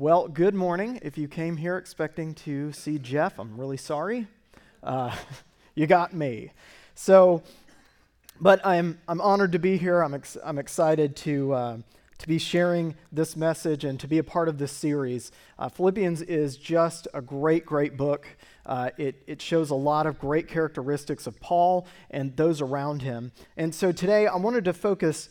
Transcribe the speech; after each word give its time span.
Well, 0.00 0.28
good 0.28 0.54
morning. 0.54 0.98
If 1.02 1.18
you 1.18 1.28
came 1.28 1.58
here 1.58 1.76
expecting 1.76 2.32
to 2.36 2.72
see 2.72 2.98
Jeff, 2.98 3.38
I'm 3.38 3.60
really 3.60 3.76
sorry. 3.76 4.28
Uh, 4.82 5.14
you 5.74 5.86
got 5.86 6.14
me. 6.14 6.52
So, 6.94 7.42
but 8.40 8.64
I'm, 8.66 8.98
I'm 9.06 9.20
honored 9.20 9.52
to 9.52 9.58
be 9.58 9.76
here. 9.76 10.00
I'm, 10.00 10.14
ex- 10.14 10.38
I'm 10.42 10.56
excited 10.56 11.16
to, 11.16 11.52
uh, 11.52 11.76
to 12.16 12.26
be 12.26 12.38
sharing 12.38 12.94
this 13.12 13.36
message 13.36 13.84
and 13.84 14.00
to 14.00 14.08
be 14.08 14.16
a 14.16 14.24
part 14.24 14.48
of 14.48 14.56
this 14.56 14.72
series. 14.72 15.32
Uh, 15.58 15.68
Philippians 15.68 16.22
is 16.22 16.56
just 16.56 17.06
a 17.12 17.20
great, 17.20 17.66
great 17.66 17.98
book. 17.98 18.26
Uh, 18.64 18.88
it, 18.96 19.22
it 19.26 19.42
shows 19.42 19.68
a 19.68 19.74
lot 19.74 20.06
of 20.06 20.18
great 20.18 20.48
characteristics 20.48 21.26
of 21.26 21.38
Paul 21.40 21.86
and 22.10 22.34
those 22.38 22.62
around 22.62 23.02
him. 23.02 23.32
And 23.54 23.74
so 23.74 23.92
today 23.92 24.26
I 24.26 24.36
wanted 24.36 24.64
to 24.64 24.72
focus 24.72 25.28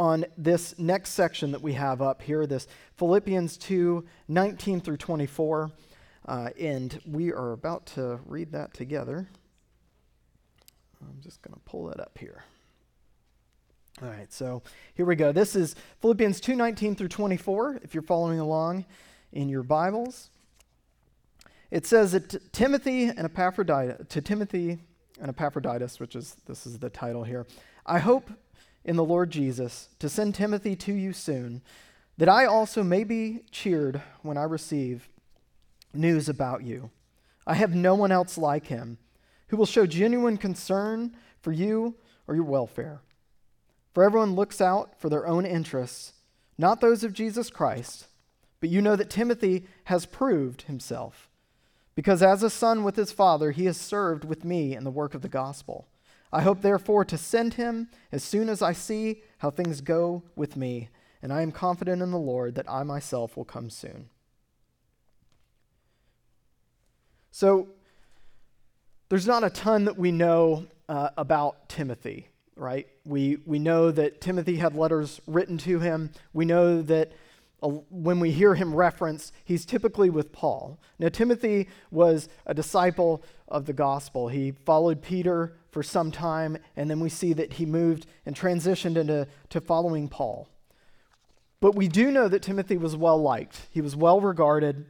on 0.00 0.24
this 0.38 0.78
next 0.78 1.10
section 1.10 1.52
that 1.52 1.60
we 1.60 1.74
have 1.74 2.00
up 2.00 2.22
here, 2.22 2.46
this 2.46 2.66
Philippians 2.96 3.58
2 3.58 4.02
19 4.28 4.80
through 4.80 4.96
24. 4.96 5.70
Uh, 6.26 6.48
and 6.58 7.00
we 7.06 7.32
are 7.32 7.52
about 7.52 7.84
to 7.84 8.18
read 8.24 8.52
that 8.52 8.72
together. 8.72 9.28
I'm 11.02 11.20
just 11.20 11.42
going 11.42 11.54
to 11.54 11.60
pull 11.60 11.86
that 11.88 12.00
up 12.00 12.16
here. 12.18 12.44
All 14.02 14.08
right, 14.08 14.32
so 14.32 14.62
here 14.94 15.04
we 15.04 15.16
go. 15.16 15.32
This 15.32 15.54
is 15.54 15.74
Philippians 16.00 16.40
2 16.40 16.56
19 16.56 16.94
through 16.94 17.08
24, 17.08 17.80
if 17.82 17.92
you're 17.92 18.02
following 18.02 18.40
along 18.40 18.86
in 19.32 19.50
your 19.50 19.62
Bibles. 19.62 20.30
It 21.70 21.84
says 21.84 22.12
that 22.12 22.52
Timothy 22.54 23.04
and 23.04 23.26
Epaphroditus, 23.26 24.06
to 24.08 24.22
Timothy 24.22 24.78
and 25.20 25.28
Epaphroditus, 25.28 26.00
which 26.00 26.16
is 26.16 26.36
this 26.46 26.66
is 26.66 26.78
the 26.78 26.88
title 26.88 27.24
here. 27.24 27.46
I 27.84 27.98
hope 27.98 28.30
in 28.84 28.96
the 28.96 29.04
Lord 29.04 29.30
Jesus 29.30 29.88
to 29.98 30.08
send 30.08 30.34
Timothy 30.34 30.74
to 30.76 30.92
you 30.92 31.12
soon, 31.12 31.62
that 32.16 32.28
I 32.28 32.44
also 32.44 32.82
may 32.82 33.04
be 33.04 33.40
cheered 33.50 34.02
when 34.22 34.36
I 34.36 34.42
receive 34.42 35.08
news 35.92 36.28
about 36.28 36.62
you. 36.62 36.90
I 37.46 37.54
have 37.54 37.74
no 37.74 37.94
one 37.94 38.12
else 38.12 38.38
like 38.38 38.66
him 38.66 38.98
who 39.48 39.56
will 39.56 39.66
show 39.66 39.86
genuine 39.86 40.36
concern 40.36 41.16
for 41.40 41.52
you 41.52 41.96
or 42.26 42.34
your 42.34 42.44
welfare. 42.44 43.00
For 43.92 44.04
everyone 44.04 44.34
looks 44.34 44.60
out 44.60 45.00
for 45.00 45.08
their 45.08 45.26
own 45.26 45.44
interests, 45.44 46.12
not 46.56 46.80
those 46.80 47.02
of 47.02 47.12
Jesus 47.12 47.50
Christ. 47.50 48.06
But 48.60 48.68
you 48.68 48.82
know 48.82 48.94
that 48.94 49.08
Timothy 49.08 49.66
has 49.84 50.04
proved 50.04 50.62
himself, 50.62 51.30
because 51.94 52.22
as 52.22 52.42
a 52.42 52.50
son 52.50 52.84
with 52.84 52.94
his 52.96 53.10
father, 53.10 53.52
he 53.52 53.64
has 53.64 53.78
served 53.78 54.22
with 54.22 54.44
me 54.44 54.76
in 54.76 54.84
the 54.84 54.90
work 54.90 55.14
of 55.14 55.22
the 55.22 55.30
gospel. 55.30 55.88
I 56.32 56.42
hope, 56.42 56.62
therefore, 56.62 57.04
to 57.06 57.18
send 57.18 57.54
him 57.54 57.88
as 58.12 58.22
soon 58.22 58.48
as 58.48 58.62
I 58.62 58.72
see 58.72 59.22
how 59.38 59.50
things 59.50 59.80
go 59.80 60.22
with 60.36 60.56
me, 60.56 60.88
and 61.22 61.32
I 61.32 61.42
am 61.42 61.52
confident 61.52 62.02
in 62.02 62.10
the 62.10 62.18
Lord 62.18 62.54
that 62.54 62.70
I 62.70 62.82
myself 62.84 63.36
will 63.36 63.44
come 63.44 63.68
soon. 63.68 64.08
So, 67.32 67.68
there's 69.08 69.26
not 69.26 69.42
a 69.42 69.50
ton 69.50 69.86
that 69.86 69.98
we 69.98 70.12
know 70.12 70.66
uh, 70.88 71.10
about 71.16 71.68
Timothy, 71.68 72.28
right? 72.54 72.86
We, 73.04 73.38
we 73.44 73.58
know 73.58 73.90
that 73.90 74.20
Timothy 74.20 74.56
had 74.56 74.76
letters 74.76 75.20
written 75.26 75.58
to 75.58 75.80
him. 75.80 76.10
We 76.32 76.44
know 76.44 76.80
that 76.82 77.12
when 77.62 78.20
we 78.20 78.32
hear 78.32 78.54
him 78.54 78.74
referenced, 78.74 79.32
he's 79.44 79.66
typically 79.66 80.10
with 80.10 80.32
Paul. 80.32 80.80
Now, 80.98 81.08
Timothy 81.08 81.68
was 81.90 82.28
a 82.46 82.54
disciple 82.54 83.22
of 83.48 83.66
the 83.66 83.72
gospel. 83.72 84.28
He 84.28 84.52
followed 84.52 85.02
Peter 85.02 85.56
for 85.70 85.82
some 85.82 86.10
time, 86.10 86.58
and 86.76 86.90
then 86.90 87.00
we 87.00 87.08
see 87.08 87.32
that 87.34 87.54
he 87.54 87.66
moved 87.66 88.06
and 88.24 88.34
transitioned 88.34 88.96
into 88.96 89.26
to 89.50 89.60
following 89.60 90.08
Paul. 90.08 90.48
But 91.60 91.74
we 91.74 91.88
do 91.88 92.10
know 92.10 92.28
that 92.28 92.42
Timothy 92.42 92.78
was 92.78 92.96
well 92.96 93.20
liked, 93.20 93.68
he 93.70 93.80
was 93.80 93.94
well 93.94 94.20
regarded, 94.20 94.86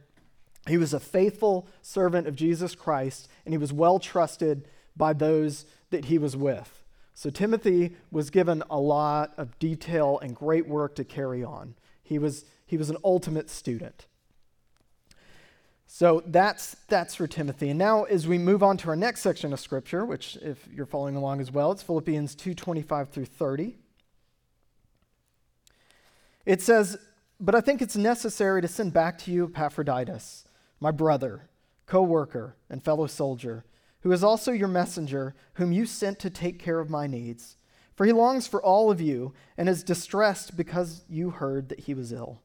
he 0.67 0.77
was 0.77 0.93
a 0.93 0.99
faithful 0.99 1.67
servant 1.81 2.27
of 2.27 2.35
Jesus 2.35 2.75
Christ, 2.75 3.27
and 3.45 3.53
he 3.53 3.57
was 3.57 3.73
well 3.73 3.99
trusted 3.99 4.67
by 4.95 5.13
those 5.13 5.65
that 5.89 6.05
he 6.05 6.17
was 6.17 6.37
with. 6.37 6.83
So 7.13 7.29
Timothy 7.29 7.95
was 8.09 8.29
given 8.29 8.63
a 8.69 8.79
lot 8.79 9.33
of 9.37 9.57
detail 9.59 10.19
and 10.19 10.35
great 10.35 10.67
work 10.67 10.95
to 10.95 11.03
carry 11.03 11.43
on. 11.43 11.75
He 12.01 12.17
was, 12.17 12.45
he 12.71 12.77
was 12.77 12.89
an 12.89 12.95
ultimate 13.03 13.49
student. 13.49 14.07
So 15.85 16.23
that's, 16.25 16.77
that's 16.87 17.15
for 17.15 17.27
Timothy. 17.27 17.67
And 17.71 17.77
now 17.77 18.03
as 18.03 18.29
we 18.29 18.37
move 18.37 18.63
on 18.63 18.77
to 18.77 18.87
our 18.87 18.95
next 18.95 19.19
section 19.19 19.51
of 19.51 19.59
scripture, 19.59 20.05
which 20.05 20.37
if 20.37 20.69
you're 20.73 20.85
following 20.85 21.17
along 21.17 21.41
as 21.41 21.51
well, 21.51 21.73
it's 21.73 21.83
Philippians 21.83 22.33
2:25 22.33 23.09
through 23.09 23.25
30. 23.25 23.75
It 26.45 26.61
says, 26.61 26.97
"But 27.41 27.55
I 27.55 27.59
think 27.59 27.81
it's 27.81 27.97
necessary 27.97 28.61
to 28.61 28.69
send 28.69 28.93
back 28.93 29.17
to 29.17 29.31
you 29.33 29.43
Epaphroditus, 29.53 30.45
my 30.79 30.91
brother, 30.91 31.49
co-worker, 31.87 32.55
and 32.69 32.81
fellow 32.81 33.05
soldier, 33.05 33.65
who 33.99 34.13
is 34.13 34.23
also 34.23 34.53
your 34.53 34.69
messenger, 34.69 35.35
whom 35.55 35.73
you 35.73 35.85
sent 35.85 36.19
to 36.19 36.29
take 36.29 36.57
care 36.57 36.79
of 36.79 36.89
my 36.89 37.05
needs. 37.05 37.57
For 37.95 38.05
he 38.05 38.13
longs 38.13 38.47
for 38.47 38.63
all 38.63 38.89
of 38.89 39.01
you 39.01 39.33
and 39.57 39.67
is 39.67 39.83
distressed 39.83 40.55
because 40.55 41.03
you 41.09 41.31
heard 41.31 41.67
that 41.67 41.81
he 41.81 41.93
was 41.93 42.13
ill. 42.13 42.41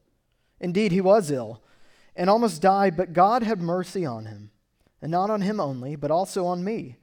Indeed, 0.59 0.91
he 0.91 1.01
was 1.01 1.31
ill." 1.31 1.61
and 2.17 2.29
almost 2.29 2.61
died, 2.61 2.97
but 2.97 3.13
God 3.13 3.43
had 3.43 3.61
mercy 3.61 4.05
on 4.05 4.25
him, 4.25 4.49
and 5.01 5.11
not 5.11 5.29
on 5.29 5.41
him 5.41 5.59
only, 5.59 5.95
but 5.95 6.11
also 6.11 6.47
on 6.47 6.63
me, 6.63 6.97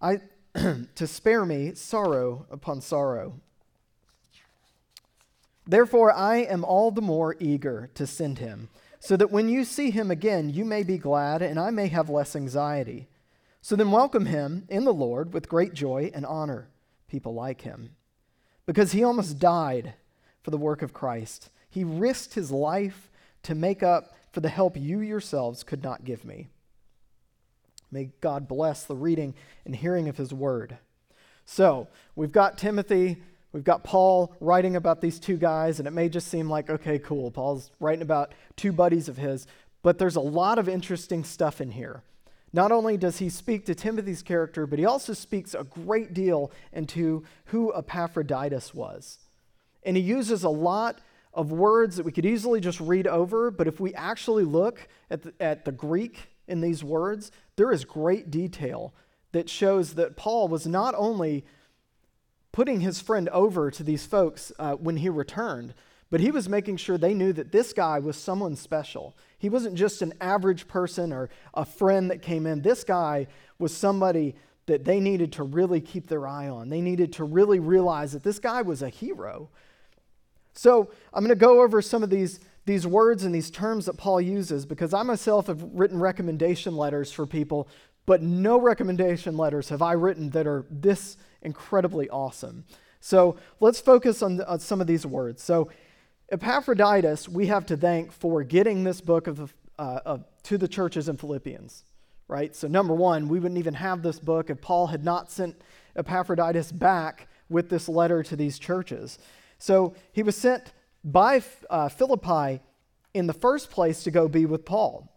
I, 0.00 0.22
to 0.54 1.06
spare 1.06 1.44
me 1.44 1.74
sorrow 1.74 2.46
upon 2.50 2.80
sorrow. 2.80 3.38
Therefore, 5.66 6.12
I 6.12 6.38
am 6.38 6.64
all 6.64 6.90
the 6.90 7.02
more 7.02 7.36
eager 7.38 7.90
to 7.94 8.06
send 8.06 8.38
him, 8.38 8.70
so 8.98 9.16
that 9.18 9.30
when 9.30 9.48
you 9.48 9.64
see 9.64 9.90
him 9.90 10.10
again, 10.10 10.48
you 10.48 10.64
may 10.64 10.82
be 10.82 10.96
glad, 10.96 11.42
and 11.42 11.60
I 11.60 11.70
may 11.70 11.88
have 11.88 12.08
less 12.08 12.34
anxiety. 12.34 13.08
So 13.60 13.76
then, 13.76 13.90
welcome 13.90 14.26
him 14.26 14.64
in 14.68 14.84
the 14.84 14.94
Lord 14.94 15.34
with 15.34 15.48
great 15.48 15.74
joy 15.74 16.10
and 16.14 16.24
honor 16.24 16.70
people 17.08 17.34
like 17.34 17.62
him, 17.62 17.90
because 18.64 18.92
he 18.92 19.04
almost 19.04 19.38
died 19.38 19.94
for 20.42 20.50
the 20.50 20.56
work 20.56 20.80
of 20.80 20.94
Christ. 20.94 21.50
He 21.76 21.84
risked 21.84 22.32
his 22.32 22.50
life 22.50 23.10
to 23.42 23.54
make 23.54 23.82
up 23.82 24.14
for 24.32 24.40
the 24.40 24.48
help 24.48 24.78
you 24.78 25.00
yourselves 25.00 25.62
could 25.62 25.82
not 25.82 26.06
give 26.06 26.24
me. 26.24 26.48
May 27.92 28.12
God 28.22 28.48
bless 28.48 28.84
the 28.84 28.96
reading 28.96 29.34
and 29.66 29.76
hearing 29.76 30.08
of 30.08 30.16
his 30.16 30.32
word. 30.32 30.78
So, 31.44 31.88
we've 32.14 32.32
got 32.32 32.56
Timothy, 32.56 33.18
we've 33.52 33.62
got 33.62 33.84
Paul 33.84 34.34
writing 34.40 34.74
about 34.74 35.02
these 35.02 35.20
two 35.20 35.36
guys, 35.36 35.78
and 35.78 35.86
it 35.86 35.90
may 35.90 36.08
just 36.08 36.28
seem 36.28 36.48
like, 36.48 36.70
okay, 36.70 36.98
cool, 36.98 37.30
Paul's 37.30 37.70
writing 37.78 38.00
about 38.00 38.32
two 38.56 38.72
buddies 38.72 39.10
of 39.10 39.18
his, 39.18 39.46
but 39.82 39.98
there's 39.98 40.16
a 40.16 40.20
lot 40.20 40.58
of 40.58 40.70
interesting 40.70 41.24
stuff 41.24 41.60
in 41.60 41.72
here. 41.72 42.02
Not 42.54 42.72
only 42.72 42.96
does 42.96 43.18
he 43.18 43.28
speak 43.28 43.66
to 43.66 43.74
Timothy's 43.74 44.22
character, 44.22 44.66
but 44.66 44.78
he 44.78 44.86
also 44.86 45.12
speaks 45.12 45.52
a 45.52 45.64
great 45.64 46.14
deal 46.14 46.50
into 46.72 47.24
who 47.44 47.70
Epaphroditus 47.74 48.72
was. 48.72 49.18
And 49.82 49.94
he 49.94 50.02
uses 50.02 50.42
a 50.42 50.48
lot 50.48 51.02
of 51.36 51.52
words 51.52 51.96
that 51.96 52.04
we 52.04 52.12
could 52.12 52.26
easily 52.26 52.60
just 52.60 52.80
read 52.80 53.06
over, 53.06 53.50
but 53.50 53.68
if 53.68 53.78
we 53.78 53.94
actually 53.94 54.44
look 54.44 54.88
at 55.10 55.22
the, 55.22 55.34
at 55.38 55.64
the 55.64 55.72
Greek 55.72 56.30
in 56.48 56.60
these 56.60 56.82
words, 56.82 57.30
there 57.56 57.70
is 57.70 57.84
great 57.84 58.30
detail 58.30 58.94
that 59.32 59.50
shows 59.50 59.94
that 59.94 60.16
Paul 60.16 60.48
was 60.48 60.66
not 60.66 60.94
only 60.96 61.44
putting 62.52 62.80
his 62.80 63.00
friend 63.00 63.28
over 63.28 63.70
to 63.70 63.82
these 63.82 64.06
folks 64.06 64.50
uh, 64.58 64.72
when 64.72 64.96
he 64.96 65.10
returned, 65.10 65.74
but 66.10 66.20
he 66.20 66.30
was 66.30 66.48
making 66.48 66.78
sure 66.78 66.96
they 66.96 67.12
knew 67.12 67.32
that 67.34 67.52
this 67.52 67.72
guy 67.72 67.98
was 67.98 68.16
someone 68.16 68.56
special. 68.56 69.14
He 69.38 69.50
wasn't 69.50 69.74
just 69.74 70.00
an 70.00 70.14
average 70.20 70.66
person 70.66 71.12
or 71.12 71.28
a 71.52 71.66
friend 71.66 72.10
that 72.10 72.22
came 72.22 72.46
in. 72.46 72.62
This 72.62 72.82
guy 72.82 73.26
was 73.58 73.76
somebody 73.76 74.36
that 74.66 74.84
they 74.84 75.00
needed 75.00 75.32
to 75.32 75.42
really 75.42 75.80
keep 75.80 76.06
their 76.06 76.26
eye 76.26 76.48
on. 76.48 76.70
They 76.70 76.80
needed 76.80 77.12
to 77.14 77.24
really 77.24 77.58
realize 77.58 78.12
that 78.12 78.22
this 78.22 78.38
guy 78.38 78.62
was 78.62 78.82
a 78.82 78.88
hero 78.88 79.50
so 80.56 80.90
I'm 81.12 81.22
going 81.22 81.36
to 81.36 81.36
go 81.36 81.62
over 81.62 81.82
some 81.82 82.02
of 82.02 82.10
these, 82.10 82.40
these 82.64 82.86
words 82.86 83.24
and 83.24 83.34
these 83.34 83.50
terms 83.50 83.86
that 83.86 83.96
Paul 83.96 84.20
uses 84.20 84.66
because 84.66 84.94
I 84.94 85.02
myself 85.02 85.46
have 85.46 85.62
written 85.72 86.00
recommendation 86.00 86.76
letters 86.76 87.12
for 87.12 87.26
people, 87.26 87.68
but 88.06 88.22
no 88.22 88.58
recommendation 88.58 89.36
letters 89.36 89.68
have 89.68 89.82
I 89.82 89.92
written 89.92 90.30
that 90.30 90.46
are 90.46 90.64
this 90.70 91.16
incredibly 91.42 92.08
awesome. 92.08 92.64
So 93.00 93.36
let's 93.60 93.80
focus 93.80 94.22
on, 94.22 94.40
on 94.42 94.58
some 94.58 94.80
of 94.80 94.86
these 94.86 95.04
words. 95.06 95.42
So 95.42 95.70
Epaphroditus, 96.30 97.28
we 97.28 97.46
have 97.46 97.66
to 97.66 97.76
thank 97.76 98.10
for 98.10 98.42
getting 98.42 98.82
this 98.82 99.00
book 99.00 99.26
of 99.26 99.36
the, 99.36 99.48
uh, 99.78 100.00
of, 100.04 100.24
to 100.44 100.58
the 100.58 100.66
churches 100.66 101.08
in 101.08 101.16
Philippians, 101.16 101.84
right? 102.28 102.56
So 102.56 102.66
number 102.66 102.94
one, 102.94 103.28
we 103.28 103.38
wouldn't 103.38 103.58
even 103.58 103.74
have 103.74 104.02
this 104.02 104.18
book 104.18 104.50
if 104.50 104.60
Paul 104.60 104.88
had 104.88 105.04
not 105.04 105.30
sent 105.30 105.60
Epaphroditus 105.94 106.72
back 106.72 107.28
with 107.48 107.68
this 107.68 107.88
letter 107.88 108.22
to 108.24 108.34
these 108.34 108.58
churches. 108.58 109.18
So 109.58 109.94
he 110.12 110.22
was 110.22 110.36
sent 110.36 110.72
by 111.04 111.42
uh, 111.70 111.88
Philippi 111.88 112.60
in 113.14 113.26
the 113.26 113.32
first 113.32 113.70
place 113.70 114.02
to 114.04 114.10
go 114.10 114.28
be 114.28 114.44
with 114.44 114.64
Paul. 114.64 115.12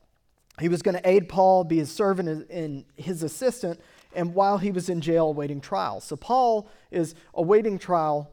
He 0.59 0.69
was 0.69 0.81
going 0.81 0.95
to 0.95 1.09
aid 1.09 1.29
Paul, 1.29 1.63
be 1.63 1.77
his 1.77 1.91
servant 1.91 2.49
and 2.49 2.85
his 2.95 3.23
assistant, 3.23 3.79
and 4.13 4.33
while 4.33 4.57
he 4.57 4.71
was 4.71 4.89
in 4.89 5.01
jail 5.01 5.27
awaiting 5.27 5.61
trial. 5.61 6.01
So 6.01 6.15
Paul 6.15 6.69
is 6.91 7.15
awaiting 7.33 7.79
trial 7.79 8.31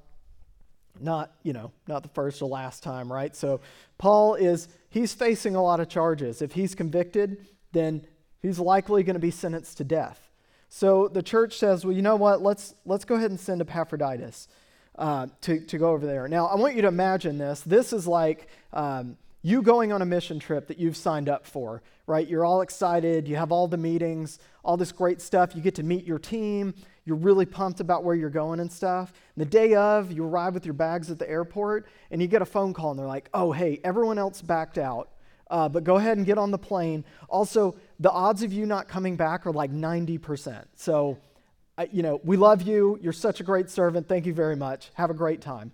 not, 1.01 1.33
you 1.43 1.53
know, 1.53 1.73
not 1.87 2.03
the 2.03 2.09
first 2.09 2.41
or 2.43 2.49
last 2.49 2.83
time, 2.83 3.13
right? 3.13 3.35
So 3.35 3.61
Paul 3.99 4.35
is, 4.35 4.69
he's 4.89 5.13
facing 5.13 5.55
a 5.55 5.63
lot 5.63 5.81
of 5.81 5.89
charges. 5.89 6.43
If 6.43 6.53
he's 6.53 6.75
convicted, 6.75 7.47
then 7.73 8.07
he's 8.41 8.59
likely 8.59 9.03
going 9.03 9.15
to 9.15 9.21
be 9.21 9.31
sentenced 9.31 9.77
to 9.79 9.85
death. 9.85 10.31
So 10.69 11.09
the 11.09 11.23
church 11.23 11.59
says, 11.59 11.85
well, 11.85 11.95
you 11.95 12.03
know 12.03 12.17
what? 12.17 12.43
Let's, 12.43 12.75
let's 12.85 13.05
go 13.05 13.15
ahead 13.15 13.31
and 13.31 13.39
send 13.39 13.61
Epaphroditus 13.61 14.49
uh, 14.99 15.27
to, 15.43 15.61
to 15.61 15.79
go 15.79 15.91
over 15.91 16.07
there. 16.07 16.29
Now, 16.29 16.47
I 16.47 16.57
want 16.57 16.75
you 16.75 16.83
to 16.83 16.89
imagine 16.89 17.39
this. 17.39 17.61
This 17.61 17.93
is 17.93 18.07
like 18.07 18.49
um, 18.73 19.17
you 19.43 19.63
going 19.63 19.93
on 19.93 20.03
a 20.03 20.07
mission 20.07 20.39
trip 20.39 20.67
that 20.69 20.79
you've 20.79 20.97
signed 20.97 21.29
up 21.29 21.47
for, 21.47 21.83
right? 22.07 22.27
You're 22.27 22.45
all 22.45 22.63
excited. 22.63 23.29
You 23.29 23.37
have 23.37 23.53
all 23.53 23.69
the 23.69 23.77
meetings, 23.77 24.39
all 24.65 24.77
this 24.77 24.93
great 24.93 25.21
stuff. 25.21 25.55
You 25.55 25.63
get 25.63 25.77
to 25.77 25.83
meet 25.83 26.05
your 26.05 26.19
team. 26.19 26.75
You're 27.05 27.17
really 27.17 27.47
pumped 27.47 27.81
about 27.81 28.03
where 28.03 28.17
you're 28.17 28.31
going 28.31 28.59
and 28.59 28.71
stuff. 28.71 29.13
And 29.37 29.47
the 29.47 29.49
day 29.49 29.75
of, 29.75 30.11
you 30.11 30.25
arrive 30.25 30.55
with 30.55 30.65
your 30.65 30.75
bags 30.75 31.11
at 31.11 31.19
the 31.19 31.31
airport, 31.31 31.87
and 32.11 32.21
you 32.21 32.27
get 32.27 32.43
a 32.43 32.47
phone 32.47 32.75
call, 32.75 32.91
and 32.91 32.99
they're 32.99 33.07
like, 33.07 33.29
oh, 33.33 33.53
hey, 33.53 33.81
everyone 33.85 34.19
else 34.19 34.43
backed 34.43 34.79
out. 34.79 35.11
Uh, 35.49 35.69
but 35.69 35.85
go 35.85 35.97
ahead 35.97 36.17
and 36.17 36.27
get 36.27 36.39
on 36.39 36.51
the 36.51 36.59
plane. 36.59 37.05
Also, 37.29 37.77
the 38.01 38.11
odds 38.11 38.43
of 38.43 38.53
you 38.53 38.67
not 38.67 38.89
coming 38.89 39.15
back 39.15 39.47
are 39.47 39.53
like 39.53 39.71
90%. 39.71 40.65
So, 40.75 41.19
You 41.93 42.03
know, 42.03 42.21
we 42.25 42.37
love 42.37 42.63
you. 42.63 42.99
You're 43.03 43.13
such 43.13 43.41
a 43.41 43.45
great 43.45 43.69
servant. 43.69 44.09
Thank 44.09 44.25
you 44.25 44.33
very 44.33 44.57
much. 44.57 44.91
Have 44.95 45.11
a 45.11 45.15
great 45.15 45.41
time. 45.41 45.73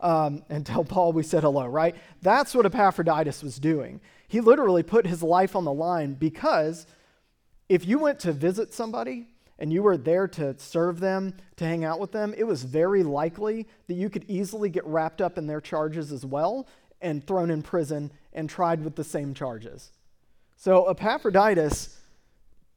Um, 0.00 0.42
and 0.48 0.66
tell 0.66 0.84
Paul 0.84 1.12
we 1.12 1.22
said 1.22 1.44
hello, 1.44 1.66
right? 1.66 1.94
That's 2.20 2.54
what 2.54 2.66
Epaphroditus 2.66 3.42
was 3.42 3.58
doing. 3.58 4.00
He 4.26 4.40
literally 4.40 4.82
put 4.82 5.06
his 5.06 5.22
life 5.22 5.54
on 5.54 5.64
the 5.64 5.72
line 5.72 6.14
because 6.14 6.86
if 7.68 7.86
you 7.86 7.98
went 7.98 8.18
to 8.20 8.32
visit 8.32 8.74
somebody 8.74 9.28
and 9.58 9.72
you 9.72 9.82
were 9.82 9.96
there 9.96 10.26
to 10.28 10.58
serve 10.58 10.98
them, 10.98 11.34
to 11.56 11.64
hang 11.64 11.84
out 11.84 12.00
with 12.00 12.10
them, 12.10 12.34
it 12.36 12.44
was 12.44 12.64
very 12.64 13.04
likely 13.04 13.68
that 13.86 13.94
you 13.94 14.10
could 14.10 14.24
easily 14.28 14.68
get 14.68 14.84
wrapped 14.84 15.22
up 15.22 15.38
in 15.38 15.46
their 15.46 15.60
charges 15.60 16.10
as 16.10 16.26
well 16.26 16.66
and 17.00 17.24
thrown 17.24 17.50
in 17.50 17.62
prison 17.62 18.10
and 18.32 18.50
tried 18.50 18.82
with 18.82 18.96
the 18.96 19.04
same 19.04 19.34
charges. 19.34 19.92
So 20.56 20.88
Epaphroditus, 20.88 21.96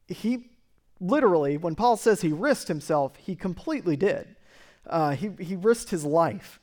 he 0.06 0.50
literally, 1.00 1.56
when 1.56 1.74
Paul 1.74 1.96
says 1.96 2.20
he 2.20 2.32
risked 2.32 2.68
himself, 2.68 3.16
he 3.16 3.34
completely 3.34 3.96
did. 3.96 4.36
Uh, 4.86 5.10
he, 5.10 5.30
he 5.38 5.56
risked 5.56 5.90
his 5.90 6.04
life. 6.04 6.60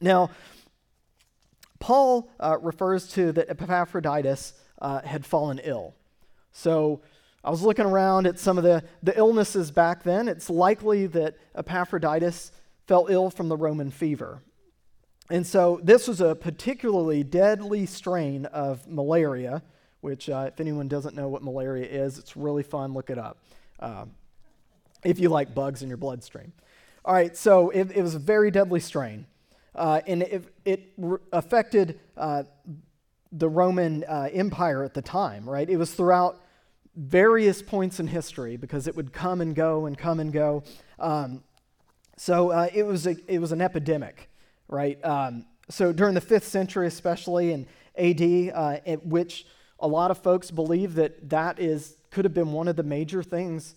Now, 0.00 0.30
Paul 1.78 2.30
uh, 2.40 2.58
refers 2.60 3.08
to 3.08 3.32
that 3.32 3.50
Epaphroditus 3.50 4.54
uh, 4.80 5.02
had 5.02 5.26
fallen 5.26 5.60
ill. 5.62 5.94
So 6.52 7.02
I 7.42 7.50
was 7.50 7.62
looking 7.62 7.84
around 7.84 8.26
at 8.26 8.38
some 8.38 8.56
of 8.56 8.64
the, 8.64 8.82
the 9.02 9.16
illnesses 9.18 9.70
back 9.70 10.02
then. 10.02 10.28
It's 10.28 10.48
likely 10.48 11.06
that 11.08 11.36
Epaphroditus 11.54 12.52
fell 12.86 13.06
ill 13.10 13.28
from 13.30 13.48
the 13.48 13.56
Roman 13.56 13.90
fever. 13.90 14.42
And 15.30 15.46
so 15.46 15.80
this 15.82 16.06
was 16.06 16.20
a 16.20 16.34
particularly 16.34 17.22
deadly 17.22 17.86
strain 17.86 18.46
of 18.46 18.86
malaria, 18.88 19.62
which, 20.04 20.28
uh, 20.28 20.50
if 20.52 20.60
anyone 20.60 20.86
doesn't 20.86 21.16
know 21.16 21.28
what 21.28 21.42
malaria 21.42 21.86
is, 21.86 22.18
it's 22.18 22.36
really 22.36 22.62
fun. 22.62 22.92
Look 22.92 23.10
it 23.10 23.18
up 23.18 23.38
uh, 23.80 24.04
if 25.02 25.18
you 25.18 25.28
like 25.28 25.54
bugs 25.54 25.82
in 25.82 25.88
your 25.88 25.96
bloodstream. 25.96 26.52
All 27.04 27.12
right, 27.12 27.36
so 27.36 27.70
it, 27.70 27.90
it 27.90 28.02
was 28.02 28.14
a 28.14 28.20
very 28.20 28.50
deadly 28.52 28.80
strain. 28.80 29.26
Uh, 29.74 30.00
and 30.06 30.22
it, 30.22 30.44
it 30.64 30.92
affected 31.32 31.98
uh, 32.16 32.44
the 33.32 33.48
Roman 33.48 34.04
uh, 34.04 34.28
Empire 34.32 34.84
at 34.84 34.94
the 34.94 35.02
time, 35.02 35.48
right? 35.48 35.68
It 35.68 35.76
was 35.76 35.92
throughout 35.92 36.40
various 36.94 37.60
points 37.60 37.98
in 37.98 38.06
history 38.06 38.56
because 38.56 38.86
it 38.86 38.94
would 38.94 39.12
come 39.12 39.40
and 39.40 39.56
go 39.56 39.86
and 39.86 39.98
come 39.98 40.20
and 40.20 40.32
go. 40.32 40.62
Um, 41.00 41.42
so 42.16 42.50
uh, 42.50 42.68
it, 42.72 42.84
was 42.84 43.08
a, 43.08 43.16
it 43.26 43.40
was 43.40 43.50
an 43.50 43.60
epidemic 43.60 44.30
right? 44.68 45.02
Um, 45.04 45.46
so 45.68 45.92
during 45.92 46.14
the 46.14 46.20
fifth 46.20 46.46
century, 46.46 46.86
especially 46.86 47.52
in 47.52 47.66
AD, 47.96 48.52
uh, 48.54 48.78
in 48.84 48.98
which 48.98 49.46
a 49.84 49.86
lot 49.86 50.10
of 50.10 50.16
folks 50.16 50.50
believe 50.50 50.94
that 50.94 51.28
that 51.28 51.60
is 51.60 51.98
could 52.10 52.24
have 52.24 52.32
been 52.32 52.52
one 52.52 52.68
of 52.68 52.76
the 52.76 52.82
major 52.82 53.22
things 53.22 53.74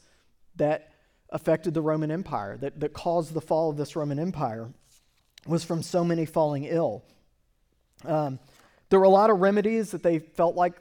that 0.55 0.93
affected 1.31 1.73
the 1.73 1.81
Roman 1.81 2.09
Empire, 2.11 2.55
that, 2.61 2.79
that 2.79 2.93
caused 2.93 3.33
the 3.33 3.41
fall 3.41 3.69
of 3.69 3.75
this 3.75 3.93
Roman 3.93 4.17
Empire, 4.17 4.69
was 5.45 5.65
from 5.65 5.83
so 5.83 6.05
many 6.05 6.25
falling 6.25 6.63
ill. 6.63 7.03
Um, 8.05 8.39
there 8.87 8.99
were 8.99 9.05
a 9.05 9.09
lot 9.09 9.29
of 9.29 9.39
remedies 9.39 9.91
that 9.91 10.01
they 10.01 10.19
felt 10.19 10.55
like 10.55 10.75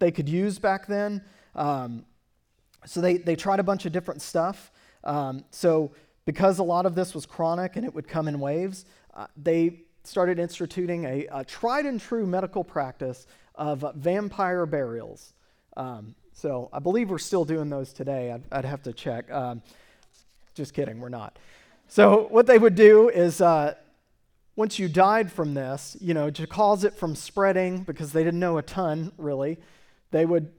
they 0.00 0.10
could 0.10 0.28
use 0.28 0.58
back 0.58 0.88
then. 0.88 1.22
Um, 1.54 2.04
so 2.84 3.00
they, 3.00 3.18
they 3.18 3.36
tried 3.36 3.60
a 3.60 3.62
bunch 3.62 3.86
of 3.86 3.92
different 3.92 4.20
stuff. 4.20 4.72
Um, 5.04 5.44
so 5.52 5.92
because 6.24 6.58
a 6.58 6.64
lot 6.64 6.86
of 6.86 6.96
this 6.96 7.14
was 7.14 7.24
chronic 7.24 7.76
and 7.76 7.84
it 7.84 7.94
would 7.94 8.08
come 8.08 8.26
in 8.26 8.40
waves, 8.40 8.84
uh, 9.14 9.28
they 9.36 9.82
started 10.04 10.38
instituting 10.38 11.04
a, 11.04 11.26
a, 11.30 11.44
tried 11.44 11.86
and 11.86 12.00
true 12.00 12.26
medical 12.26 12.64
practice 12.64 13.26
of 13.54 13.84
vampire 13.96 14.66
burials. 14.66 15.32
Um, 15.76 16.14
so 16.32 16.68
I 16.72 16.78
believe 16.78 17.10
we're 17.10 17.18
still 17.18 17.44
doing 17.44 17.70
those 17.70 17.92
today. 17.92 18.32
I'd, 18.32 18.42
I'd 18.50 18.64
have 18.64 18.82
to 18.84 18.92
check. 18.92 19.30
Um, 19.30 19.62
just 20.54 20.74
kidding, 20.74 21.00
we're 21.00 21.08
not. 21.08 21.38
So 21.88 22.26
what 22.30 22.46
they 22.46 22.58
would 22.58 22.74
do 22.74 23.08
is 23.08 23.40
uh, 23.40 23.74
once 24.56 24.78
you 24.78 24.88
died 24.88 25.30
from 25.30 25.54
this, 25.54 25.96
you 26.00 26.14
know, 26.14 26.30
to 26.30 26.46
cause 26.46 26.84
it 26.84 26.94
from 26.94 27.14
spreading, 27.14 27.82
because 27.82 28.12
they 28.12 28.24
didn't 28.24 28.40
know 28.40 28.58
a 28.58 28.62
ton 28.62 29.12
really, 29.16 29.58
they 30.10 30.26
would 30.26 30.50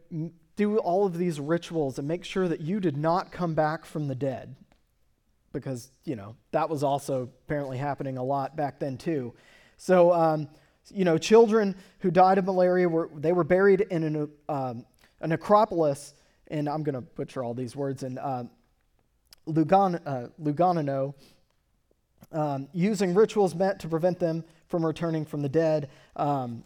do 0.55 0.77
all 0.77 1.05
of 1.05 1.17
these 1.17 1.39
rituals 1.39 1.97
and 1.97 2.07
make 2.07 2.23
sure 2.23 2.47
that 2.47 2.61
you 2.61 2.79
did 2.79 2.97
not 2.97 3.31
come 3.31 3.53
back 3.53 3.85
from 3.85 4.07
the 4.07 4.15
dead 4.15 4.55
because, 5.53 5.91
you 6.03 6.15
know, 6.15 6.35
that 6.51 6.69
was 6.69 6.83
also 6.83 7.29
apparently 7.45 7.77
happening 7.77 8.17
a 8.17 8.23
lot 8.23 8.55
back 8.57 8.79
then 8.79 8.97
too. 8.97 9.33
So, 9.77 10.11
um, 10.11 10.49
you 10.89 11.05
know, 11.05 11.17
children 11.17 11.75
who 11.99 12.11
died 12.11 12.37
of 12.37 12.45
malaria 12.45 12.89
were 12.89 13.09
they 13.15 13.31
were 13.31 13.43
buried 13.45 13.81
in 13.81 14.03
an, 14.03 14.29
um, 14.49 14.85
a 15.21 15.27
necropolis, 15.27 16.13
and 16.47 16.67
I'm 16.67 16.83
going 16.83 16.95
to 16.95 17.01
butcher 17.01 17.43
all 17.43 17.53
these 17.53 17.75
words 17.75 18.03
in 18.03 18.17
uh, 18.17 18.43
Lugan, 19.47 20.01
uh, 20.05 20.27
Luganano, 20.41 21.13
um, 22.31 22.67
using 22.73 23.13
rituals 23.13 23.55
meant 23.55 23.79
to 23.79 23.87
prevent 23.87 24.19
them 24.19 24.43
from 24.67 24.85
returning 24.85 25.25
from 25.25 25.41
the 25.41 25.49
dead. 25.49 25.89
Um, 26.15 26.63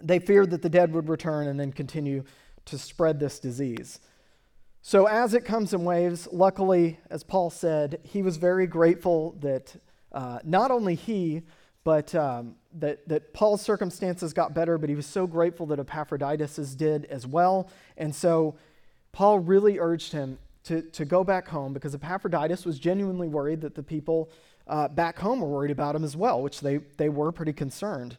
they 0.00 0.18
feared 0.18 0.50
that 0.50 0.62
the 0.62 0.68
dead 0.68 0.92
would 0.92 1.08
return 1.08 1.46
and 1.46 1.60
then 1.60 1.72
continue 1.72 2.24
to 2.64 2.78
spread 2.78 3.20
this 3.20 3.38
disease. 3.38 4.00
So, 4.84 5.06
as 5.06 5.32
it 5.32 5.44
comes 5.44 5.72
in 5.72 5.84
waves, 5.84 6.26
luckily, 6.32 6.98
as 7.08 7.22
Paul 7.22 7.50
said, 7.50 8.00
he 8.02 8.20
was 8.20 8.36
very 8.36 8.66
grateful 8.66 9.36
that 9.38 9.76
uh, 10.10 10.40
not 10.42 10.72
only 10.72 10.96
he, 10.96 11.42
but 11.84 12.12
um, 12.16 12.56
that, 12.80 13.08
that 13.08 13.32
Paul's 13.32 13.62
circumstances 13.62 14.32
got 14.32 14.54
better, 14.54 14.78
but 14.78 14.88
he 14.88 14.96
was 14.96 15.06
so 15.06 15.24
grateful 15.24 15.66
that 15.66 15.78
Epaphroditus 15.78 16.56
did 16.74 17.04
as 17.04 17.28
well. 17.28 17.70
And 17.96 18.12
so, 18.12 18.56
Paul 19.12 19.38
really 19.38 19.78
urged 19.78 20.12
him 20.12 20.38
to, 20.64 20.82
to 20.82 21.04
go 21.04 21.22
back 21.22 21.46
home 21.46 21.72
because 21.72 21.94
Epaphroditus 21.94 22.66
was 22.66 22.80
genuinely 22.80 23.28
worried 23.28 23.60
that 23.60 23.76
the 23.76 23.84
people 23.84 24.30
uh, 24.66 24.88
back 24.88 25.16
home 25.16 25.40
were 25.40 25.48
worried 25.48 25.70
about 25.70 25.94
him 25.94 26.02
as 26.02 26.16
well, 26.16 26.42
which 26.42 26.60
they, 26.60 26.78
they 26.96 27.08
were 27.08 27.30
pretty 27.30 27.52
concerned. 27.52 28.16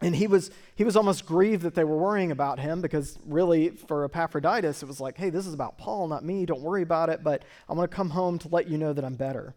And 0.00 0.14
he 0.14 0.28
was, 0.28 0.50
he 0.76 0.84
was 0.84 0.96
almost 0.96 1.26
grieved 1.26 1.62
that 1.62 1.74
they 1.74 1.82
were 1.82 1.96
worrying 1.96 2.30
about 2.30 2.60
him 2.60 2.80
because, 2.80 3.18
really, 3.26 3.70
for 3.70 4.04
Epaphroditus, 4.04 4.82
it 4.82 4.86
was 4.86 5.00
like, 5.00 5.16
hey, 5.16 5.30
this 5.30 5.46
is 5.46 5.54
about 5.54 5.76
Paul, 5.76 6.06
not 6.06 6.24
me. 6.24 6.46
Don't 6.46 6.60
worry 6.60 6.82
about 6.82 7.08
it, 7.08 7.24
but 7.24 7.42
I'm 7.68 7.76
going 7.76 7.88
to 7.88 7.94
come 7.94 8.10
home 8.10 8.38
to 8.40 8.48
let 8.48 8.68
you 8.68 8.78
know 8.78 8.92
that 8.92 9.04
I'm 9.04 9.16
better. 9.16 9.54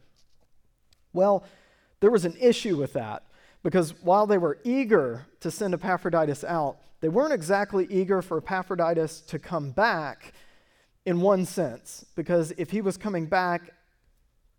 Well, 1.14 1.44
there 2.00 2.10
was 2.10 2.26
an 2.26 2.36
issue 2.40 2.76
with 2.76 2.94
that 2.94 3.24
because 3.62 3.94
while 4.02 4.26
they 4.26 4.40
were 4.40 4.58
eager 4.64 5.28
to 5.42 5.52
send 5.52 5.76
Epaphroditus 5.76 6.44
out, 6.44 6.78
they 7.02 7.10
weren't 7.10 7.34
exactly 7.34 7.88
eager 7.90 8.24
for 8.24 8.38
Epaphroditus 8.38 9.22
to 9.22 9.38
come 9.38 9.72
back 9.72 10.34
in 11.06 11.22
one 11.22 11.46
sense. 11.46 12.06
Because 12.16 12.52
if 12.58 12.72
he 12.72 12.82
was 12.82 12.98
coming 12.98 13.28
back 13.28 13.74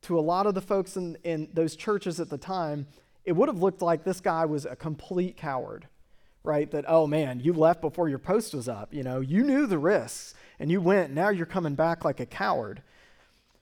to 0.02 0.18
a 0.18 0.20
lot 0.20 0.46
of 0.46 0.54
the 0.54 0.60
folks 0.60 0.96
in, 0.96 1.16
in 1.24 1.48
those 1.52 1.74
churches 1.74 2.20
at 2.20 2.28
the 2.28 2.38
time, 2.38 2.86
it 3.24 3.32
would 3.32 3.48
have 3.48 3.62
looked 3.62 3.82
like 3.82 4.04
this 4.04 4.20
guy 4.20 4.44
was 4.44 4.64
a 4.64 4.76
complete 4.76 5.36
coward, 5.36 5.86
right? 6.42 6.70
That, 6.70 6.84
oh 6.88 7.06
man, 7.06 7.40
you 7.40 7.52
left 7.52 7.80
before 7.80 8.08
your 8.08 8.18
post 8.18 8.54
was 8.54 8.68
up. 8.68 8.92
You 8.92 9.02
know, 9.02 9.20
you 9.20 9.44
knew 9.44 9.66
the 9.66 9.78
risks 9.78 10.34
and 10.58 10.70
you 10.70 10.80
went. 10.80 11.12
Now 11.12 11.28
you're 11.28 11.46
coming 11.46 11.74
back 11.74 12.04
like 12.04 12.20
a 12.20 12.26
coward. 12.26 12.82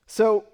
So 0.07 0.45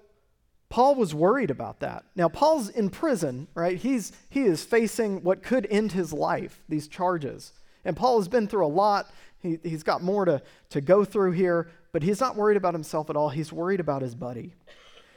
Paul 0.68 0.94
was 0.94 1.14
worried 1.14 1.50
about 1.50 1.80
that. 1.80 2.04
Now, 2.14 2.28
Paul's 2.28 2.68
in 2.68 2.90
prison, 2.90 3.48
right? 3.54 3.78
He's, 3.78 4.12
he 4.28 4.42
is 4.42 4.62
facing 4.62 5.22
what 5.22 5.42
could 5.42 5.66
end 5.70 5.92
his 5.92 6.12
life, 6.12 6.62
these 6.68 6.88
charges. 6.88 7.52
And 7.84 7.96
Paul 7.96 8.18
has 8.18 8.28
been 8.28 8.46
through 8.46 8.66
a 8.66 8.68
lot. 8.68 9.10
He, 9.40 9.58
he's 9.62 9.82
got 9.82 10.02
more 10.02 10.26
to, 10.26 10.42
to 10.70 10.80
go 10.80 11.04
through 11.04 11.32
here, 11.32 11.70
but 11.92 12.02
he's 12.02 12.20
not 12.20 12.36
worried 12.36 12.58
about 12.58 12.74
himself 12.74 13.08
at 13.08 13.16
all. 13.16 13.30
He's 13.30 13.52
worried 13.52 13.80
about 13.80 14.02
his 14.02 14.14
buddy. 14.14 14.52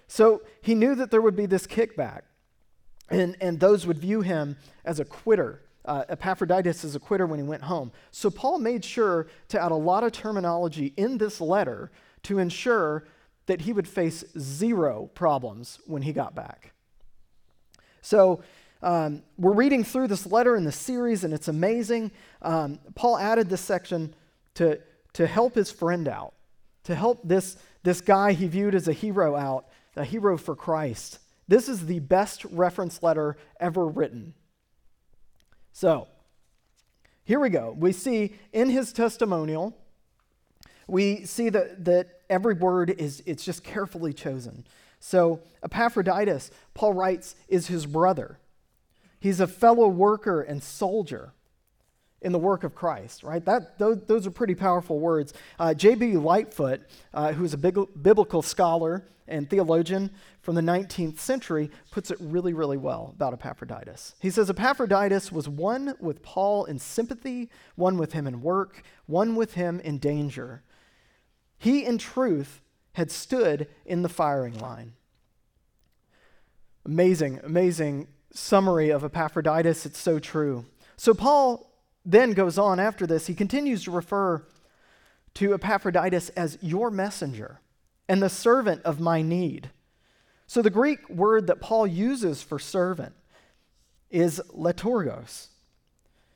So 0.07 0.41
he 0.61 0.73
knew 0.73 0.95
that 0.95 1.11
there 1.11 1.21
would 1.21 1.35
be 1.35 1.45
this 1.45 1.67
kickback 1.67 2.21
and, 3.11 3.37
and 3.41 3.59
those 3.59 3.85
would 3.85 3.97
view 3.97 4.21
him 4.21 4.57
as 4.85 4.99
a 4.99 5.05
quitter. 5.05 5.61
Uh, 5.83 6.03
Epaphroditus 6.09 6.83
is 6.83 6.95
a 6.95 6.99
quitter 6.99 7.25
when 7.25 7.39
he 7.39 7.43
went 7.43 7.63
home. 7.63 7.91
So 8.11 8.29
Paul 8.29 8.59
made 8.59 8.85
sure 8.85 9.27
to 9.49 9.61
add 9.61 9.71
a 9.71 9.75
lot 9.75 10.03
of 10.03 10.11
terminology 10.11 10.93
in 10.95 11.17
this 11.17 11.41
letter 11.41 11.91
to 12.23 12.39
ensure 12.39 13.05
that 13.47 13.61
he 13.61 13.73
would 13.73 13.87
face 13.87 14.23
zero 14.37 15.09
problems 15.13 15.79
when 15.85 16.03
he 16.03 16.13
got 16.13 16.35
back. 16.35 16.73
So 18.01 18.41
um, 18.83 19.23
we're 19.37 19.53
reading 19.53 19.83
through 19.83 20.07
this 20.07 20.25
letter 20.25 20.55
in 20.55 20.63
the 20.63 20.71
series, 20.71 21.23
and 21.23 21.33
it's 21.33 21.47
amazing. 21.47 22.11
Um, 22.41 22.79
Paul 22.95 23.17
added 23.17 23.49
this 23.49 23.61
section 23.61 24.13
to, 24.55 24.79
to 25.13 25.27
help 25.27 25.55
his 25.55 25.71
friend 25.71 26.07
out, 26.07 26.33
to 26.83 26.95
help 26.95 27.27
this, 27.27 27.57
this 27.83 28.01
guy 28.01 28.33
he 28.33 28.47
viewed 28.47 28.75
as 28.75 28.87
a 28.87 28.93
hero 28.93 29.35
out, 29.35 29.65
a 29.95 30.05
hero 30.05 30.37
for 30.37 30.55
Christ. 30.55 31.19
This 31.47 31.67
is 31.67 31.85
the 31.85 31.99
best 31.99 32.45
reference 32.45 33.03
letter 33.03 33.37
ever 33.59 33.85
written. 33.87 34.33
So, 35.73 36.07
here 37.23 37.39
we 37.39 37.49
go. 37.49 37.75
We 37.77 37.91
see 37.91 38.35
in 38.51 38.69
his 38.69 38.91
testimonial, 38.91 39.77
we 40.87 41.25
see 41.25 41.49
that, 41.49 41.85
that 41.85 42.21
every 42.29 42.53
word 42.53 42.89
is 42.89 43.23
it's 43.25 43.45
just 43.45 43.63
carefully 43.63 44.13
chosen. 44.13 44.65
So 44.99 45.41
Epaphroditus, 45.63 46.51
Paul 46.73 46.93
writes, 46.93 47.35
is 47.47 47.67
his 47.67 47.85
brother. 47.85 48.37
He's 49.19 49.39
a 49.39 49.47
fellow 49.47 49.87
worker 49.87 50.41
and 50.41 50.61
soldier 50.61 51.33
in 52.21 52.31
the 52.31 52.39
work 52.39 52.63
of 52.63 52.75
Christ, 52.75 53.23
right? 53.23 53.43
That, 53.43 53.79
those, 53.79 53.99
those 54.05 54.27
are 54.27 54.31
pretty 54.31 54.55
powerful 54.55 54.99
words. 54.99 55.33
Uh, 55.57 55.73
J.B. 55.73 56.17
Lightfoot, 56.17 56.81
uh, 57.13 57.33
who's 57.33 57.53
a 57.53 57.57
big, 57.57 57.77
biblical 58.01 58.41
scholar 58.41 59.03
and 59.27 59.49
theologian 59.49 60.11
from 60.41 60.55
the 60.55 60.61
19th 60.61 61.19
century, 61.19 61.71
puts 61.89 62.11
it 62.11 62.17
really, 62.19 62.53
really 62.53 62.77
well 62.77 63.13
about 63.15 63.33
Epaphroditus. 63.33 64.15
He 64.19 64.29
says 64.29 64.49
Epaphroditus 64.49 65.31
was 65.31 65.49
one 65.49 65.95
with 65.99 66.21
Paul 66.21 66.65
in 66.65 66.77
sympathy, 66.77 67.49
one 67.75 67.97
with 67.97 68.13
him 68.13 68.27
in 68.27 68.41
work, 68.41 68.83
one 69.07 69.35
with 69.35 69.55
him 69.55 69.79
in 69.79 69.97
danger. 69.97 70.63
He, 71.57 71.85
in 71.85 71.97
truth, 71.97 72.61
had 72.93 73.09
stood 73.09 73.67
in 73.85 74.01
the 74.01 74.09
firing 74.09 74.59
line. 74.59 74.93
Amazing, 76.85 77.39
amazing 77.43 78.07
summary 78.33 78.89
of 78.89 79.03
Epaphroditus. 79.03 79.85
It's 79.85 79.99
so 79.99 80.19
true. 80.19 80.65
So, 80.97 81.13
Paul 81.13 81.70
then 82.05 82.31
goes 82.31 82.57
on 82.57 82.79
after 82.79 83.05
this. 83.05 83.27
He 83.27 83.35
continues 83.35 83.83
to 83.83 83.91
refer 83.91 84.43
to 85.35 85.53
Epaphroditus 85.53 86.29
as 86.29 86.57
your 86.61 86.91
messenger 86.91 87.59
and 88.09 88.21
the 88.21 88.29
servant 88.29 88.81
of 88.83 88.99
my 88.99 89.21
need. 89.21 89.69
So, 90.47 90.61
the 90.61 90.69
Greek 90.69 91.09
word 91.09 91.47
that 91.47 91.61
Paul 91.61 91.87
uses 91.87 92.41
for 92.41 92.59
servant 92.59 93.13
is 94.09 94.41
letorgos. 94.53 95.47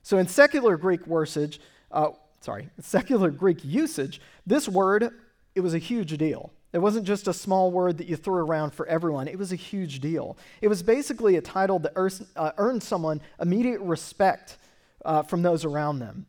So, 0.03 0.17
in 0.17 0.27
secular 0.27 0.77
Greek 0.77 1.01
usage, 1.05 1.59
uh, 1.91 2.11
sorry, 2.39 2.69
secular 2.79 3.29
Greek 3.29 3.65
usage, 3.65 4.21
this 4.45 4.69
word 4.69 5.11
it 5.55 5.61
was 5.61 5.73
a 5.73 5.79
huge 5.79 6.17
deal. 6.17 6.51
It 6.73 6.79
wasn't 6.79 7.07
just 7.07 7.29
a 7.29 7.33
small 7.33 7.71
word 7.71 7.97
that 7.99 8.07
you 8.07 8.17
threw 8.17 8.45
around 8.45 8.71
for 8.71 8.85
everyone. 8.87 9.29
It 9.29 9.39
was 9.39 9.53
a 9.53 9.55
huge 9.55 10.01
deal. 10.01 10.37
It 10.61 10.67
was 10.67 10.83
basically 10.83 11.37
a 11.37 11.41
title 11.41 11.79
that 11.79 11.93
uh, 12.35 12.51
earned 12.57 12.83
someone 12.83 13.21
immediate 13.39 13.79
respect 13.79 14.57
uh, 15.05 15.21
from 15.23 15.41
those 15.41 15.63
around 15.63 15.99
them. 15.99 16.25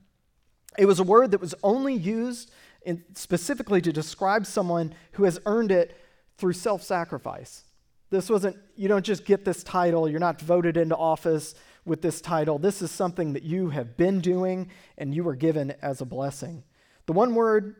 It 0.78 0.86
was 0.86 1.00
a 1.00 1.04
word 1.04 1.30
that 1.30 1.40
was 1.40 1.54
only 1.62 1.94
used 1.94 2.50
in, 2.82 3.02
specifically 3.14 3.80
to 3.80 3.92
describe 3.92 4.46
someone 4.46 4.94
who 5.12 5.24
has 5.24 5.40
earned 5.46 5.72
it 5.72 5.96
through 6.36 6.52
self 6.52 6.82
sacrifice. 6.82 7.64
This 8.10 8.30
wasn't, 8.30 8.56
you 8.76 8.86
don't 8.88 9.04
just 9.04 9.24
get 9.24 9.44
this 9.44 9.64
title, 9.64 10.08
you're 10.08 10.20
not 10.20 10.40
voted 10.40 10.76
into 10.76 10.96
office 10.96 11.54
with 11.84 12.02
this 12.02 12.20
title. 12.20 12.58
This 12.58 12.82
is 12.82 12.90
something 12.90 13.32
that 13.32 13.42
you 13.42 13.70
have 13.70 13.96
been 13.96 14.20
doing 14.20 14.70
and 14.98 15.14
you 15.14 15.24
were 15.24 15.34
given 15.34 15.74
as 15.82 16.00
a 16.00 16.04
blessing. 16.04 16.62
The 17.06 17.12
one 17.12 17.34
word 17.34 17.76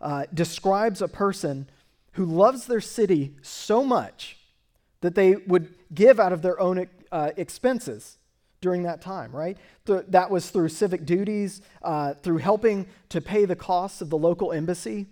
uh, 0.00 0.26
describes 0.32 1.02
a 1.02 1.08
person 1.08 1.68
who 2.12 2.24
loves 2.24 2.66
their 2.66 2.80
city 2.80 3.34
so 3.42 3.82
much 3.84 4.38
that 5.00 5.14
they 5.14 5.36
would 5.36 5.74
give 5.92 6.20
out 6.20 6.32
of 6.32 6.42
their 6.42 6.58
own 6.60 6.86
uh, 7.10 7.30
expenses 7.36 8.18
during 8.62 8.84
that 8.84 9.02
time, 9.02 9.30
right? 9.32 9.58
Th- 9.84 10.04
that 10.08 10.30
was 10.30 10.48
through 10.48 10.70
civic 10.70 11.04
duties, 11.04 11.60
uh, 11.82 12.14
through 12.14 12.38
helping 12.38 12.86
to 13.10 13.20
pay 13.20 13.44
the 13.44 13.56
costs 13.56 14.00
of 14.00 14.08
the 14.08 14.16
local 14.16 14.52
embassy. 14.52 15.06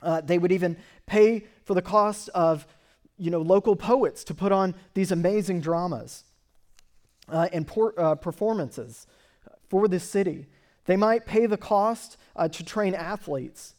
Uh, 0.00 0.22
they 0.22 0.38
would 0.38 0.52
even 0.52 0.78
pay 1.06 1.44
for 1.64 1.74
the 1.74 1.82
cost 1.82 2.30
of, 2.30 2.66
you 3.18 3.30
know, 3.30 3.42
local 3.42 3.76
poets 3.76 4.24
to 4.24 4.34
put 4.34 4.52
on 4.52 4.74
these 4.94 5.12
amazing 5.12 5.60
dramas 5.60 6.24
uh, 7.28 7.48
and 7.52 7.66
por- 7.66 7.94
uh, 8.00 8.14
performances 8.14 9.06
for 9.68 9.88
the 9.88 10.00
city. 10.00 10.46
They 10.86 10.96
might 10.96 11.26
pay 11.26 11.46
the 11.46 11.58
cost 11.58 12.16
to 12.50 12.64
train 12.64 12.94
athletes 12.94 13.74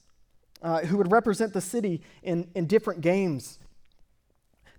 uh, 0.62 0.82
who 0.82 0.98
would 0.98 1.12
represent 1.12 1.54
the 1.54 1.62
city 1.62 2.02
in, 2.22 2.48
in 2.56 2.68
different 2.68 3.02
games. 3.02 3.60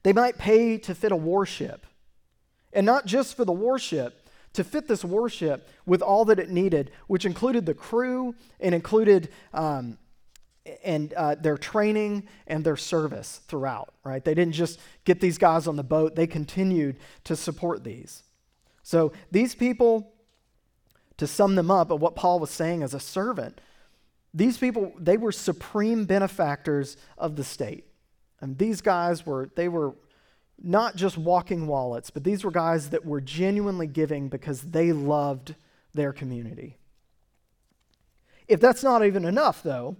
They 0.02 0.12
might 0.12 0.38
pay 0.38 0.78
to 0.78 0.94
fit 0.94 1.12
a 1.12 1.16
warship. 1.16 1.87
And 2.75 2.85
not 2.85 3.07
just 3.07 3.37
for 3.37 3.45
the 3.45 3.52
warship, 3.52 4.21
to 4.54 4.64
fit 4.64 4.87
this 4.88 5.04
warship 5.04 5.69
with 5.87 6.02
all 6.02 6.25
that 6.26 6.38
it 6.38 6.50
needed, 6.50 6.90
which 7.07 7.25
included 7.25 7.66
the 7.66 7.75
crew 7.75 8.35
and 8.61 8.75
included 8.75 9.31
um, 9.52 9.99
and 10.83 11.12
uh, 11.14 11.35
their 11.35 11.59
training 11.59 12.26
and 12.47 12.64
their 12.64 12.76
service 12.76 13.40
throughout, 13.49 13.93
right? 14.04 14.25
They 14.25 14.35
didn't 14.35 14.54
just 14.54 14.81
get 15.04 15.21
these 15.21 15.38
guys 15.38 15.66
on 15.66 15.76
the 15.76 15.83
boat, 15.83 16.14
they 16.14 16.26
continued 16.26 16.97
to 17.25 17.37
support 17.37 17.85
these. 17.85 18.23
So 18.83 19.12
these 19.31 19.54
people, 19.54 20.12
to 21.16 21.26
sum 21.26 21.54
them 21.54 21.71
up, 21.71 21.90
of 21.90 22.00
what 22.00 22.16
Paul 22.16 22.40
was 22.40 22.50
saying 22.50 22.83
as 22.83 22.95
a 22.95 23.00
servant, 23.00 23.61
these 24.33 24.59
people, 24.59 24.93
they 24.99 25.16
were 25.16 25.33
supreme 25.33 26.07
benefactors 26.07 26.97
of 27.16 27.37
the 27.37 27.45
state. 27.45 27.87
And 28.40 28.59
these 28.59 28.81
guys 28.81 29.25
were, 29.25 29.50
they 29.54 29.69
were 29.69 29.95
not 30.62 30.96
just 30.96 31.18
walking 31.18 31.66
wallets, 31.66 32.11
but 32.11 32.25
these 32.25 32.44
were 32.44 32.50
guys 32.50 32.90
that 32.90 33.04
were 33.04 33.20
genuinely 33.20 33.87
giving 33.87 34.28
because 34.28 34.62
they 34.62 34.92
loved 34.92 35.54
their 35.92 36.12
community. 36.12 36.78
If 38.49 38.61
that's 38.61 38.82
not 38.82 39.04
even 39.04 39.25
enough, 39.25 39.62
though, 39.62 39.96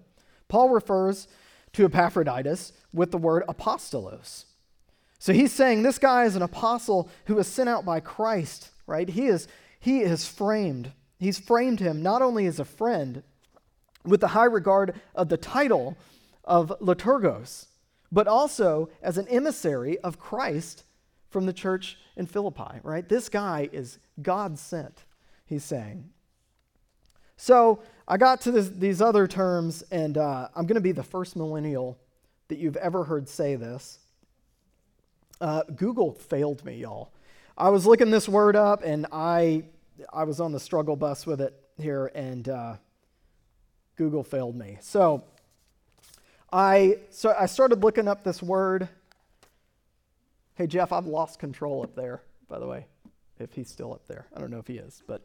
Paul 0.49 0.70
refers 0.70 1.28
to 1.73 1.84
Epaphroditus 1.84 2.73
with 2.92 3.11
the 3.11 3.18
word 3.18 3.42
apostolos. 3.49 4.44
So 5.18 5.32
he's 5.32 5.52
saying 5.52 5.82
this 5.82 5.99
guy 5.99 6.25
is 6.25 6.37
an 6.37 6.42
apostle 6.42 7.08
who 7.26 7.37
was 7.37 7.46
sent 7.46 7.68
out 7.68 7.84
by 7.84 8.00
Christ, 8.00 8.70
right? 8.87 9.08
He 9.08 9.26
is 9.26 9.49
he 9.80 10.00
is 10.00 10.26
framed. 10.26 10.92
He's 11.18 11.38
framed 11.38 11.80
him 11.80 12.02
not 12.02 12.23
only 12.23 12.46
as 12.46 12.58
a 12.58 12.64
friend, 12.64 13.23
with 14.04 14.20
the 14.20 14.28
high 14.28 14.44
regard 14.44 14.94
of 15.14 15.28
the 15.28 15.37
title 15.37 15.96
of 16.44 16.73
liturgos, 16.80 17.66
but 18.14 18.28
also 18.28 18.88
as 19.02 19.18
an 19.18 19.26
emissary 19.26 19.99
of 19.99 20.21
Christ 20.21 20.85
from 21.30 21.47
the 21.47 21.52
church 21.52 21.99
in 22.16 22.26
Philippi, 22.26 22.78
right? 22.85 23.06
This 23.09 23.28
guy 23.28 23.68
is 23.73 23.99
God 24.23 24.56
sent, 24.56 25.04
he's 25.44 25.64
saying. 25.64 26.09
So 27.37 27.83
I 28.06 28.16
got 28.16 28.40
to 28.42 28.52
this, 28.52 28.68
these 28.68 29.02
other 29.02 29.26
terms, 29.26 29.83
and 29.90 30.16
uh, 30.16 30.47
I'm 30.54 30.64
going 30.64 30.76
to 30.76 30.80
be 30.80 30.92
the 30.92 31.02
first 31.02 31.35
millennial 31.35 31.99
that 32.47 32.59
you've 32.59 32.76
ever 32.76 33.02
heard 33.02 33.28
say 33.28 33.56
this. 33.56 33.99
Uh, 35.40 35.64
Google 35.75 36.12
failed 36.12 36.64
me, 36.64 36.76
y'all. 36.76 37.12
I 37.59 37.71
was 37.71 37.85
looking 37.85 38.12
this 38.12 38.28
word 38.28 38.54
up, 38.54 38.85
and 38.85 39.06
I, 39.11 39.64
I 40.12 40.23
was 40.23 40.38
on 40.38 40.52
the 40.52 40.61
struggle 40.61 40.94
bus 40.94 41.26
with 41.26 41.40
it 41.40 41.52
here, 41.78 42.12
and 42.14 42.49
uh, 42.49 42.76
Google 43.97 44.23
failed 44.23 44.54
me. 44.54 44.78
So 44.80 45.25
I, 46.54 46.99
so 47.11 47.34
I 47.37 47.46
started 47.46 47.82
looking 47.82 48.06
up 48.06 48.23
this 48.23 48.40
word. 48.40 48.88
Hey, 50.54 50.68
Jeff, 50.68 50.92
I've 50.92 51.06
lost 51.06 51.40
control 51.40 51.82
up 51.82 51.96
there, 51.96 52.23
by 52.49 52.61
the 52.61 52.66
way, 52.68 52.87
if 53.40 53.52
he's 53.52 53.68
still 53.68 53.92
up 53.92 54.06
there. 54.06 54.28
I 54.32 54.38
don't 54.38 54.52
know 54.52 54.61
if 54.61 54.68
he 54.68 54.75
is, 54.75 55.02
but 55.08 55.23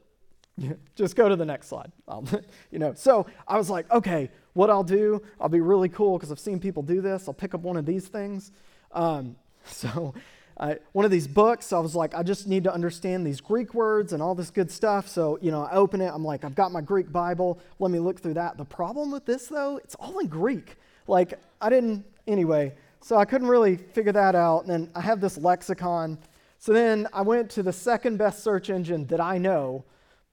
just 0.95 1.15
go 1.15 1.29
to 1.29 1.35
the 1.35 1.45
next 1.45 1.67
slide. 1.67 1.91
Um, 2.07 2.25
you 2.71 2.79
know, 2.79 2.95
so 2.95 3.27
I 3.47 3.59
was 3.59 3.69
like, 3.69 3.89
okay, 3.91 4.31
what 4.53 4.71
I'll 4.71 4.83
do, 4.83 5.21
I'll 5.39 5.49
be 5.49 5.61
really 5.61 5.87
cool 5.87 6.17
because 6.17 6.31
I've 6.31 6.39
seen 6.39 6.59
people 6.59 6.81
do 6.81 6.99
this. 6.99 7.27
I'll 7.27 7.35
pick 7.35 7.53
up 7.53 7.61
one 7.61 7.77
of 7.77 7.85
these 7.85 8.07
things. 8.07 8.51
Um, 8.91 9.35
so 9.65 10.15
uh, 10.57 10.75
one 10.93 11.05
of 11.05 11.11
these 11.11 11.27
books. 11.27 11.71
I 11.71 11.77
was 11.77 11.93
like, 11.93 12.15
I 12.15 12.23
just 12.23 12.47
need 12.47 12.63
to 12.63 12.73
understand 12.73 13.27
these 13.27 13.39
Greek 13.39 13.75
words 13.75 14.13
and 14.13 14.23
all 14.23 14.33
this 14.33 14.49
good 14.49 14.71
stuff. 14.71 15.07
So, 15.07 15.37
you 15.43 15.51
know, 15.51 15.61
I 15.61 15.73
open 15.73 16.01
it. 16.01 16.11
I'm 16.11 16.25
like, 16.25 16.43
I've 16.43 16.55
got 16.55 16.71
my 16.71 16.81
Greek 16.81 17.11
Bible. 17.11 17.59
Let 17.77 17.91
me 17.91 17.99
look 17.99 18.19
through 18.19 18.33
that. 18.33 18.57
The 18.57 18.65
problem 18.65 19.11
with 19.11 19.27
this, 19.27 19.45
though, 19.45 19.77
it's 19.77 19.93
all 19.93 20.17
in 20.17 20.25
Greek. 20.25 20.75
Like, 21.09 21.33
I 21.59 21.69
didn't, 21.69 22.05
anyway, 22.27 22.73
so 23.01 23.17
I 23.17 23.25
couldn't 23.25 23.47
really 23.47 23.75
figure 23.75 24.11
that 24.11 24.35
out. 24.35 24.61
And 24.61 24.69
then 24.69 24.91
I 24.95 25.01
have 25.01 25.19
this 25.19 25.37
lexicon. 25.37 26.17
So 26.59 26.71
then 26.71 27.07
I 27.11 27.21
went 27.21 27.49
to 27.51 27.63
the 27.63 27.73
second 27.73 28.17
best 28.17 28.43
search 28.43 28.69
engine 28.69 29.05
that 29.07 29.19
I 29.19 29.37
know, 29.37 29.83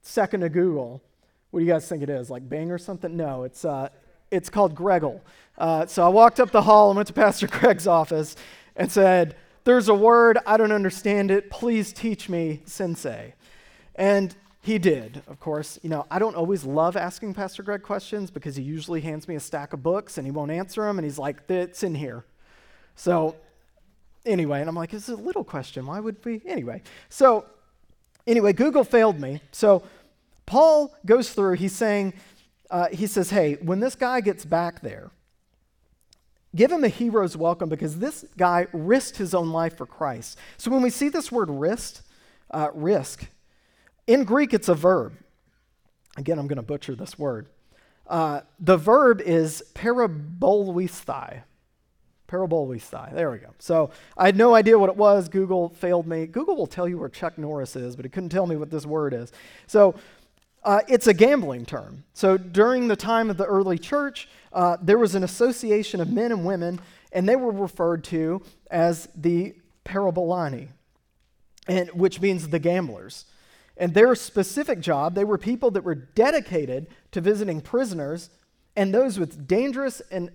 second 0.01 0.41
to 0.41 0.49
Google. 0.49 1.01
What 1.51 1.61
do 1.61 1.65
you 1.65 1.71
guys 1.71 1.87
think 1.87 2.03
it 2.03 2.09
is? 2.09 2.29
Like 2.29 2.47
Bing 2.47 2.71
or 2.71 2.77
something? 2.77 3.17
No, 3.17 3.43
it's, 3.43 3.65
uh, 3.65 3.89
it's 4.29 4.49
called 4.49 4.75
Greggle. 4.75 5.21
Uh, 5.57 5.85
so 5.85 6.05
I 6.05 6.09
walked 6.09 6.39
up 6.39 6.51
the 6.51 6.61
hall 6.61 6.91
and 6.91 6.97
went 6.97 7.07
to 7.07 7.13
Pastor 7.13 7.47
Greg's 7.51 7.87
office 7.87 8.35
and 8.75 8.91
said, 8.91 9.35
there's 9.63 9.89
a 9.89 9.93
word, 9.93 10.37
I 10.45 10.57
don't 10.57 10.71
understand 10.71 11.31
it. 11.31 11.49
Please 11.49 11.91
teach 11.91 12.29
me, 12.29 12.61
sensei. 12.65 13.33
And 13.95 14.35
he 14.67 14.77
did, 14.77 15.23
of 15.27 15.39
course. 15.39 15.79
You 15.81 15.89
know, 15.89 16.05
I 16.11 16.19
don't 16.19 16.35
always 16.35 16.65
love 16.65 16.97
asking 16.97 17.33
Pastor 17.35 17.63
Greg 17.63 17.83
questions 17.83 18.29
because 18.29 18.57
he 18.57 18.63
usually 18.63 18.99
hands 18.99 19.25
me 19.25 19.35
a 19.35 19.39
stack 19.39 19.71
of 19.71 19.81
books 19.81 20.17
and 20.17 20.27
he 20.27 20.31
won't 20.31 20.51
answer 20.51 20.81
them 20.81 20.97
and 20.97 21.05
he's 21.05 21.17
like, 21.17 21.49
it's 21.49 21.83
in 21.83 21.95
here. 21.95 22.25
So 22.93 23.37
anyway, 24.25 24.59
and 24.59 24.67
I'm 24.67 24.75
like, 24.75 24.93
it's 24.93 25.07
a 25.07 25.15
little 25.15 25.45
question. 25.45 25.85
Why 25.85 26.01
would 26.01 26.17
we? 26.25 26.41
Anyway, 26.45 26.81
so 27.07 27.45
anyway, 28.27 28.51
Google 28.51 28.83
failed 28.83 29.21
me. 29.21 29.39
So 29.53 29.83
Paul 30.45 30.93
goes 31.05 31.31
through, 31.31 31.53
he's 31.53 31.73
saying, 31.73 32.13
uh, 32.69 32.89
he 32.89 33.07
says, 33.07 33.29
hey, 33.29 33.53
when 33.61 33.79
this 33.79 33.95
guy 33.95 34.19
gets 34.19 34.43
back 34.43 34.81
there, 34.81 35.11
give 36.53 36.73
him 36.73 36.83
a 36.83 36.89
hero's 36.89 37.37
welcome 37.37 37.69
because 37.69 37.99
this 37.99 38.25
guy 38.35 38.67
risked 38.73 39.15
his 39.15 39.33
own 39.33 39.49
life 39.49 39.77
for 39.77 39.85
Christ. 39.85 40.37
So 40.57 40.69
when 40.71 40.81
we 40.81 40.89
see 40.89 41.07
this 41.07 41.31
word 41.31 41.49
risk, 41.49 42.03
uh, 42.51 42.67
risk, 42.73 43.29
in 44.07 44.23
Greek 44.23 44.53
it's 44.53 44.69
a 44.69 44.75
verb. 44.75 45.13
Again, 46.17 46.39
I'm 46.39 46.47
going 46.47 46.57
to 46.57 46.63
butcher 46.63 46.95
this 46.95 47.19
word. 47.19 47.47
Uh, 48.07 48.41
the 48.59 48.77
verb 48.77 49.21
is 49.21 49.61
parabolisthai. 49.75 51.43
Parabolisthai. 52.27 53.13
There 53.13 53.31
we 53.31 53.37
go. 53.37 53.53
So 53.59 53.91
I 54.17 54.25
had 54.25 54.35
no 54.35 54.55
idea 54.55 54.79
what 54.79 54.89
it 54.89 54.97
was. 54.97 55.29
Google 55.29 55.69
failed 55.69 56.07
me. 56.07 56.25
Google 56.25 56.55
will 56.55 56.67
tell 56.67 56.87
you 56.87 56.97
where 56.97 57.09
Chuck 57.09 57.37
Norris 57.37 57.75
is, 57.75 57.95
but 57.95 58.05
it 58.05 58.09
couldn't 58.09 58.29
tell 58.29 58.47
me 58.47 58.55
what 58.55 58.71
this 58.71 58.85
word 58.85 59.13
is. 59.13 59.31
So 59.67 59.95
uh, 60.63 60.81
it's 60.87 61.07
a 61.07 61.13
gambling 61.13 61.65
term. 61.65 62.03
So 62.13 62.37
during 62.37 62.87
the 62.87 62.95
time 62.95 63.29
of 63.29 63.37
the 63.37 63.45
early 63.45 63.77
church, 63.77 64.27
uh, 64.51 64.77
there 64.81 64.97
was 64.97 65.15
an 65.15 65.23
association 65.23 66.01
of 66.01 66.09
men 66.09 66.31
and 66.31 66.45
women, 66.45 66.79
and 67.11 67.27
they 67.27 67.35
were 67.35 67.51
referred 67.51 68.03
to 68.05 68.41
as 68.71 69.07
the 69.15 69.55
parabolani, 69.85 70.69
and, 71.67 71.89
which 71.91 72.19
means 72.19 72.49
the 72.49 72.59
gamblers. 72.59 73.25
And 73.77 73.93
their 73.93 74.15
specific 74.15 74.79
job, 74.79 75.13
they 75.13 75.23
were 75.23 75.37
people 75.37 75.71
that 75.71 75.83
were 75.83 75.95
dedicated 75.95 76.87
to 77.11 77.21
visiting 77.21 77.61
prisoners 77.61 78.31
and 78.75 78.93
those 78.93 79.19
with 79.19 79.47
dangerous 79.47 80.01
and, 80.11 80.31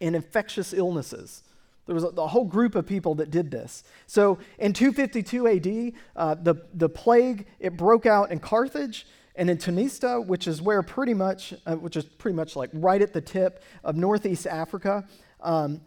and 0.00 0.16
infectious 0.16 0.72
illnesses. 0.72 1.42
There 1.86 1.94
was 1.94 2.04
a, 2.04 2.08
a, 2.08 2.26
whole 2.26 2.44
group 2.44 2.74
of 2.74 2.86
people 2.86 3.14
that 3.16 3.30
did 3.30 3.50
this. 3.50 3.82
So 4.06 4.38
in 4.58 4.74
252 4.74 5.48
AD, 5.48 5.92
uh, 6.16 6.34
the, 6.34 6.66
the 6.74 6.88
plague, 6.88 7.46
it 7.58 7.76
broke 7.76 8.04
out 8.04 8.30
in 8.30 8.40
Carthage 8.40 9.06
and 9.34 9.48
in 9.48 9.56
Tunisia, 9.56 10.20
which 10.20 10.46
is 10.46 10.60
where 10.60 10.82
pretty 10.82 11.14
much, 11.14 11.54
uh, 11.64 11.76
which 11.76 11.96
is 11.96 12.04
pretty 12.04 12.36
much 12.36 12.56
like 12.56 12.70
right 12.74 13.00
at 13.00 13.12
the 13.12 13.22
tip 13.22 13.62
of 13.84 13.96
northeast 13.96 14.46
Africa. 14.46 15.06
Um, 15.40 15.80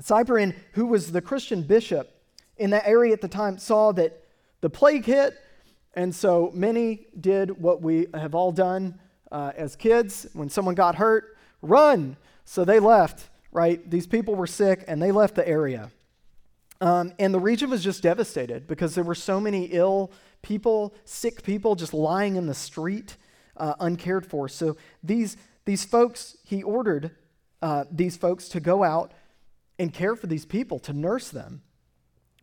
Cyprian, 0.00 0.54
who 0.72 0.86
was 0.86 1.12
the 1.12 1.20
Christian 1.20 1.62
bishop 1.62 2.10
in 2.56 2.70
that 2.70 2.86
area 2.86 3.12
at 3.12 3.20
the 3.20 3.28
time, 3.28 3.58
saw 3.58 3.92
that 3.92 4.24
the 4.60 4.70
plague 4.70 5.04
hit 5.04 5.34
and 5.94 6.14
so 6.14 6.50
many 6.54 7.06
did 7.18 7.60
what 7.60 7.82
we 7.82 8.06
have 8.14 8.34
all 8.34 8.52
done 8.52 8.98
uh, 9.32 9.52
as 9.56 9.76
kids. 9.76 10.26
When 10.32 10.48
someone 10.48 10.74
got 10.74 10.96
hurt, 10.96 11.36
run. 11.62 12.16
So 12.44 12.64
they 12.64 12.78
left, 12.78 13.28
right? 13.52 13.88
These 13.90 14.06
people 14.06 14.34
were 14.34 14.46
sick 14.46 14.84
and 14.86 15.02
they 15.02 15.12
left 15.12 15.34
the 15.34 15.46
area. 15.46 15.90
Um, 16.80 17.12
and 17.18 17.34
the 17.34 17.40
region 17.40 17.70
was 17.70 17.82
just 17.82 18.02
devastated 18.02 18.66
because 18.68 18.94
there 18.94 19.04
were 19.04 19.14
so 19.14 19.40
many 19.40 19.64
ill 19.64 20.12
people, 20.42 20.94
sick 21.04 21.42
people 21.42 21.74
just 21.74 21.92
lying 21.92 22.36
in 22.36 22.46
the 22.46 22.54
street, 22.54 23.16
uh, 23.56 23.74
uncared 23.80 24.24
for. 24.24 24.48
So 24.48 24.76
these, 25.02 25.36
these 25.64 25.84
folks, 25.84 26.36
he 26.44 26.62
ordered 26.62 27.10
uh, 27.60 27.84
these 27.90 28.16
folks 28.16 28.48
to 28.50 28.60
go 28.60 28.84
out 28.84 29.12
and 29.78 29.92
care 29.92 30.14
for 30.14 30.28
these 30.28 30.44
people, 30.44 30.78
to 30.80 30.92
nurse 30.92 31.30
them, 31.30 31.62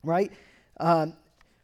right? 0.04 0.32
Um, 0.80 1.14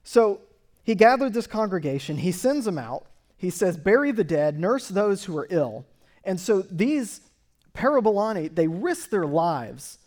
so 0.03 0.41
he 0.83 0.95
gathered 0.95 1.33
this 1.33 1.47
congregation, 1.47 2.17
he 2.17 2.31
sends 2.31 2.65
them 2.65 2.77
out. 2.77 3.05
He 3.37 3.49
says, 3.49 3.77
Bury 3.77 4.11
the 4.11 4.23
dead, 4.23 4.59
nurse 4.59 4.87
those 4.87 5.25
who 5.25 5.37
are 5.37 5.47
ill. 5.49 5.85
And 6.23 6.39
so 6.39 6.61
these 6.61 7.21
parabolani, 7.73 8.53
they 8.53 8.67
risk 8.67 9.09
their 9.09 9.25
lives 9.25 9.97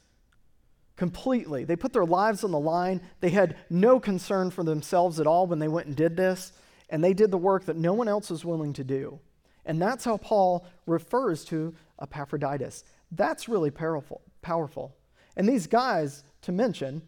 completely. 0.97 1.65
They 1.65 1.77
put 1.77 1.93
their 1.93 2.05
lives 2.05 2.45
on 2.45 2.53
the 2.53 2.61
line. 2.61 3.01
They 3.21 3.31
had 3.31 3.57
no 3.69 3.99
concern 3.99 4.51
for 4.51 4.63
themselves 4.63 5.19
at 5.19 5.27
all 5.27 5.47
when 5.47 5.59
they 5.59 5.69
went 5.69 5.89
and 5.89 5.97
did 5.97 6.17
this. 6.17 6.53
And 6.91 7.03
they 7.03 7.15
did 7.15 7.31
the 7.31 7.39
work 7.39 7.65
that 7.65 7.77
no 7.77 7.93
one 7.93 8.07
else 8.07 8.31
was 8.31 8.45
willing 8.45 8.73
to 8.75 8.85
do. 8.85 9.19
And 9.67 9.81
that's 9.81 10.05
how 10.05 10.19
Paul 10.19 10.67
refers 10.87 11.45
to 11.47 11.75
Epaphroditus. 12.01 12.85
That's 13.11 13.49
really 13.49 13.71
powerful. 13.71 14.21
powerful. 14.43 14.95
And 15.37 15.49
these 15.49 15.67
guys, 15.67 16.23
to 16.43 16.53
mention, 16.53 17.03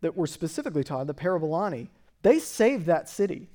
that 0.00 0.16
were 0.16 0.26
specifically 0.26 0.82
taught, 0.82 1.06
the 1.06 1.14
Parabolani, 1.14 1.88
they 2.24 2.38
saved 2.38 2.86
that 2.86 3.08
city, 3.08 3.48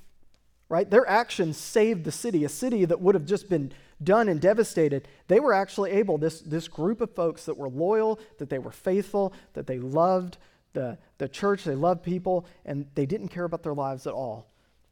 right? 0.70 0.90
Their 0.90 1.08
actions 1.10 1.58
saved 1.58 2.04
the 2.06 2.12
city, 2.12 2.46
a 2.46 2.50
city 2.50 2.86
that 2.86 3.02
would 3.02 3.16
have 3.16 3.26
just 3.26 3.50
been 3.50 3.74
done 4.02 4.30
and 4.30 4.40
devastated. 4.40 5.08
They 5.28 5.40
were 5.40 5.54
actually 5.54 5.90
able, 5.92 6.20
this, 6.20 6.40
this 6.40 6.68
group 6.68 7.02
of 7.02 7.14
folks 7.16 7.46
that 7.46 7.58
were 7.58 7.68
loyal, 7.68 8.20
that 8.38 8.52
they 8.52 8.60
were 8.60 8.72
faithful, 8.72 9.34
that 9.54 9.66
they 9.66 9.80
loved 9.80 10.38
the, 10.74 11.00
the 11.18 11.28
church, 11.28 11.64
they 11.64 11.74
loved 11.74 12.04
people, 12.04 12.46
and 12.64 12.86
they 12.94 13.08
didn't 13.08 13.30
care 13.30 13.44
about 13.44 13.64
their 13.64 13.74
lives 13.74 14.06
at 14.06 14.14
all. 14.14 14.48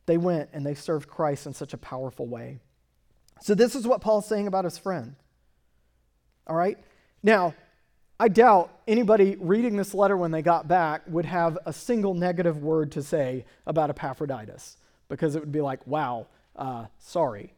They 0.08 0.18
went 0.18 0.50
and 0.54 0.66
they 0.66 0.74
served 0.74 1.08
Christ 1.08 1.46
in 1.46 1.54
such 1.54 1.74
a 1.74 1.78
powerful 1.78 2.26
way. 2.26 2.60
So, 3.42 3.54
this 3.54 3.76
is 3.76 3.86
what 3.86 4.02
Paul's 4.02 4.26
saying 4.26 4.48
about 4.48 4.66
his 4.66 4.80
friend. 4.80 5.16
All 6.48 6.56
right? 6.56 6.80
Now, 7.22 7.54
I 8.19 8.30
doubt 8.30 8.71
anybody 8.88 9.38
reading 9.39 9.77
this 9.77 9.93
letter 9.93 10.17
when 10.17 10.32
they 10.32 10.41
got 10.41 10.67
back 10.67 11.03
would 11.08 11.25
have 11.25 11.58
a 11.65 11.73
single 11.73 12.15
negative 12.15 12.63
word 12.63 12.91
to 12.93 13.03
say 13.03 13.45
about 13.67 13.91
Epaphroditus 13.91 14.77
because 15.08 15.36
it 15.36 15.39
would 15.39 15.51
be 15.51 15.62
like, 15.62 15.86
wow, 15.86 16.25
uh, 16.56 16.86
sorry. 16.97 17.53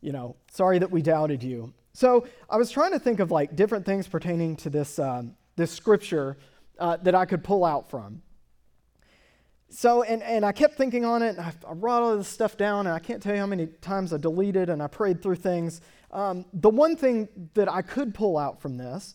You 0.00 0.12
know, 0.12 0.36
sorry 0.50 0.78
that 0.80 0.90
we 0.90 1.02
doubted 1.02 1.42
you. 1.42 1.72
So 1.92 2.26
I 2.48 2.56
was 2.56 2.70
trying 2.70 2.92
to 2.92 2.98
think 2.98 3.20
of 3.20 3.30
like 3.30 3.54
different 3.54 3.86
things 3.86 4.08
pertaining 4.08 4.56
to 4.56 4.70
this, 4.70 4.98
um, 4.98 5.36
this 5.56 5.70
scripture 5.70 6.38
uh, 6.78 6.96
that 6.98 7.14
I 7.14 7.24
could 7.24 7.44
pull 7.44 7.64
out 7.64 7.88
from. 7.88 8.22
So, 9.68 10.02
and, 10.02 10.22
and 10.24 10.44
I 10.44 10.50
kept 10.50 10.76
thinking 10.76 11.04
on 11.04 11.22
it, 11.22 11.36
and 11.36 11.40
I, 11.40 11.52
I 11.68 11.72
wrote 11.72 12.02
all 12.02 12.16
this 12.16 12.26
stuff 12.26 12.56
down, 12.56 12.88
and 12.88 12.94
I 12.94 12.98
can't 12.98 13.22
tell 13.22 13.34
you 13.34 13.40
how 13.40 13.46
many 13.46 13.66
times 13.66 14.12
I 14.12 14.16
deleted 14.16 14.68
and 14.68 14.82
I 14.82 14.88
prayed 14.88 15.22
through 15.22 15.36
things. 15.36 15.80
Um, 16.10 16.44
the 16.52 16.70
one 16.70 16.96
thing 16.96 17.28
that 17.54 17.70
I 17.70 17.82
could 17.82 18.12
pull 18.12 18.36
out 18.36 18.60
from 18.60 18.76
this 18.76 19.14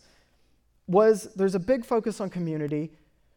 was 0.87 1.29
there's 1.35 1.55
a 1.55 1.59
big 1.59 1.85
focus 1.85 2.21
on 2.21 2.29
community, 2.29 2.91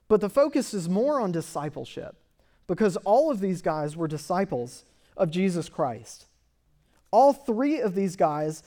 but 0.08 0.20
the 0.20 0.28
focus 0.28 0.74
is 0.74 0.88
more 0.88 1.20
on 1.20 1.32
discipleship 1.32 2.16
because 2.66 2.96
all 2.98 3.30
of 3.30 3.40
these 3.40 3.62
guys 3.62 3.96
were 3.96 4.08
disciples 4.08 4.84
of 5.16 5.30
Jesus 5.30 5.68
Christ. 5.68 6.26
All 7.10 7.32
three 7.32 7.80
of 7.80 7.94
these 7.94 8.16
guys, 8.16 8.62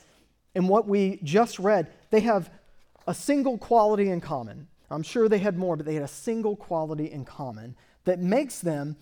in 0.54 0.66
what 0.66 0.88
we 0.88 1.20
just 1.22 1.58
read, 1.58 1.88
they 2.10 2.20
have 2.20 2.50
a 3.06 3.14
single 3.14 3.58
quality 3.58 4.10
in 4.10 4.20
common. 4.20 4.68
I'm 4.90 5.02
sure 5.02 5.28
they 5.28 5.38
had 5.38 5.56
more, 5.56 5.76
but 5.76 5.86
they 5.86 5.94
had 5.94 6.02
a 6.02 6.08
single 6.08 6.56
quality 6.56 7.10
in 7.10 7.24
common 7.24 7.76
that 8.04 8.18
makes 8.18 8.58
them 8.58 8.96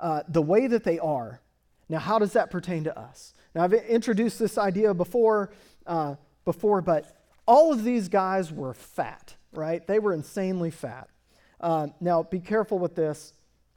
uh, 0.00 0.22
the 0.28 0.42
way 0.42 0.66
that 0.66 0.84
they 0.84 0.98
are. 0.98 1.40
Now, 1.88 1.98
how 1.98 2.18
does 2.18 2.34
that 2.34 2.50
pertain 2.50 2.84
to 2.84 2.98
us? 2.98 3.34
Now, 3.54 3.64
I've 3.64 3.72
introduced 3.72 4.38
this 4.38 4.58
idea 4.58 4.94
before, 4.94 5.52
uh, 5.86 6.16
before, 6.44 6.80
but 6.80 7.23
all 7.46 7.72
of 7.72 7.84
these 7.84 8.08
guys 8.08 8.52
were 8.52 8.74
fat, 8.74 9.34
right? 9.52 9.86
They 9.86 9.98
were 9.98 10.12
insanely 10.12 10.70
fat. 10.70 11.08
Uh, 11.60 11.88
now, 12.00 12.22
be 12.22 12.40
careful 12.40 12.78
with 12.78 12.94
this. 12.94 13.32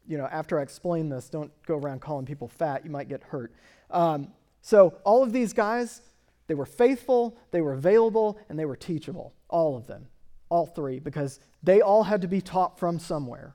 You 0.08 0.18
know, 0.18 0.26
after 0.26 0.60
I 0.60 0.64
explain 0.64 1.10
this, 1.10 1.30
don't 1.30 1.52
go 1.66 1.78
around 1.78 2.02
calling 2.02 2.26
people 2.26 2.48
fat. 2.48 2.86
You 2.86 2.92
might 2.92 3.10
get 3.10 3.24
hurt. 3.24 3.54
Um, 3.92 4.30
so, 4.62 4.96
all 5.04 5.24
of 5.24 5.34
these 5.34 5.54
guys, 5.54 6.02
they 6.48 6.56
were 6.56 6.66
faithful, 6.66 7.38
they 7.52 7.62
were 7.62 7.74
available, 7.74 8.38
and 8.50 8.58
they 8.58 8.66
were 8.66 8.76
teachable. 8.76 9.34
All 9.50 9.76
of 9.76 9.88
them. 9.88 10.08
All 10.50 10.66
three, 10.66 11.00
because 11.00 11.40
they 11.62 11.82
all 11.82 12.04
had 12.04 12.22
to 12.22 12.28
be 12.28 12.42
taught 12.42 12.80
from 12.80 13.00
somewhere. 13.00 13.54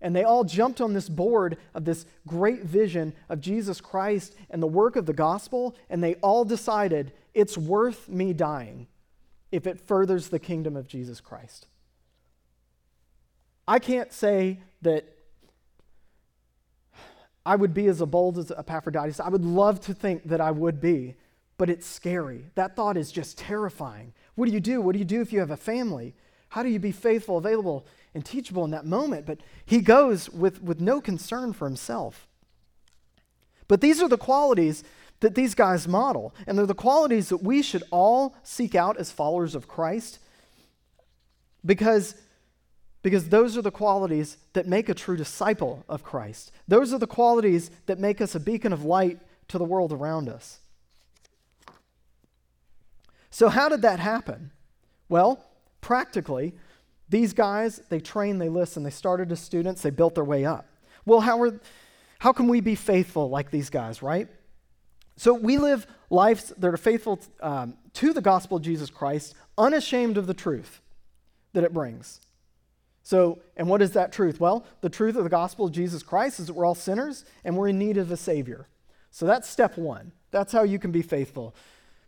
And 0.00 0.16
they 0.16 0.24
all 0.24 0.42
jumped 0.42 0.80
on 0.80 0.92
this 0.92 1.08
board 1.08 1.56
of 1.74 1.84
this 1.84 2.04
great 2.26 2.64
vision 2.64 3.12
of 3.28 3.40
Jesus 3.40 3.80
Christ 3.80 4.34
and 4.50 4.60
the 4.60 4.66
work 4.66 4.96
of 4.96 5.06
the 5.06 5.12
gospel, 5.12 5.76
and 5.88 6.02
they 6.02 6.14
all 6.16 6.44
decided 6.44 7.12
it's 7.32 7.56
worth 7.56 8.08
me 8.08 8.32
dying 8.32 8.88
if 9.52 9.66
it 9.66 9.78
furthers 9.86 10.30
the 10.30 10.38
kingdom 10.38 10.76
of 10.76 10.88
Jesus 10.88 11.20
Christ. 11.20 11.68
I 13.68 13.78
can't 13.78 14.12
say 14.12 14.60
that 14.80 15.04
I 17.44 17.56
would 17.56 17.74
be 17.74 17.86
as 17.86 18.00
bold 18.00 18.38
as 18.38 18.50
Epaphroditus. 18.50 19.20
I 19.20 19.28
would 19.28 19.44
love 19.44 19.80
to 19.82 19.94
think 19.94 20.24
that 20.24 20.40
I 20.40 20.50
would 20.50 20.80
be, 20.80 21.14
but 21.58 21.70
it's 21.70 21.86
scary. 21.86 22.46
That 22.54 22.74
thought 22.74 22.96
is 22.96 23.12
just 23.12 23.38
terrifying. 23.38 24.14
What 24.34 24.46
do 24.46 24.52
you 24.52 24.60
do? 24.60 24.80
What 24.80 24.94
do 24.94 24.98
you 24.98 25.04
do 25.04 25.20
if 25.20 25.32
you 25.32 25.40
have 25.40 25.50
a 25.50 25.56
family? 25.56 26.14
How 26.48 26.62
do 26.62 26.68
you 26.68 26.78
be 26.78 26.92
faithful, 26.92 27.38
available, 27.38 27.86
and 28.14 28.24
teachable 28.24 28.64
in 28.64 28.70
that 28.72 28.86
moment? 28.86 29.26
But 29.26 29.38
he 29.64 29.80
goes 29.80 30.28
with, 30.30 30.62
with 30.62 30.80
no 30.80 31.00
concern 31.00 31.52
for 31.52 31.66
himself. 31.66 32.28
But 33.68 33.80
these 33.80 34.02
are 34.02 34.08
the 34.08 34.18
qualities 34.18 34.84
that 35.22 35.34
these 35.34 35.54
guys 35.54 35.88
model. 35.88 36.34
And 36.46 36.58
they're 36.58 36.66
the 36.66 36.74
qualities 36.74 37.30
that 37.30 37.42
we 37.42 37.62
should 37.62 37.82
all 37.90 38.36
seek 38.42 38.74
out 38.74 38.96
as 38.98 39.10
followers 39.10 39.54
of 39.54 39.66
Christ 39.66 40.18
because, 41.64 42.14
because 43.02 43.28
those 43.30 43.56
are 43.56 43.62
the 43.62 43.70
qualities 43.70 44.36
that 44.52 44.66
make 44.66 44.88
a 44.88 44.94
true 44.94 45.16
disciple 45.16 45.84
of 45.88 46.02
Christ. 46.02 46.52
Those 46.68 46.92
are 46.92 46.98
the 46.98 47.06
qualities 47.06 47.70
that 47.86 47.98
make 47.98 48.20
us 48.20 48.34
a 48.34 48.40
beacon 48.40 48.72
of 48.72 48.84
light 48.84 49.18
to 49.48 49.58
the 49.58 49.64
world 49.64 49.92
around 49.92 50.28
us. 50.28 50.58
So, 53.30 53.48
how 53.48 53.68
did 53.68 53.82
that 53.82 53.98
happen? 53.98 54.50
Well, 55.08 55.42
practically, 55.80 56.52
These 57.12 57.34
guys, 57.34 57.80
they 57.90 58.00
train, 58.00 58.38
they 58.38 58.48
listen, 58.48 58.84
they 58.84 58.90
started 58.90 59.30
as 59.32 59.38
students, 59.40 59.82
they 59.82 59.90
built 59.90 60.14
their 60.14 60.24
way 60.24 60.46
up. 60.46 60.66
Well, 61.04 61.20
how, 61.20 61.42
are, 61.42 61.60
how 62.20 62.32
can 62.32 62.48
we 62.48 62.62
be 62.62 62.74
faithful 62.74 63.28
like 63.28 63.50
these 63.50 63.68
guys, 63.68 64.02
right? 64.02 64.28
So 65.16 65.34
we 65.34 65.58
live 65.58 65.86
lives 66.10 66.52
that 66.58 66.72
are 66.72 66.76
faithful 66.76 67.20
um, 67.40 67.74
to 67.94 68.12
the 68.12 68.20
gospel 68.20 68.56
of 68.56 68.62
Jesus 68.62 68.90
Christ, 68.90 69.34
unashamed 69.56 70.16
of 70.16 70.26
the 70.26 70.34
truth 70.34 70.80
that 71.52 71.64
it 71.64 71.72
brings. 71.72 72.20
So, 73.02 73.40
and 73.56 73.68
what 73.68 73.82
is 73.82 73.92
that 73.92 74.12
truth? 74.12 74.40
Well, 74.40 74.64
the 74.80 74.88
truth 74.88 75.16
of 75.16 75.24
the 75.24 75.30
gospel 75.30 75.66
of 75.66 75.72
Jesus 75.72 76.02
Christ 76.02 76.38
is 76.40 76.46
that 76.46 76.54
we're 76.54 76.64
all 76.64 76.74
sinners 76.74 77.24
and 77.44 77.56
we're 77.56 77.68
in 77.68 77.78
need 77.78 77.96
of 77.96 78.10
a 78.10 78.16
Savior. 78.16 78.68
So 79.10 79.26
that's 79.26 79.48
step 79.48 79.76
one. 79.76 80.12
That's 80.30 80.52
how 80.52 80.62
you 80.62 80.78
can 80.78 80.92
be 80.92 81.02
faithful. 81.02 81.54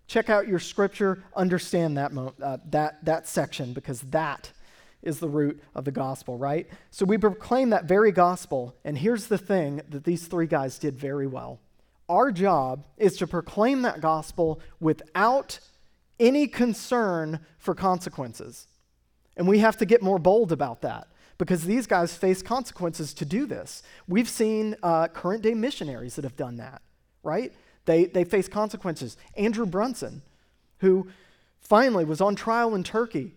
Check 0.06 0.30
out 0.30 0.48
your 0.48 0.58
scripture, 0.58 1.22
understand 1.34 1.98
that, 1.98 2.12
mo- 2.12 2.34
uh, 2.42 2.58
that, 2.70 3.04
that 3.04 3.26
section, 3.26 3.72
because 3.72 4.00
that 4.02 4.52
is 5.02 5.18
the 5.18 5.28
root 5.28 5.62
of 5.74 5.84
the 5.84 5.90
gospel, 5.90 6.38
right? 6.38 6.66
So 6.90 7.04
we 7.04 7.18
proclaim 7.18 7.70
that 7.70 7.84
very 7.84 8.12
gospel, 8.12 8.74
and 8.84 8.96
here's 8.96 9.26
the 9.26 9.38
thing 9.38 9.82
that 9.88 10.04
these 10.04 10.26
three 10.26 10.46
guys 10.46 10.78
did 10.78 10.96
very 10.96 11.26
well. 11.26 11.58
Our 12.08 12.32
job 12.32 12.86
is 12.96 13.16
to 13.18 13.26
proclaim 13.26 13.82
that 13.82 14.00
gospel 14.00 14.60
without 14.80 15.58
any 16.20 16.46
concern 16.46 17.40
for 17.58 17.74
consequences. 17.74 18.66
And 19.36 19.48
we 19.48 19.58
have 19.58 19.76
to 19.78 19.86
get 19.86 20.02
more 20.02 20.18
bold 20.18 20.52
about 20.52 20.82
that 20.82 21.08
because 21.38 21.64
these 21.64 21.86
guys 21.86 22.16
face 22.16 22.42
consequences 22.42 23.12
to 23.14 23.24
do 23.24 23.46
this. 23.46 23.82
We've 24.06 24.28
seen 24.28 24.76
uh, 24.82 25.08
current 25.08 25.42
day 25.42 25.54
missionaries 25.54 26.14
that 26.16 26.24
have 26.24 26.36
done 26.36 26.56
that, 26.58 26.82
right? 27.22 27.52
They, 27.86 28.04
they 28.04 28.24
face 28.24 28.48
consequences. 28.48 29.16
Andrew 29.36 29.66
Brunson, 29.66 30.22
who 30.78 31.08
finally 31.60 32.04
was 32.04 32.20
on 32.20 32.36
trial 32.36 32.74
in 32.74 32.84
Turkey 32.84 33.34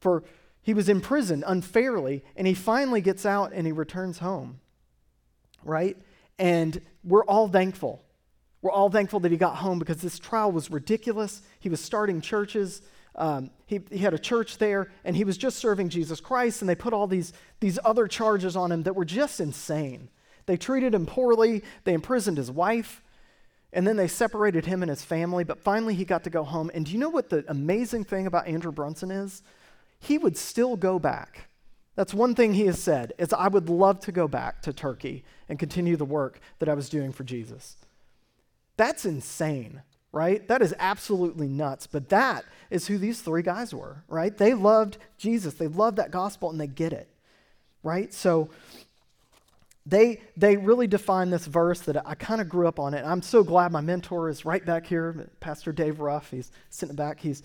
for, 0.00 0.24
he 0.62 0.74
was 0.74 0.88
imprisoned 0.88 1.44
unfairly, 1.46 2.24
and 2.36 2.46
he 2.46 2.54
finally 2.54 3.00
gets 3.00 3.24
out 3.24 3.52
and 3.52 3.66
he 3.66 3.72
returns 3.72 4.18
home, 4.18 4.60
right? 5.62 5.96
And 6.38 6.80
we're 7.04 7.24
all 7.24 7.48
thankful. 7.48 8.02
We're 8.62 8.72
all 8.72 8.90
thankful 8.90 9.20
that 9.20 9.32
he 9.32 9.38
got 9.38 9.56
home 9.56 9.78
because 9.78 9.98
this 9.98 10.18
trial 10.18 10.50
was 10.50 10.70
ridiculous. 10.70 11.42
He 11.60 11.68
was 11.68 11.80
starting 11.80 12.20
churches. 12.20 12.82
Um, 13.14 13.50
he, 13.66 13.80
he 13.90 13.98
had 13.98 14.14
a 14.14 14.18
church 14.18 14.58
there, 14.58 14.90
and 15.04 15.16
he 15.16 15.24
was 15.24 15.36
just 15.36 15.58
serving 15.58 15.88
Jesus 15.88 16.20
Christ, 16.20 16.62
and 16.62 16.68
they 16.68 16.74
put 16.74 16.92
all 16.92 17.06
these, 17.06 17.32
these 17.60 17.78
other 17.84 18.06
charges 18.06 18.56
on 18.56 18.70
him 18.70 18.84
that 18.84 18.94
were 18.94 19.04
just 19.04 19.40
insane. 19.40 20.08
They 20.46 20.56
treated 20.56 20.94
him 20.94 21.04
poorly, 21.04 21.62
they 21.84 21.94
imprisoned 21.94 22.38
his 22.38 22.50
wife, 22.50 23.02
and 23.72 23.86
then 23.86 23.96
they 23.96 24.08
separated 24.08 24.66
him 24.66 24.82
and 24.82 24.88
his 24.88 25.04
family, 25.04 25.44
but 25.44 25.58
finally 25.58 25.94
he 25.94 26.04
got 26.04 26.24
to 26.24 26.30
go 26.30 26.42
home. 26.42 26.70
And 26.72 26.86
do 26.86 26.92
you 26.92 26.98
know 26.98 27.10
what 27.10 27.28
the 27.28 27.44
amazing 27.48 28.04
thing 28.04 28.26
about 28.26 28.46
Andrew 28.46 28.72
Brunson 28.72 29.10
is? 29.10 29.42
He 29.98 30.16
would 30.16 30.36
still 30.36 30.76
go 30.76 30.98
back. 30.98 31.47
That's 31.98 32.14
one 32.14 32.36
thing 32.36 32.54
he 32.54 32.66
has 32.66 32.78
said 32.78 33.12
is 33.18 33.32
I 33.32 33.48
would 33.48 33.68
love 33.68 33.98
to 34.02 34.12
go 34.12 34.28
back 34.28 34.62
to 34.62 34.72
Turkey 34.72 35.24
and 35.48 35.58
continue 35.58 35.96
the 35.96 36.04
work 36.04 36.38
that 36.60 36.68
I 36.68 36.74
was 36.74 36.88
doing 36.88 37.10
for 37.10 37.24
Jesus. 37.24 37.74
That's 38.76 39.04
insane, 39.04 39.82
right? 40.12 40.46
That 40.46 40.62
is 40.62 40.72
absolutely 40.78 41.48
nuts. 41.48 41.88
But 41.88 42.08
that 42.10 42.44
is 42.70 42.86
who 42.86 42.98
these 42.98 43.20
three 43.20 43.42
guys 43.42 43.74
were, 43.74 44.04
right? 44.06 44.38
They 44.38 44.54
loved 44.54 44.98
Jesus. 45.16 45.54
They 45.54 45.66
loved 45.66 45.96
that 45.96 46.12
gospel 46.12 46.50
and 46.50 46.60
they 46.60 46.68
get 46.68 46.92
it, 46.92 47.08
right? 47.82 48.14
So 48.14 48.48
they, 49.84 50.20
they 50.36 50.56
really 50.56 50.86
define 50.86 51.30
this 51.30 51.46
verse 51.46 51.80
that 51.80 52.06
I 52.06 52.14
kind 52.14 52.40
of 52.40 52.48
grew 52.48 52.68
up 52.68 52.78
on 52.78 52.94
it. 52.94 53.04
I'm 53.04 53.22
so 53.22 53.42
glad 53.42 53.72
my 53.72 53.80
mentor 53.80 54.28
is 54.28 54.44
right 54.44 54.64
back 54.64 54.86
here, 54.86 55.28
Pastor 55.40 55.72
Dave 55.72 55.98
Ruff. 55.98 56.30
He's 56.30 56.52
sitting 56.70 56.94
back. 56.94 57.18
He's, 57.18 57.42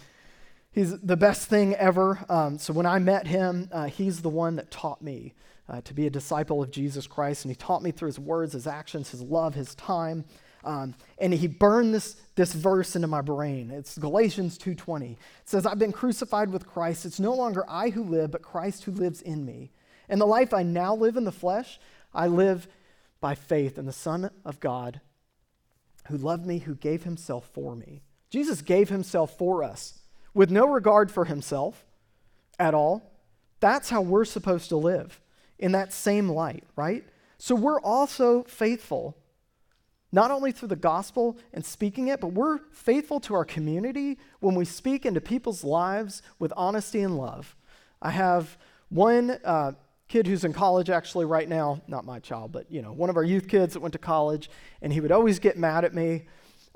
he's 0.73 0.99
the 0.99 1.15
best 1.15 1.47
thing 1.47 1.75
ever. 1.75 2.19
Um, 2.27 2.57
so 2.57 2.73
when 2.73 2.85
I 2.85 2.99
met 2.99 3.27
him, 3.27 3.69
uh, 3.71 3.85
he's 3.85 4.21
the 4.21 4.29
one 4.29 4.57
that 4.57 4.69
taught 4.69 5.01
me 5.01 5.33
uh, 5.69 5.81
to 5.81 5.93
be 5.93 6.05
a 6.05 6.09
disciple 6.09 6.61
of 6.61 6.71
Jesus 6.71 7.07
Christ. 7.07 7.45
And 7.45 7.51
he 7.51 7.55
taught 7.55 7.81
me 7.81 7.91
through 7.91 8.07
his 8.07 8.19
words, 8.19 8.53
his 8.53 8.67
actions, 8.67 9.11
his 9.11 9.21
love, 9.21 9.55
his 9.55 9.75
time. 9.75 10.25
Um, 10.63 10.95
and 11.17 11.33
he 11.33 11.47
burned 11.47 11.93
this, 11.93 12.15
this 12.35 12.53
verse 12.53 12.95
into 12.95 13.07
my 13.07 13.21
brain. 13.21 13.71
It's 13.71 13.97
Galatians 13.97 14.57
2.20. 14.57 15.11
It 15.11 15.17
says, 15.45 15.65
I've 15.65 15.79
been 15.79 15.91
crucified 15.91 16.51
with 16.51 16.67
Christ. 16.67 17.05
It's 17.05 17.19
no 17.19 17.33
longer 17.33 17.65
I 17.67 17.89
who 17.89 18.03
live, 18.03 18.31
but 18.31 18.41
Christ 18.41 18.83
who 18.83 18.91
lives 18.91 19.21
in 19.21 19.45
me. 19.45 19.71
And 20.09 20.19
the 20.19 20.25
life 20.25 20.53
I 20.53 20.63
now 20.63 20.95
live 20.95 21.17
in 21.17 21.23
the 21.23 21.31
flesh, 21.31 21.79
I 22.13 22.27
live 22.27 22.67
by 23.19 23.35
faith 23.35 23.77
in 23.77 23.85
the 23.85 23.93
Son 23.93 24.29
of 24.43 24.59
God 24.59 25.01
who 26.07 26.17
loved 26.17 26.45
me, 26.45 26.59
who 26.59 26.75
gave 26.75 27.03
himself 27.03 27.49
for 27.53 27.75
me. 27.75 28.03
Jesus 28.29 28.61
gave 28.61 28.89
himself 28.89 29.37
for 29.37 29.63
us 29.63 29.99
with 30.33 30.49
no 30.51 30.67
regard 30.67 31.11
for 31.11 31.25
himself 31.25 31.85
at 32.59 32.73
all. 32.73 33.11
That's 33.59 33.89
how 33.89 34.01
we're 34.01 34.25
supposed 34.25 34.69
to 34.69 34.77
live 34.77 35.21
in 35.59 35.71
that 35.73 35.93
same 35.93 36.29
light, 36.29 36.63
right? 36.75 37.05
So 37.37 37.55
we're 37.55 37.79
also 37.81 38.43
faithful, 38.43 39.17
not 40.11 40.31
only 40.31 40.51
through 40.51 40.69
the 40.69 40.75
gospel 40.75 41.37
and 41.53 41.65
speaking 41.65 42.07
it, 42.07 42.19
but 42.19 42.33
we're 42.33 42.59
faithful 42.71 43.19
to 43.21 43.33
our 43.33 43.45
community 43.45 44.17
when 44.39 44.55
we 44.55 44.65
speak 44.65 45.05
into 45.05 45.21
people's 45.21 45.63
lives 45.63 46.21
with 46.39 46.51
honesty 46.55 47.01
and 47.01 47.17
love. 47.17 47.55
I 48.01 48.11
have 48.11 48.57
one 48.89 49.37
uh, 49.43 49.73
kid 50.07 50.27
who's 50.27 50.43
in 50.43 50.53
college 50.53 50.89
actually 50.89 51.25
right 51.25 51.47
now, 51.47 51.81
not 51.87 52.05
my 52.05 52.19
child, 52.19 52.51
but 52.51 52.69
you 52.71 52.81
know, 52.81 52.91
one 52.91 53.09
of 53.09 53.17
our 53.17 53.23
youth 53.23 53.47
kids 53.47 53.73
that 53.73 53.79
went 53.79 53.93
to 53.93 53.99
college, 53.99 54.49
and 54.81 54.93
he 54.93 54.99
would 54.99 55.11
always 55.11 55.39
get 55.39 55.57
mad 55.57 55.85
at 55.85 55.93
me, 55.93 56.25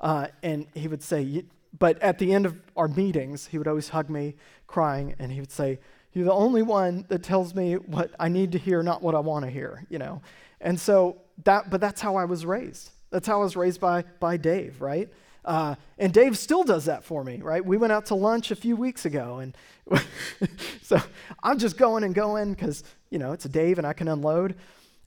uh, 0.00 0.28
and 0.42 0.66
he 0.74 0.88
would 0.88 1.02
say, 1.02 1.44
but 1.76 2.00
at 2.00 2.18
the 2.18 2.32
end 2.32 2.46
of 2.46 2.56
our 2.76 2.88
meetings, 2.88 3.46
he 3.46 3.58
would 3.58 3.68
always 3.68 3.88
hug 3.88 4.08
me, 4.10 4.36
crying, 4.66 5.14
and 5.18 5.32
he 5.32 5.40
would 5.40 5.50
say, 5.50 5.78
"You're 6.12 6.24
the 6.24 6.32
only 6.32 6.62
one 6.62 7.04
that 7.08 7.22
tells 7.22 7.54
me 7.54 7.74
what 7.74 8.14
I 8.18 8.28
need 8.28 8.52
to 8.52 8.58
hear, 8.58 8.82
not 8.82 9.02
what 9.02 9.14
I 9.14 9.20
want 9.20 9.44
to 9.44 9.50
hear," 9.50 9.84
you 9.88 9.98
know. 9.98 10.22
And 10.60 10.78
so 10.78 11.18
that, 11.44 11.70
but 11.70 11.80
that's 11.80 12.00
how 12.00 12.16
I 12.16 12.24
was 12.24 12.46
raised. 12.46 12.90
That's 13.10 13.26
how 13.26 13.40
I 13.40 13.44
was 13.44 13.56
raised 13.56 13.80
by 13.80 14.04
by 14.20 14.36
Dave, 14.36 14.80
right? 14.80 15.08
Uh, 15.44 15.74
and 15.96 16.12
Dave 16.12 16.36
still 16.36 16.62
does 16.62 16.84
that 16.84 17.04
for 17.04 17.24
me, 17.24 17.40
right? 17.40 17.64
We 17.64 17.78
went 17.78 17.90
out 17.90 18.04
to 18.06 18.14
lunch 18.14 18.50
a 18.50 18.56
few 18.56 18.76
weeks 18.76 19.06
ago, 19.06 19.38
and 19.38 19.56
so 20.82 20.98
I'm 21.42 21.58
just 21.58 21.78
going 21.78 22.04
and 22.04 22.14
going 22.14 22.52
because, 22.52 22.84
you 23.08 23.18
know, 23.18 23.32
it's 23.32 23.46
a 23.46 23.48
Dave 23.48 23.78
and 23.78 23.86
I 23.86 23.94
can 23.94 24.08
unload. 24.08 24.56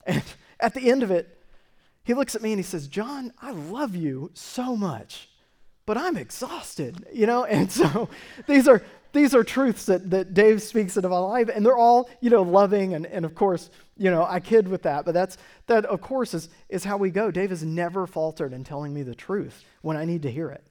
And 0.04 0.20
at 0.60 0.74
the 0.74 0.90
end 0.90 1.04
of 1.04 1.12
it, 1.12 1.38
he 2.02 2.14
looks 2.14 2.34
at 2.34 2.42
me 2.42 2.50
and 2.50 2.58
he 2.58 2.64
says, 2.64 2.88
John, 2.88 3.32
I 3.40 3.52
love 3.52 3.94
you 3.94 4.32
so 4.34 4.74
much, 4.74 5.28
but 5.86 5.98
I'm 5.98 6.16
exhausted, 6.16 7.06
you 7.12 7.26
know? 7.26 7.44
And 7.44 7.70
so 7.70 8.08
these 8.46 8.68
are 8.68 8.82
these 9.12 9.34
are 9.34 9.44
truths 9.44 9.84
that, 9.86 10.10
that 10.10 10.32
Dave 10.32 10.62
speaks 10.62 10.96
into 10.96 11.08
my 11.10 11.18
life, 11.18 11.50
and 11.54 11.66
they're 11.66 11.76
all, 11.76 12.08
you 12.22 12.30
know, 12.30 12.40
loving, 12.40 12.94
and, 12.94 13.04
and 13.04 13.26
of 13.26 13.34
course, 13.34 13.68
you 13.98 14.10
know, 14.10 14.24
I 14.24 14.40
kid 14.40 14.66
with 14.66 14.82
that, 14.84 15.04
but 15.04 15.12
that's 15.12 15.36
that 15.66 15.84
of 15.84 16.00
course 16.00 16.34
is 16.34 16.48
is 16.68 16.84
how 16.84 16.96
we 16.96 17.10
go. 17.10 17.30
Dave 17.30 17.50
has 17.50 17.62
never 17.62 18.06
faltered 18.06 18.52
in 18.52 18.64
telling 18.64 18.94
me 18.94 19.02
the 19.02 19.14
truth 19.14 19.64
when 19.82 19.96
I 19.96 20.04
need 20.04 20.22
to 20.22 20.30
hear 20.30 20.50
it. 20.50 20.64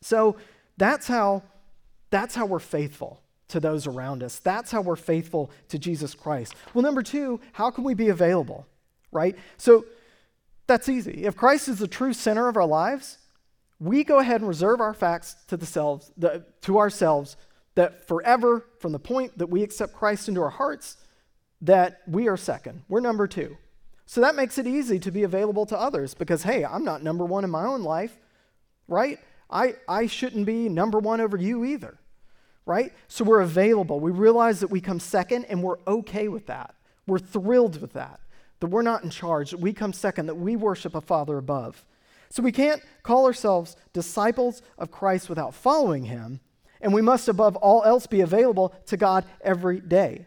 So 0.00 0.36
that's 0.76 1.06
how 1.06 1.42
that's 2.10 2.34
how 2.34 2.46
we're 2.46 2.58
faithful 2.58 3.22
to 3.48 3.60
those 3.60 3.86
around 3.86 4.22
us. 4.22 4.38
That's 4.38 4.70
how 4.70 4.80
we're 4.80 4.96
faithful 4.96 5.50
to 5.68 5.78
Jesus 5.78 6.14
Christ. 6.14 6.54
Well, 6.72 6.82
number 6.82 7.02
two, 7.02 7.40
how 7.52 7.70
can 7.70 7.84
we 7.84 7.94
be 7.94 8.08
available? 8.08 8.66
Right? 9.10 9.36
So 9.58 9.84
that's 10.66 10.88
easy. 10.88 11.24
If 11.24 11.36
Christ 11.36 11.68
is 11.68 11.78
the 11.78 11.86
true 11.86 12.14
center 12.14 12.48
of 12.48 12.56
our 12.56 12.66
lives, 12.66 13.18
we 13.82 14.04
go 14.04 14.20
ahead 14.20 14.40
and 14.40 14.48
reserve 14.48 14.80
our 14.80 14.94
facts 14.94 15.34
to, 15.48 15.56
the 15.56 15.66
selves, 15.66 16.12
the, 16.16 16.44
to 16.60 16.78
ourselves 16.78 17.36
that 17.74 18.06
forever, 18.06 18.64
from 18.78 18.92
the 18.92 18.98
point 18.98 19.36
that 19.38 19.48
we 19.48 19.62
accept 19.62 19.92
Christ 19.92 20.28
into 20.28 20.40
our 20.40 20.50
hearts, 20.50 20.98
that 21.62 22.00
we 22.06 22.28
are 22.28 22.36
second. 22.36 22.82
We're 22.88 23.00
number 23.00 23.26
two. 23.26 23.56
So 24.06 24.20
that 24.20 24.36
makes 24.36 24.56
it 24.58 24.68
easy 24.68 25.00
to 25.00 25.10
be 25.10 25.24
available 25.24 25.66
to 25.66 25.76
others 25.76 26.14
because, 26.14 26.44
hey, 26.44 26.64
I'm 26.64 26.84
not 26.84 27.02
number 27.02 27.24
one 27.24 27.42
in 27.42 27.50
my 27.50 27.64
own 27.64 27.82
life, 27.82 28.16
right? 28.86 29.18
I, 29.50 29.74
I 29.88 30.06
shouldn't 30.06 30.46
be 30.46 30.68
number 30.68 31.00
one 31.00 31.20
over 31.20 31.36
you 31.36 31.64
either, 31.64 31.98
right? 32.66 32.92
So 33.08 33.24
we're 33.24 33.40
available. 33.40 33.98
We 33.98 34.12
realize 34.12 34.60
that 34.60 34.68
we 34.68 34.80
come 34.80 35.00
second 35.00 35.46
and 35.46 35.60
we're 35.60 35.78
okay 35.88 36.28
with 36.28 36.46
that. 36.46 36.74
We're 37.08 37.18
thrilled 37.18 37.80
with 37.80 37.94
that, 37.94 38.20
that 38.60 38.68
we're 38.68 38.82
not 38.82 39.02
in 39.02 39.10
charge, 39.10 39.50
that 39.50 39.60
we 39.60 39.72
come 39.72 39.92
second, 39.92 40.26
that 40.26 40.36
we 40.36 40.54
worship 40.54 40.94
a 40.94 41.00
Father 41.00 41.36
above. 41.36 41.84
So 42.32 42.42
we 42.42 42.50
can't 42.50 42.82
call 43.02 43.26
ourselves 43.26 43.76
disciples 43.92 44.62
of 44.78 44.90
Christ 44.90 45.28
without 45.28 45.52
following 45.52 46.06
him, 46.06 46.40
and 46.80 46.94
we 46.94 47.02
must 47.02 47.28
above 47.28 47.56
all 47.56 47.84
else 47.84 48.06
be 48.06 48.22
available 48.22 48.74
to 48.86 48.96
God 48.96 49.26
every 49.42 49.80
day. 49.80 50.24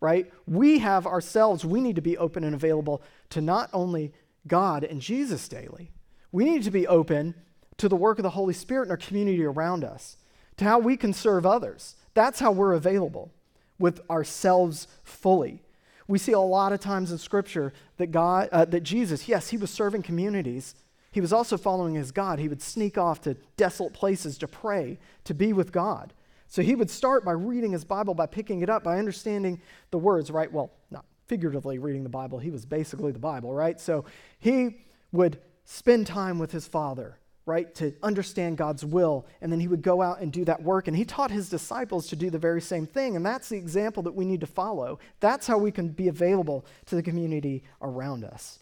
Right? 0.00 0.32
We 0.46 0.78
have 0.78 1.06
ourselves, 1.06 1.62
we 1.62 1.82
need 1.82 1.96
to 1.96 2.02
be 2.02 2.16
open 2.16 2.42
and 2.42 2.54
available 2.54 3.02
to 3.30 3.42
not 3.42 3.68
only 3.74 4.14
God 4.46 4.82
and 4.82 5.02
Jesus 5.02 5.46
daily. 5.46 5.90
We 6.32 6.46
need 6.46 6.62
to 6.62 6.70
be 6.70 6.86
open 6.86 7.34
to 7.76 7.88
the 7.90 7.96
work 7.96 8.18
of 8.18 8.22
the 8.22 8.30
Holy 8.30 8.54
Spirit 8.54 8.86
in 8.86 8.90
our 8.90 8.96
community 8.96 9.44
around 9.44 9.84
us, 9.84 10.16
to 10.56 10.64
how 10.64 10.78
we 10.78 10.96
can 10.96 11.12
serve 11.12 11.44
others. 11.44 11.96
That's 12.14 12.40
how 12.40 12.50
we're 12.50 12.72
available 12.72 13.30
with 13.78 14.00
ourselves 14.08 14.88
fully. 15.04 15.62
We 16.08 16.18
see 16.18 16.32
a 16.32 16.40
lot 16.40 16.72
of 16.72 16.80
times 16.80 17.12
in 17.12 17.18
Scripture 17.18 17.74
that 17.98 18.06
God, 18.06 18.48
uh, 18.52 18.64
that 18.64 18.84
Jesus, 18.84 19.28
yes, 19.28 19.50
he 19.50 19.58
was 19.58 19.70
serving 19.70 20.02
communities, 20.02 20.74
he 21.16 21.20
was 21.22 21.32
also 21.32 21.56
following 21.56 21.94
his 21.94 22.12
God. 22.12 22.38
He 22.38 22.46
would 22.46 22.60
sneak 22.60 22.98
off 22.98 23.22
to 23.22 23.38
desolate 23.56 23.94
places 23.94 24.36
to 24.36 24.46
pray, 24.46 24.98
to 25.24 25.32
be 25.32 25.54
with 25.54 25.72
God. 25.72 26.12
So 26.46 26.60
he 26.60 26.74
would 26.74 26.90
start 26.90 27.24
by 27.24 27.32
reading 27.32 27.72
his 27.72 27.86
Bible, 27.86 28.12
by 28.12 28.26
picking 28.26 28.60
it 28.60 28.68
up, 28.68 28.84
by 28.84 28.98
understanding 28.98 29.62
the 29.92 29.96
words, 29.96 30.30
right? 30.30 30.52
Well, 30.52 30.72
not 30.90 31.06
figuratively 31.26 31.78
reading 31.78 32.02
the 32.02 32.10
Bible, 32.10 32.38
he 32.38 32.50
was 32.50 32.66
basically 32.66 33.12
the 33.12 33.18
Bible, 33.18 33.54
right? 33.54 33.80
So 33.80 34.04
he 34.40 34.76
would 35.10 35.38
spend 35.64 36.06
time 36.06 36.38
with 36.38 36.52
his 36.52 36.68
father, 36.68 37.18
right, 37.46 37.74
to 37.76 37.94
understand 38.02 38.58
God's 38.58 38.84
will, 38.84 39.24
and 39.40 39.50
then 39.50 39.58
he 39.58 39.68
would 39.68 39.80
go 39.80 40.02
out 40.02 40.20
and 40.20 40.30
do 40.30 40.44
that 40.44 40.62
work. 40.62 40.86
And 40.86 40.94
he 40.94 41.06
taught 41.06 41.30
his 41.30 41.48
disciples 41.48 42.08
to 42.08 42.16
do 42.16 42.28
the 42.28 42.38
very 42.38 42.60
same 42.60 42.84
thing, 42.84 43.16
and 43.16 43.24
that's 43.24 43.48
the 43.48 43.56
example 43.56 44.02
that 44.02 44.14
we 44.14 44.26
need 44.26 44.40
to 44.40 44.46
follow. 44.46 44.98
That's 45.20 45.46
how 45.46 45.56
we 45.56 45.72
can 45.72 45.88
be 45.88 46.08
available 46.08 46.66
to 46.84 46.94
the 46.94 47.02
community 47.02 47.64
around 47.80 48.22
us. 48.22 48.58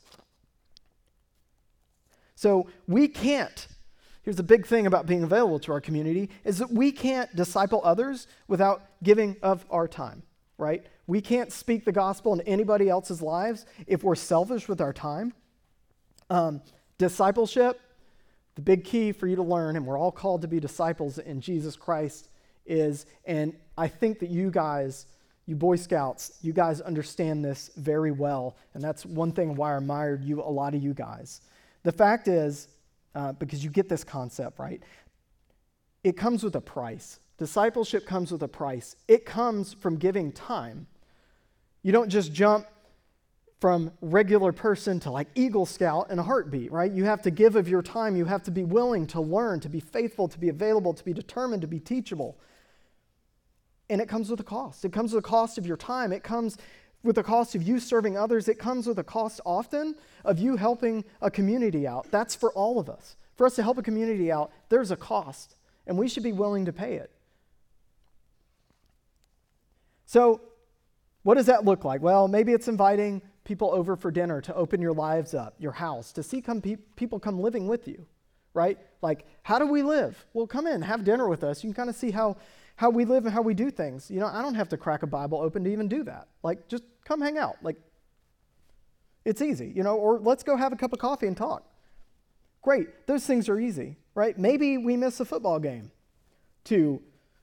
So 2.35 2.69
we 2.87 3.09
can't 3.09 3.69
here's 4.23 4.37
the 4.37 4.43
big 4.43 4.67
thing 4.67 4.87
about 4.87 5.05
being 5.05 5.23
available 5.23 5.59
to 5.59 5.71
our 5.71 5.83
community 5.83 6.31
is 6.45 6.57
that 6.57 6.71
we 6.71 6.91
can't 6.91 7.35
disciple 7.37 7.83
others 7.85 8.27
without 8.49 8.83
giving 9.03 9.37
of 9.43 9.67
our 9.71 9.87
time 9.87 10.23
right? 10.59 10.87
We 11.07 11.21
can't 11.21 11.53
speak 11.53 11.85
the 11.85 11.93
gospel 11.93 12.33
in 12.33 12.41
anybody 12.43 12.89
else's 12.89 13.21
lives 13.21 13.67
if 13.87 14.03
we're 14.03 14.15
selfish 14.15 14.69
with 14.69 14.81
our 14.81 14.93
time. 14.93 15.35
Um, 16.31 16.63
discipleship 16.99 17.81
the 18.55 18.63
big 18.63 18.85
key 18.85 19.11
for 19.11 19.27
you 19.27 19.37
to 19.37 19.43
learn 19.43 19.77
and 19.77 19.85
we're 19.85 19.99
all 19.99 20.13
called 20.13 20.43
to 20.43 20.49
be 20.49 20.61
disciples 20.61 21.19
in 21.19 21.41
jesus 21.41 21.75
christ 21.75 22.29
is 22.67 23.05
and 23.27 23.53
i 23.77 23.89
think 23.89 24.21
that 24.21 24.31
you 24.31 24.51
guys 24.51 25.07
you 25.47 25.57
boy 25.57 25.75
scouts 25.75 26.39
you 26.41 26.53
guys 26.53 26.81
understand 26.81 27.45
this 27.45 27.71
very 27.77 28.13
well 28.13 28.57
and 28.75 28.83
that's 28.83 29.05
one 29.05 29.33
thing 29.33 29.57
why 29.57 29.75
i 29.75 29.77
admired 29.77 30.23
you 30.23 30.41
a 30.41 30.45
lot 30.45 30.73
of 30.73 30.83
you 30.83 30.95
guys 30.95 31.41
the 31.85 31.93
fact 31.93 32.27
is 32.27 32.69
uh, 33.15 33.33
because 33.33 33.63
you 33.63 33.71
get 33.71 33.89
this 33.89 34.03
concept, 34.03 34.59
right? 34.59 34.83
It 36.03 36.17
comes 36.17 36.43
with 36.43 36.57
a 36.57 36.61
price. 36.61 37.21
Discipleship 37.39 38.07
comes 38.07 38.33
with 38.33 38.43
a 38.43 38.49
price. 38.49 38.97
It 39.07 39.25
comes 39.25 39.73
from 39.73 39.97
giving 39.97 40.33
time. 40.33 40.87
You 41.83 41.93
don't 41.93 42.09
just 42.09 42.33
jump 42.33 42.67
from 43.61 43.93
regular 44.01 44.53
person 44.53 45.01
to 45.01 45.11
like 45.11 45.29
Eagle 45.35 45.65
Scout 45.65 46.11
in 46.11 46.19
a 46.19 46.23
heartbeat, 46.23 46.71
right? 46.71 46.91
You 46.91 47.05
have 47.05 47.23
to 47.23 47.31
give 47.31 47.57
of 47.57 47.69
your 47.69 47.83
time. 47.83 48.17
You 48.17 48.25
have 48.27 48.43
to 48.45 48.51
be 48.51 48.65
willing 48.65 49.07
to 49.09 49.21
learn, 49.21 49.61
to 49.61 49.69
be 49.69 49.81
faithful, 49.81 50.29
to 50.29 50.39
be 50.39 50.49
available, 50.49 50.93
to 50.93 51.05
be 51.05 51.13
determined, 51.13 51.63
to 51.63 51.69
be 51.69 51.81
teachable. 51.81 52.39
And 53.89 54.01
it 54.01 54.09
comes 54.09 54.31
with 54.31 54.41
a 54.41 54.45
cost. 54.45 54.85
It 54.85 54.93
comes 54.93 55.13
with 55.13 55.25
a 55.25 55.29
cost 55.29 55.59
of 55.59 55.67
your 55.67 55.77
time. 55.77 56.13
It 56.13 56.23
comes 56.23 56.59
with 57.05 57.17
the 57.17 57.23
cost 57.23 57.55
of 57.55 57.63
you 57.63 57.79
serving 57.79 58.17
others, 58.17 58.49
it 58.49 58.59
comes 58.59 58.87
with 58.87 58.99
a 58.99 59.05
cost 59.05 59.41
often 59.45 59.95
of 60.25 60.39
you 60.39 60.57
helping 60.57 61.05
a 61.21 61.31
community 61.31 61.87
out. 61.87 62.11
That's 62.11 62.35
for 62.35 62.51
all 62.53 62.81
of 62.81 62.89
us. 62.89 63.17
For 63.37 63.47
us 63.47 63.55
to 63.57 63.63
help 63.63 63.79
a 63.79 63.83
community 63.83 64.33
out, 64.33 64.51
there's 64.71 64.91
a 64.91 64.97
cost, 64.97 65.57
and 65.87 65.99
we 65.99 66.09
should 66.09 66.23
be 66.23 66.33
willing 66.33 66.65
to 66.65 66.73
pay 66.73 66.95
it. 66.95 67.11
So, 70.07 70.41
what 71.23 71.35
does 71.35 71.47
that 71.47 71.65
look 71.65 71.85
like? 71.85 72.03
Well, 72.03 72.29
maybe 72.29 72.53
it's 72.53 72.69
inviting 72.69 73.23
people 73.45 73.71
over 73.73 73.97
for 73.97 74.11
dinner 74.11 74.41
to 74.41 74.55
open 74.55 74.81
your 74.81 74.93
lives 74.93 75.35
up, 75.35 75.55
your 75.59 75.73
house, 75.73 76.13
to 76.13 76.23
see 76.23 76.41
come 76.41 76.61
pe- 76.61 76.77
people 76.97 77.19
come 77.19 77.39
living 77.39 77.67
with 77.69 77.87
you, 77.89 78.07
right? 78.55 78.79
Like, 79.03 79.27
how 79.43 79.59
do 79.59 79.67
we 79.67 79.83
live? 79.83 80.25
Well, 80.33 80.47
come 80.47 80.67
in, 80.67 80.83
have 80.83 81.05
dinner 81.05 81.29
with 81.29 81.45
us. 81.45 81.63
You 81.63 81.69
can 81.69 81.75
kind 81.75 81.91
of 81.91 81.97
see 81.97 82.11
how 82.11 82.37
how 82.77 82.91
we 82.91 83.05
live 83.05 83.25
and 83.25 83.33
how 83.33 83.43
we 83.43 83.55
do 83.55 83.71
things. 83.71 84.11
You 84.11 84.21
know, 84.21 84.27
I 84.27 84.43
don't 84.43 84.55
have 84.55 84.69
to 84.71 84.77
crack 84.77 85.03
a 85.03 85.07
Bible 85.07 85.41
open 85.41 85.65
to 85.65 85.71
even 85.71 85.89
do 85.89 86.03
that. 86.05 86.29
Like, 86.43 86.69
just 86.69 86.83
come 87.05 87.21
hang 87.21 87.39
out. 87.39 87.57
Like, 87.63 87.77
it's 89.25 89.41
easy, 89.41 89.73
you 89.75 89.83
know, 89.83 89.97
or 89.97 90.19
let's 90.19 90.43
go 90.43 90.57
have 90.57 90.73
a 90.73 90.77
cup 90.77 90.93
of 90.93 90.99
coffee 90.99 91.27
and 91.27 91.37
talk. 91.37 91.65
Great, 92.63 93.07
those 93.07 93.27
things 93.27 93.49
are 93.49 93.59
easy, 93.59 93.97
right? 94.15 94.39
Maybe 94.39 94.79
we 94.79 94.97
miss 94.97 95.21
a 95.21 95.25
football 95.25 95.59
game 95.59 95.91
to, 96.65 97.01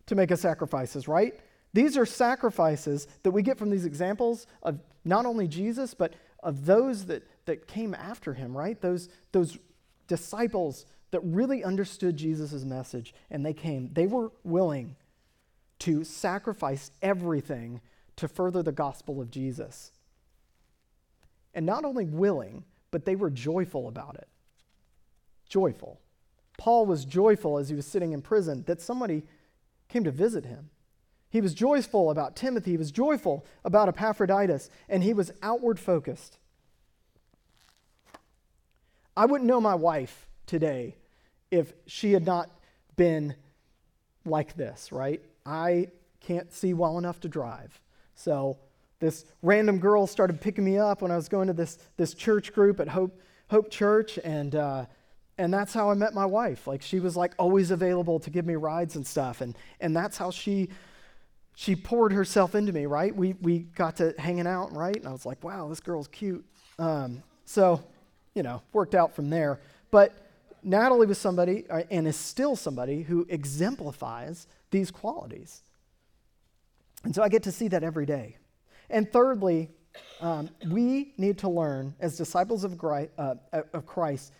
to 0.07 0.15
make 0.15 0.31
a 0.31 0.37
sacrifices, 0.37 1.07
right? 1.07 1.39
These 1.73 1.97
are 1.97 2.05
sacrifices 2.05 3.07
that 3.23 3.31
we 3.31 3.41
get 3.41 3.57
from 3.57 3.69
these 3.69 3.85
examples 3.85 4.45
of 4.61 4.79
not 5.05 5.25
only 5.25 5.47
Jesus, 5.47 5.93
but 5.93 6.13
of 6.43 6.65
those 6.65 7.05
that, 7.05 7.23
that 7.45 7.67
came 7.67 7.93
after 7.93 8.33
him, 8.33 8.55
right? 8.57 8.79
Those, 8.81 9.09
those 9.31 9.57
disciples 10.07 10.85
that 11.11 11.21
really 11.21 11.63
understood 11.63 12.17
Jesus' 12.17 12.63
message 12.63 13.13
and 13.29 13.45
they 13.45 13.53
came. 13.53 13.89
They 13.93 14.07
were 14.07 14.31
willing 14.43 14.95
to 15.79 16.03
sacrifice 16.03 16.91
everything 17.01 17.81
to 18.21 18.27
further 18.27 18.63
the 18.63 18.71
gospel 18.71 19.19
of 19.19 19.29
Jesus. 19.29 19.91
And 21.53 21.65
not 21.65 21.83
only 21.83 22.05
willing, 22.05 22.63
but 22.91 23.05
they 23.05 23.15
were 23.15 23.29
joyful 23.29 23.87
about 23.87 24.15
it. 24.15 24.27
Joyful. 25.49 25.99
Paul 26.57 26.85
was 26.85 27.03
joyful 27.03 27.57
as 27.57 27.69
he 27.69 27.75
was 27.75 27.85
sitting 27.85 28.13
in 28.13 28.21
prison 28.21 28.63
that 28.67 28.79
somebody 28.79 29.23
came 29.89 30.03
to 30.03 30.11
visit 30.11 30.45
him. 30.45 30.69
He 31.29 31.41
was 31.41 31.53
joyful 31.53 32.11
about 32.11 32.35
Timothy. 32.35 32.71
He 32.71 32.77
was 32.77 32.91
joyful 32.91 33.45
about 33.65 33.89
Epaphroditus, 33.89 34.69
and 34.87 35.03
he 35.03 35.13
was 35.13 35.31
outward 35.41 35.79
focused. 35.79 36.37
I 39.17 39.25
wouldn't 39.25 39.47
know 39.47 39.59
my 39.59 39.75
wife 39.75 40.27
today 40.45 40.95
if 41.49 41.73
she 41.87 42.13
had 42.13 42.25
not 42.25 42.49
been 42.95 43.35
like 44.25 44.55
this, 44.55 44.91
right? 44.91 45.21
I 45.45 45.87
can't 46.19 46.53
see 46.53 46.73
well 46.73 46.97
enough 46.97 47.19
to 47.21 47.27
drive. 47.27 47.81
So 48.15 48.57
this 48.99 49.25
random 49.41 49.79
girl 49.79 50.07
started 50.07 50.39
picking 50.39 50.63
me 50.63 50.77
up 50.77 51.01
when 51.01 51.11
I 51.11 51.15
was 51.15 51.27
going 51.27 51.47
to 51.47 51.53
this, 51.53 51.77
this 51.97 52.13
church 52.13 52.53
group 52.53 52.79
at 52.79 52.87
Hope, 52.87 53.19
Hope 53.49 53.69
Church, 53.69 54.19
and, 54.23 54.55
uh, 54.55 54.85
and 55.37 55.53
that's 55.53 55.73
how 55.73 55.89
I 55.89 55.93
met 55.95 56.13
my 56.13 56.25
wife. 56.25 56.67
Like 56.67 56.81
she 56.81 56.99
was 56.99 57.15
like 57.17 57.33
always 57.37 57.71
available 57.71 58.19
to 58.19 58.29
give 58.29 58.45
me 58.45 58.55
rides 58.55 58.95
and 58.95 59.05
stuff, 59.05 59.41
and, 59.41 59.57
and 59.79 59.95
that's 59.95 60.17
how 60.17 60.31
she 60.31 60.69
she 61.55 61.75
poured 61.75 62.13
herself 62.13 62.55
into 62.55 62.71
me, 62.71 62.85
right? 62.85 63.15
We, 63.15 63.33
we 63.41 63.59
got 63.59 63.97
to 63.97 64.15
hanging 64.17 64.47
out, 64.47 64.73
right? 64.73 64.95
And 64.95 65.07
I 65.07 65.11
was 65.11 65.25
like, 65.25 65.43
wow, 65.43 65.67
this 65.67 65.79
girl's 65.79 66.07
cute. 66.07 66.45
Um, 66.79 67.21
so, 67.45 67.83
you 68.33 68.43
know, 68.43 68.61
worked 68.73 68.95
out 68.95 69.13
from 69.15 69.29
there. 69.29 69.59
But 69.91 70.13
Natalie 70.63 71.07
was 71.07 71.17
somebody, 71.17 71.65
uh, 71.69 71.83
and 71.91 72.07
is 72.07 72.15
still 72.15 72.55
somebody, 72.55 73.03
who 73.03 73.25
exemplifies 73.29 74.47
these 74.69 74.91
qualities. 74.91 75.61
And 77.03 77.15
so 77.15 77.23
I 77.23 77.29
get 77.29 77.43
to 77.43 77.51
see 77.51 77.67
that 77.69 77.83
every 77.83 78.05
day. 78.05 78.37
And 78.89 79.11
thirdly, 79.11 79.69
um, 80.19 80.49
we 80.69 81.13
need 81.17 81.37
to 81.39 81.49
learn 81.49 81.95
as 81.99 82.17
disciples 82.17 82.63
of, 82.63 82.81
uh, 82.83 83.35
of 83.51 83.85
Christ 83.85 84.33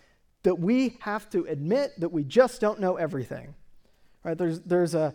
that 0.43 0.55
we 0.55 0.97
have 0.99 1.29
to 1.31 1.45
admit 1.45 1.99
that 1.99 2.09
we 2.09 2.23
just 2.23 2.61
don't 2.61 2.79
know 2.79 2.95
everything. 2.95 3.53
Right? 4.23 4.37
There's, 4.37 4.59
there's 4.61 4.95
a 4.95 5.13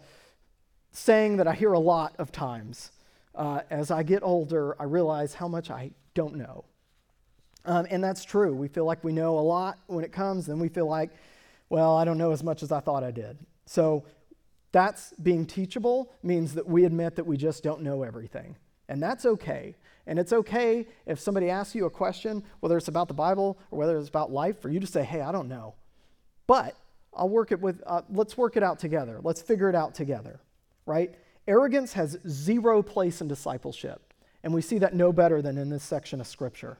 saying 0.92 1.36
that 1.36 1.46
I 1.46 1.54
hear 1.54 1.72
a 1.72 1.78
lot 1.78 2.14
of 2.18 2.32
times. 2.32 2.90
Uh, 3.34 3.60
as 3.70 3.90
I 3.90 4.02
get 4.02 4.22
older, 4.22 4.80
I 4.80 4.84
realize 4.84 5.34
how 5.34 5.46
much 5.46 5.70
I 5.70 5.90
don't 6.14 6.36
know. 6.36 6.64
Um, 7.66 7.86
and 7.90 8.02
that's 8.02 8.24
true. 8.24 8.54
We 8.54 8.68
feel 8.68 8.84
like 8.84 9.04
we 9.04 9.12
know 9.12 9.38
a 9.38 9.40
lot 9.40 9.78
when 9.88 10.04
it 10.04 10.12
comes, 10.12 10.46
then 10.46 10.58
we 10.58 10.68
feel 10.68 10.86
like, 10.86 11.10
well, 11.68 11.96
I 11.96 12.04
don't 12.04 12.16
know 12.16 12.30
as 12.30 12.42
much 12.42 12.62
as 12.62 12.72
I 12.72 12.80
thought 12.80 13.04
I 13.04 13.10
did. 13.10 13.36
So 13.66 14.04
that's 14.76 15.14
being 15.22 15.46
teachable 15.46 16.12
means 16.22 16.54
that 16.54 16.68
we 16.68 16.84
admit 16.84 17.16
that 17.16 17.26
we 17.26 17.38
just 17.38 17.62
don't 17.62 17.80
know 17.80 18.02
everything. 18.02 18.56
And 18.88 19.02
that's 19.02 19.24
okay. 19.24 19.74
And 20.06 20.18
it's 20.18 20.32
okay 20.32 20.86
if 21.06 21.18
somebody 21.18 21.48
asks 21.48 21.74
you 21.74 21.86
a 21.86 21.90
question, 21.90 22.44
whether 22.60 22.76
it's 22.76 22.88
about 22.88 23.08
the 23.08 23.14
Bible 23.14 23.58
or 23.70 23.78
whether 23.78 23.98
it's 23.98 24.08
about 24.08 24.30
life, 24.30 24.60
for 24.60 24.68
you 24.68 24.78
to 24.78 24.86
say, 24.86 25.02
hey, 25.02 25.22
I 25.22 25.32
don't 25.32 25.48
know. 25.48 25.74
But 26.46 26.76
I'll 27.14 27.30
work 27.30 27.52
it 27.52 27.60
with, 27.60 27.82
uh, 27.86 28.02
let's 28.10 28.36
work 28.36 28.56
it 28.56 28.62
out 28.62 28.78
together. 28.78 29.18
Let's 29.22 29.40
figure 29.40 29.70
it 29.70 29.74
out 29.74 29.94
together, 29.94 30.40
right? 30.84 31.14
Arrogance 31.48 31.94
has 31.94 32.18
zero 32.28 32.82
place 32.82 33.20
in 33.20 33.28
discipleship. 33.28 34.12
And 34.44 34.54
we 34.54 34.60
see 34.62 34.78
that 34.78 34.94
no 34.94 35.12
better 35.12 35.42
than 35.42 35.58
in 35.58 35.70
this 35.70 35.82
section 35.82 36.20
of 36.20 36.26
Scripture. 36.26 36.78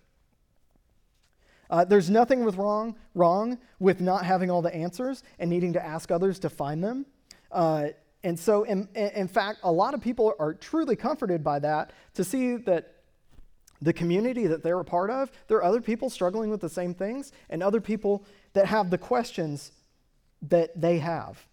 Uh, 1.68 1.84
there's 1.84 2.10
nothing 2.10 2.44
with 2.44 2.56
wrong, 2.56 2.94
wrong 3.14 3.58
with 3.80 4.00
not 4.00 4.24
having 4.24 4.50
all 4.50 4.62
the 4.62 4.74
answers 4.74 5.24
and 5.38 5.50
needing 5.50 5.72
to 5.72 5.84
ask 5.84 6.12
others 6.12 6.38
to 6.40 6.50
find 6.50 6.84
them. 6.84 7.06
Uh, 7.50 7.88
and 8.22 8.38
so, 8.38 8.64
in, 8.64 8.88
in 8.94 9.28
fact, 9.28 9.60
a 9.62 9.70
lot 9.70 9.94
of 9.94 10.00
people 10.00 10.34
are 10.38 10.52
truly 10.54 10.96
comforted 10.96 11.44
by 11.44 11.60
that 11.60 11.92
to 12.14 12.24
see 12.24 12.56
that 12.56 12.96
the 13.80 13.92
community 13.92 14.46
that 14.46 14.62
they're 14.62 14.80
a 14.80 14.84
part 14.84 15.10
of, 15.10 15.30
there 15.48 15.58
are 15.58 15.64
other 15.64 15.80
people 15.80 16.10
struggling 16.10 16.50
with 16.50 16.60
the 16.60 16.68
same 16.68 16.94
things 16.94 17.32
and 17.50 17.62
other 17.62 17.80
people 17.80 18.24
that 18.54 18.66
have 18.66 18.90
the 18.90 18.98
questions 18.98 19.72
that 20.42 20.80
they 20.80 20.98
have. 20.98 21.46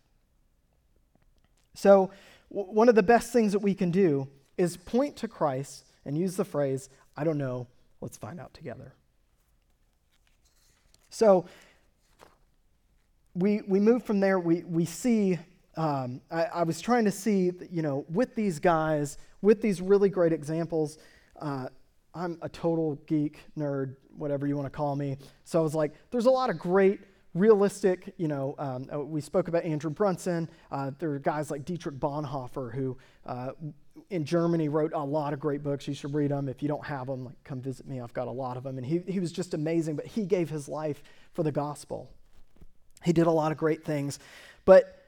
So, 1.75 2.11
w- 2.49 2.71
one 2.71 2.89
of 2.89 2.95
the 2.95 3.03
best 3.03 3.33
things 3.33 3.51
that 3.51 3.59
we 3.59 3.73
can 3.73 3.91
do 3.91 4.27
is 4.57 4.77
point 4.77 5.17
to 5.17 5.27
Christ 5.27 5.85
and 6.05 6.17
use 6.17 6.35
the 6.35 6.45
phrase, 6.45 6.89
I 7.17 7.23
don't 7.23 7.37
know, 7.37 7.67
let's 8.01 8.17
find 8.17 8.39
out 8.39 8.53
together. 8.53 8.93
So, 11.09 11.45
we, 13.35 13.61
we 13.67 13.79
move 13.79 14.03
from 14.03 14.19
there, 14.19 14.39
we, 14.39 14.63
we 14.63 14.85
see 14.85 15.39
um, 15.75 16.21
I, 16.29 16.43
I, 16.45 16.63
was 16.63 16.79
trying 16.79 17.05
to 17.05 17.11
see, 17.11 17.51
you 17.71 17.81
know, 17.81 18.05
with 18.09 18.35
these 18.35 18.59
guys, 18.59 19.17
with 19.41 19.61
these 19.61 19.81
really 19.81 20.09
great 20.09 20.31
examples, 20.31 20.99
uh, 21.41 21.67
I'm 22.13 22.37
a 22.41 22.49
total 22.49 22.95
geek, 23.07 23.39
nerd, 23.57 23.95
whatever 24.15 24.45
you 24.45 24.55
want 24.55 24.67
to 24.67 24.75
call 24.75 24.95
me. 24.95 25.17
So 25.45 25.59
I 25.59 25.63
was 25.63 25.73
like, 25.73 25.93
there's 26.11 26.27
a 26.27 26.31
lot 26.31 26.51
of 26.51 26.59
great 26.59 26.99
realistic, 27.33 28.13
you 28.17 28.27
know, 28.27 28.53
um, 28.59 28.87
uh, 28.93 28.99
we 28.99 29.19
spoke 29.19 29.47
about 29.47 29.63
Andrew 29.63 29.89
Brunson. 29.89 30.47
Uh, 30.71 30.91
there 30.99 31.11
are 31.11 31.19
guys 31.19 31.49
like 31.49 31.65
Dietrich 31.65 31.95
Bonhoeffer 31.95 32.71
who 32.73 32.95
uh, 33.25 33.51
in 34.11 34.23
Germany 34.23 34.69
wrote 34.69 34.93
a 34.93 35.03
lot 35.03 35.33
of 35.33 35.39
great 35.39 35.63
books. 35.63 35.87
You 35.87 35.95
should 35.95 36.13
read 36.13 36.29
them. 36.29 36.47
If 36.47 36.61
you 36.61 36.67
don't 36.67 36.85
have 36.85 37.07
them, 37.07 37.25
like, 37.25 37.43
come 37.43 37.59
visit 37.59 37.87
me. 37.87 37.99
I've 37.99 38.13
got 38.13 38.27
a 38.27 38.31
lot 38.31 38.57
of 38.57 38.63
them. 38.63 38.77
And 38.77 38.85
he, 38.85 38.99
he 39.07 39.19
was 39.19 39.31
just 39.31 39.55
amazing, 39.55 39.95
but 39.95 40.05
he 40.05 40.25
gave 40.25 40.51
his 40.51 40.69
life 40.69 41.01
for 41.33 41.41
the 41.41 41.51
gospel. 41.51 42.11
He 43.03 43.13
did 43.13 43.25
a 43.25 43.31
lot 43.31 43.51
of 43.51 43.57
great 43.57 43.83
things. 43.83 44.19
But 44.65 45.02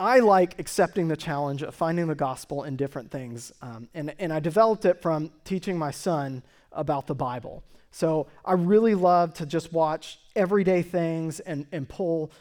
I 0.00 0.18
like 0.18 0.58
accepting 0.58 1.08
the 1.08 1.16
challenge 1.16 1.62
of 1.62 1.74
finding 1.74 2.08
the 2.08 2.14
gospel 2.14 2.64
in 2.64 2.76
different 2.76 3.10
things. 3.10 3.52
Um, 3.62 3.88
and, 3.94 4.14
and 4.18 4.32
I 4.32 4.40
developed 4.40 4.84
it 4.84 5.00
from 5.00 5.30
teaching 5.44 5.78
my 5.78 5.90
son 5.90 6.42
about 6.72 7.06
the 7.06 7.14
Bible. 7.14 7.62
So 7.90 8.26
I 8.44 8.54
really 8.54 8.94
love 8.94 9.34
to 9.34 9.46
just 9.46 9.72
watch 9.72 10.18
everyday 10.34 10.82
things 10.82 11.40
and, 11.40 11.66
and 11.72 11.88
pull 11.88 12.32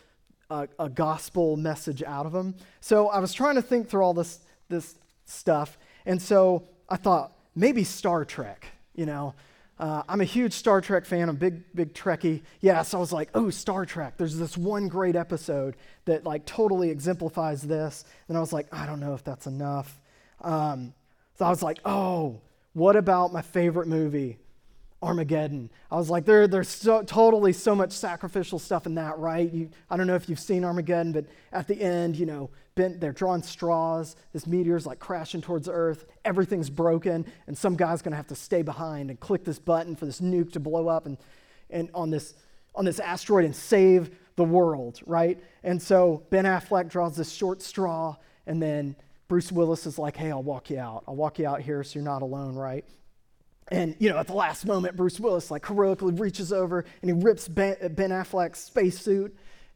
a, 0.49 0.67
a 0.79 0.89
gospel 0.89 1.57
message 1.57 2.01
out 2.03 2.25
of 2.25 2.31
them. 2.31 2.55
So 2.79 3.09
I 3.09 3.19
was 3.19 3.33
trying 3.33 3.55
to 3.55 3.61
think 3.61 3.89
through 3.89 4.01
all 4.01 4.13
this, 4.13 4.39
this 4.69 4.95
stuff. 5.25 5.77
And 6.05 6.21
so 6.21 6.67
I 6.89 6.95
thought 6.95 7.33
maybe 7.55 7.83
Star 7.83 8.25
Trek, 8.25 8.65
you 8.95 9.05
know. 9.05 9.33
Uh, 9.81 10.03
I'm 10.07 10.21
a 10.21 10.25
huge 10.25 10.53
Star 10.53 10.79
Trek 10.79 11.05
fan. 11.05 11.27
I'm 11.27 11.37
big, 11.37 11.63
big 11.73 11.95
Trekkie. 11.95 12.43
Yeah, 12.59 12.83
so 12.83 12.99
I 12.99 13.01
was 13.01 13.11
like, 13.11 13.29
oh, 13.33 13.49
Star 13.49 13.83
Trek. 13.83 14.13
There's 14.15 14.37
this 14.37 14.55
one 14.55 14.87
great 14.87 15.15
episode 15.15 15.75
that 16.05 16.23
like 16.23 16.45
totally 16.45 16.91
exemplifies 16.91 17.63
this. 17.63 18.05
And 18.27 18.37
I 18.37 18.39
was 18.41 18.53
like, 18.53 18.67
I 18.71 18.85
don't 18.85 18.99
know 18.99 19.15
if 19.15 19.23
that's 19.23 19.47
enough. 19.47 19.99
Um, 20.41 20.93
so 21.39 21.45
I 21.45 21.49
was 21.49 21.63
like, 21.63 21.79
oh, 21.83 22.41
what 22.73 22.95
about 22.95 23.33
my 23.33 23.41
favorite 23.41 23.87
movie, 23.87 24.37
Armageddon. 25.01 25.69
I 25.89 25.95
was 25.95 26.09
like, 26.09 26.25
there, 26.25 26.47
there's 26.47 26.69
so, 26.69 27.01
totally 27.01 27.53
so 27.53 27.73
much 27.73 27.91
sacrificial 27.91 28.59
stuff 28.59 28.85
in 28.85 28.95
that, 28.95 29.17
right? 29.17 29.51
You, 29.51 29.69
I 29.89 29.97
don't 29.97 30.05
know 30.05 30.15
if 30.15 30.29
you've 30.29 30.39
seen 30.39 30.63
Armageddon, 30.63 31.11
but 31.11 31.25
at 31.51 31.67
the 31.67 31.81
end, 31.81 32.15
you 32.15 32.27
know, 32.27 32.51
bent, 32.75 33.01
they're 33.01 33.11
drawing 33.11 33.41
straws. 33.41 34.15
This 34.31 34.45
meteor's 34.45 34.85
like 34.85 34.99
crashing 34.99 35.41
towards 35.41 35.67
Earth. 35.67 36.05
Everything's 36.23 36.69
broken, 36.69 37.25
and 37.47 37.57
some 37.57 37.75
guy's 37.75 38.01
going 38.01 38.11
to 38.11 38.17
have 38.17 38.27
to 38.27 38.35
stay 38.35 38.61
behind 38.61 39.09
and 39.09 39.19
click 39.19 39.43
this 39.43 39.57
button 39.57 39.95
for 39.95 40.05
this 40.05 40.21
nuke 40.21 40.51
to 40.53 40.59
blow 40.59 40.87
up 40.87 41.07
and, 41.07 41.17
and 41.69 41.89
on 41.93 42.11
this 42.11 42.35
on 42.73 42.85
this 42.85 42.99
asteroid 42.99 43.43
and 43.43 43.53
save 43.53 44.11
the 44.37 44.45
world, 44.45 45.01
right? 45.05 45.43
And 45.61 45.81
so 45.81 46.23
Ben 46.29 46.45
Affleck 46.45 46.89
draws 46.89 47.17
this 47.17 47.29
short 47.29 47.61
straw, 47.61 48.15
and 48.47 48.61
then 48.61 48.95
Bruce 49.27 49.51
Willis 49.51 49.85
is 49.85 49.99
like, 49.99 50.15
"Hey, 50.15 50.31
I'll 50.31 50.43
walk 50.43 50.69
you 50.69 50.79
out. 50.79 51.03
I'll 51.07 51.17
walk 51.17 51.39
you 51.39 51.47
out 51.47 51.61
here, 51.61 51.83
so 51.83 51.99
you're 51.99 52.05
not 52.05 52.21
alone, 52.21 52.55
right?" 52.55 52.85
And, 53.71 53.95
you 53.99 54.10
know, 54.10 54.17
at 54.17 54.27
the 54.27 54.34
last 54.34 54.65
moment, 54.65 54.95
Bruce 54.95 55.19
Willis, 55.19 55.49
like, 55.49 55.65
heroically 55.65 56.13
reaches 56.13 56.51
over 56.51 56.86
and 57.01 57.10
he 57.10 57.25
rips 57.25 57.47
Ben, 57.47 57.75
ben 57.95 58.12
Affleck's 58.12 58.60
spacesuit 58.60 59.36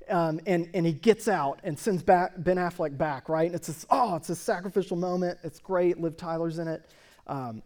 um, 0.09 0.39
and, 0.45 0.69
and 0.73 0.85
he 0.85 0.93
gets 0.93 1.27
out 1.27 1.59
and 1.63 1.77
sends 1.77 2.03
back 2.03 2.33
Ben 2.37 2.57
Affleck 2.57 2.97
back, 2.97 3.29
right? 3.29 3.47
And 3.47 3.55
it's 3.55 3.67
this, 3.67 3.85
oh, 3.89 4.15
it's 4.15 4.29
a 4.29 4.35
sacrificial 4.35 4.97
moment. 4.97 5.39
It's 5.43 5.59
great. 5.59 5.99
Liv 5.99 6.17
Tyler's 6.17 6.59
in 6.59 6.67
it. 6.67 6.85
Um, 7.27 7.63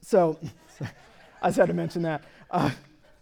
so 0.00 0.38
I 1.42 1.48
just 1.48 1.58
had 1.58 1.68
to 1.68 1.74
mention 1.74 2.02
that. 2.02 2.24
Uh, 2.50 2.70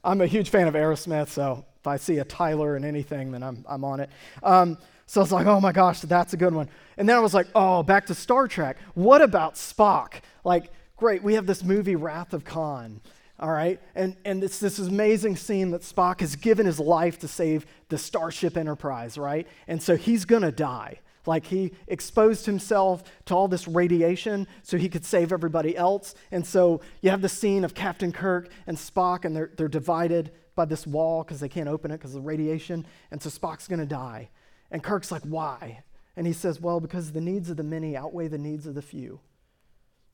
I'm 0.04 0.20
a 0.20 0.26
huge 0.26 0.50
fan 0.50 0.68
of 0.68 0.74
Aerosmith, 0.74 1.28
so 1.28 1.64
if 1.80 1.86
I 1.86 1.96
see 1.96 2.18
a 2.18 2.24
Tyler 2.24 2.76
in 2.76 2.84
anything, 2.84 3.32
then 3.32 3.42
I'm, 3.42 3.64
I'm 3.68 3.84
on 3.84 4.00
it. 4.00 4.10
Um, 4.42 4.78
so 5.06 5.20
I 5.20 5.24
was 5.24 5.32
like, 5.32 5.46
oh 5.46 5.60
my 5.60 5.72
gosh, 5.72 6.00
that's 6.00 6.34
a 6.34 6.36
good 6.36 6.54
one. 6.54 6.68
And 6.98 7.08
then 7.08 7.16
I 7.16 7.20
was 7.20 7.34
like, 7.34 7.46
oh, 7.54 7.82
back 7.82 8.06
to 8.06 8.14
Star 8.14 8.46
Trek. 8.46 8.76
What 8.94 9.22
about 9.22 9.54
Spock? 9.54 10.20
Like, 10.44 10.70
great, 10.98 11.22
we 11.22 11.34
have 11.34 11.46
this 11.46 11.64
movie, 11.64 11.96
Wrath 11.96 12.34
of 12.34 12.44
Khan. 12.44 13.00
All 13.40 13.50
right? 13.50 13.80
And, 13.94 14.16
and 14.24 14.42
it's 14.42 14.58
this 14.58 14.78
amazing 14.80 15.36
scene 15.36 15.70
that 15.70 15.82
Spock 15.82 16.20
has 16.20 16.34
given 16.34 16.66
his 16.66 16.80
life 16.80 17.20
to 17.20 17.28
save 17.28 17.66
the 17.88 17.96
Starship 17.96 18.56
Enterprise, 18.56 19.16
right? 19.16 19.46
And 19.68 19.80
so 19.80 19.96
he's 19.96 20.24
going 20.24 20.42
to 20.42 20.50
die. 20.50 20.98
Like 21.24 21.46
he 21.46 21.72
exposed 21.86 22.46
himself 22.46 23.04
to 23.26 23.34
all 23.34 23.48
this 23.48 23.68
radiation 23.68 24.48
so 24.62 24.76
he 24.76 24.88
could 24.88 25.04
save 25.04 25.32
everybody 25.32 25.76
else. 25.76 26.14
And 26.32 26.44
so 26.44 26.80
you 27.00 27.10
have 27.10 27.22
the 27.22 27.28
scene 27.28 27.64
of 27.64 27.74
Captain 27.74 28.12
Kirk 28.12 28.50
and 28.66 28.76
Spock, 28.76 29.24
and 29.24 29.36
they're, 29.36 29.50
they're 29.56 29.68
divided 29.68 30.32
by 30.56 30.64
this 30.64 30.86
wall 30.86 31.22
because 31.22 31.38
they 31.38 31.48
can't 31.48 31.68
open 31.68 31.92
it 31.92 31.98
because 31.98 32.16
of 32.16 32.26
radiation. 32.26 32.84
And 33.12 33.22
so 33.22 33.30
Spock's 33.30 33.68
going 33.68 33.78
to 33.78 33.86
die. 33.86 34.30
And 34.72 34.82
Kirk's 34.82 35.12
like, 35.12 35.22
why? 35.22 35.84
And 36.16 36.26
he 36.26 36.32
says, 36.32 36.60
well, 36.60 36.80
because 36.80 37.12
the 37.12 37.20
needs 37.20 37.50
of 37.50 37.56
the 37.56 37.62
many 37.62 37.96
outweigh 37.96 38.26
the 38.26 38.38
needs 38.38 38.66
of 38.66 38.74
the 38.74 38.82
few. 38.82 39.20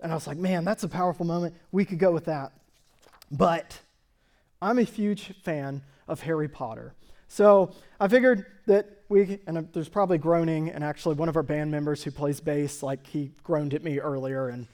And 0.05 0.13
I 0.13 0.15
was 0.15 0.27
like, 0.27 0.37
man, 0.37 0.67
that's 0.67 0.85
a 0.85 0.89
powerful 0.89 1.25
moment. 1.25 1.55
We 1.73 1.87
could 1.87 1.99
go 1.99 2.13
with 2.13 2.27
that. 2.27 2.53
But 3.33 3.81
I'm 4.61 4.79
a 4.79 4.83
huge 4.83 5.33
fan 5.43 5.81
of 6.07 6.21
Harry 6.21 6.47
Potter. 6.47 6.93
So 7.27 7.73
I 7.99 8.07
figured 8.09 8.45
that 8.67 8.99
we, 9.09 9.39
and 9.47 9.67
there's 9.73 9.89
probably 9.89 10.19
groaning, 10.19 10.69
and 10.69 10.85
actually 10.85 11.15
one 11.15 11.31
of 11.31 11.37
our 11.37 11.43
band 11.43 11.71
members 11.71 12.05
who 12.05 12.11
plays 12.11 12.39
bass, 12.39 12.83
like 12.83 13.07
he 13.07 13.31
groaned 13.45 13.73
at 13.73 13.83
me 13.83 13.99
earlier 13.99 14.49
and 14.49 14.67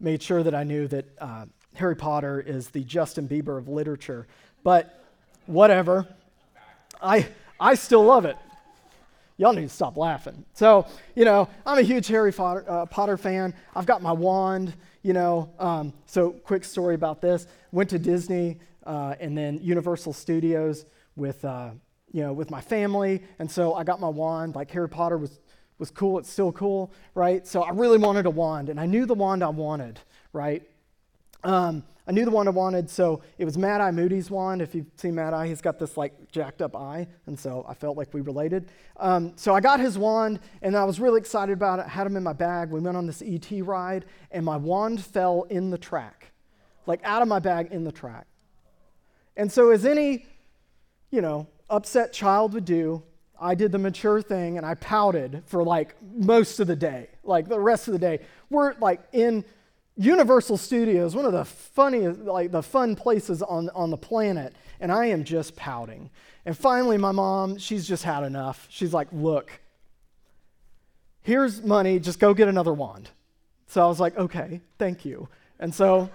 made 0.00 0.20
sure 0.20 0.42
that 0.42 0.54
I 0.54 0.64
knew 0.64 0.88
that 0.88 1.06
uh, 1.20 1.44
Harry 1.74 1.94
Potter 1.94 2.40
is 2.40 2.70
the 2.70 2.82
Justin 2.82 3.28
Bieber 3.28 3.58
of 3.58 3.68
literature. 3.68 4.26
But 4.64 5.04
whatever, 5.46 6.08
I, 7.00 7.28
I 7.60 7.76
still 7.76 8.02
love 8.02 8.24
it 8.24 8.36
y'all 9.42 9.52
need 9.52 9.62
to 9.62 9.68
stop 9.68 9.96
laughing. 9.96 10.44
So, 10.54 10.86
you 11.16 11.24
know, 11.24 11.48
I'm 11.66 11.76
a 11.76 11.82
huge 11.82 12.06
Harry 12.06 12.32
Potter, 12.32 12.64
uh, 12.68 12.86
Potter 12.86 13.16
fan. 13.16 13.52
I've 13.74 13.86
got 13.86 14.00
my 14.00 14.12
wand, 14.12 14.72
you 15.02 15.12
know. 15.12 15.50
Um, 15.58 15.92
so, 16.06 16.30
quick 16.30 16.62
story 16.62 16.94
about 16.94 17.20
this. 17.20 17.48
Went 17.72 17.90
to 17.90 17.98
Disney 17.98 18.60
uh, 18.86 19.16
and 19.18 19.36
then 19.36 19.58
Universal 19.60 20.12
Studios 20.12 20.86
with, 21.16 21.44
uh, 21.44 21.70
you 22.12 22.22
know, 22.22 22.32
with 22.32 22.52
my 22.52 22.60
family. 22.60 23.20
And 23.40 23.50
so 23.50 23.74
I 23.74 23.82
got 23.82 23.98
my 23.98 24.08
wand. 24.08 24.54
Like 24.54 24.70
Harry 24.70 24.88
Potter 24.88 25.18
was, 25.18 25.40
was 25.78 25.90
cool. 25.90 26.20
It's 26.20 26.30
still 26.30 26.52
cool, 26.52 26.92
right? 27.16 27.44
So 27.44 27.62
I 27.64 27.70
really 27.70 27.98
wanted 27.98 28.26
a 28.26 28.30
wand. 28.30 28.68
And 28.68 28.78
I 28.78 28.86
knew 28.86 29.06
the 29.06 29.14
wand 29.14 29.42
I 29.42 29.48
wanted, 29.48 29.98
right? 30.32 30.62
Um, 31.44 31.84
I 32.06 32.10
knew 32.10 32.24
the 32.24 32.32
one 32.32 32.48
I 32.48 32.50
wanted, 32.50 32.90
so 32.90 33.22
it 33.38 33.44
was 33.44 33.56
Mad 33.56 33.80
Eye 33.80 33.92
Moody's 33.92 34.28
wand. 34.28 34.60
If 34.60 34.74
you've 34.74 34.86
seen 34.96 35.14
Mad 35.14 35.34
Eye, 35.34 35.46
he's 35.46 35.60
got 35.60 35.78
this 35.78 35.96
like 35.96 36.30
jacked 36.32 36.60
up 36.60 36.74
eye, 36.74 37.06
and 37.26 37.38
so 37.38 37.64
I 37.68 37.74
felt 37.74 37.96
like 37.96 38.12
we 38.12 38.22
related. 38.22 38.68
Um, 38.96 39.32
so 39.36 39.54
I 39.54 39.60
got 39.60 39.78
his 39.78 39.96
wand, 39.96 40.40
and 40.62 40.76
I 40.76 40.84
was 40.84 40.98
really 40.98 41.20
excited 41.20 41.52
about 41.52 41.78
it. 41.78 41.86
I 41.86 41.88
had 41.88 42.06
him 42.06 42.16
in 42.16 42.24
my 42.24 42.32
bag. 42.32 42.70
We 42.70 42.80
went 42.80 42.96
on 42.96 43.06
this 43.06 43.22
ET 43.24 43.48
ride, 43.64 44.04
and 44.32 44.44
my 44.44 44.56
wand 44.56 45.04
fell 45.04 45.44
in 45.48 45.70
the 45.70 45.78
track, 45.78 46.32
like 46.86 47.00
out 47.04 47.22
of 47.22 47.28
my 47.28 47.38
bag 47.38 47.68
in 47.70 47.84
the 47.84 47.92
track. 47.92 48.26
And 49.36 49.50
so, 49.50 49.70
as 49.70 49.86
any, 49.86 50.26
you 51.12 51.20
know, 51.20 51.46
upset 51.70 52.12
child 52.12 52.52
would 52.54 52.64
do, 52.64 53.04
I 53.40 53.54
did 53.54 53.70
the 53.70 53.78
mature 53.78 54.20
thing, 54.20 54.56
and 54.56 54.66
I 54.66 54.74
pouted 54.74 55.44
for 55.46 55.62
like 55.62 55.94
most 56.02 56.58
of 56.58 56.66
the 56.66 56.76
day, 56.76 57.10
like 57.22 57.48
the 57.48 57.60
rest 57.60 57.86
of 57.86 57.92
the 57.92 58.00
day. 58.00 58.20
We're 58.50 58.74
like 58.80 59.00
in 59.12 59.44
Universal 59.96 60.56
Studios, 60.56 61.14
one 61.14 61.26
of 61.26 61.32
the 61.32 61.44
funniest, 61.44 62.20
like 62.20 62.50
the 62.50 62.62
fun 62.62 62.96
places 62.96 63.42
on, 63.42 63.68
on 63.70 63.90
the 63.90 63.96
planet, 63.96 64.54
and 64.80 64.90
I 64.90 65.06
am 65.06 65.22
just 65.24 65.54
pouting. 65.54 66.10
And 66.46 66.56
finally, 66.56 66.96
my 66.96 67.12
mom, 67.12 67.58
she's 67.58 67.86
just 67.86 68.02
had 68.02 68.24
enough. 68.24 68.66
She's 68.70 68.94
like, 68.94 69.08
Look, 69.12 69.60
here's 71.22 71.62
money, 71.62 71.98
just 71.98 72.18
go 72.18 72.32
get 72.34 72.48
another 72.48 72.72
wand. 72.72 73.10
So 73.66 73.82
I 73.82 73.86
was 73.86 74.00
like, 74.00 74.16
Okay, 74.16 74.60
thank 74.78 75.04
you. 75.04 75.28
And 75.60 75.74
so, 75.74 76.10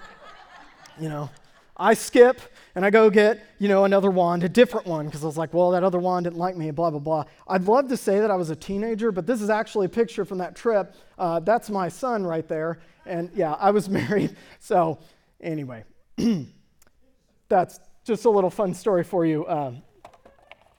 you 0.99 1.09
know, 1.09 1.29
I 1.77 1.93
skip 1.93 2.41
and 2.75 2.83
I 2.83 2.89
go 2.89 3.09
get, 3.09 3.45
you 3.59 3.67
know, 3.67 3.85
another 3.85 4.09
wand, 4.09 4.43
a 4.43 4.49
different 4.49 4.87
one, 4.87 5.05
because 5.05 5.23
I 5.23 5.27
was 5.27 5.37
like, 5.37 5.53
well, 5.53 5.71
that 5.71 5.83
other 5.83 5.99
wand 5.99 6.25
didn't 6.25 6.37
like 6.37 6.57
me, 6.57 6.71
blah, 6.71 6.89
blah, 6.89 6.99
blah. 6.99 7.23
I'd 7.47 7.63
love 7.63 7.87
to 7.89 7.97
say 7.97 8.19
that 8.19 8.31
I 8.31 8.35
was 8.35 8.49
a 8.49 8.55
teenager, 8.55 9.11
but 9.11 9.27
this 9.27 9.41
is 9.41 9.49
actually 9.49 9.85
a 9.85 9.89
picture 9.89 10.25
from 10.25 10.39
that 10.39 10.55
trip. 10.55 10.95
Uh, 11.17 11.39
that's 11.39 11.69
my 11.69 11.87
son 11.87 12.25
right 12.25 12.47
there. 12.47 12.79
And 13.05 13.29
yeah, 13.35 13.53
I 13.53 13.71
was 13.71 13.89
married. 13.89 14.35
So, 14.59 14.99
anyway, 15.39 15.83
that's 17.47 17.79
just 18.03 18.25
a 18.25 18.29
little 18.29 18.49
fun 18.49 18.73
story 18.73 19.03
for 19.03 19.25
you. 19.25 19.47
Um, 19.47 19.83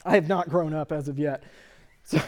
I 0.04 0.14
have 0.14 0.28
not 0.28 0.48
grown 0.48 0.74
up 0.74 0.92
as 0.92 1.08
of 1.08 1.18
yet. 1.18 1.42
So, 2.04 2.22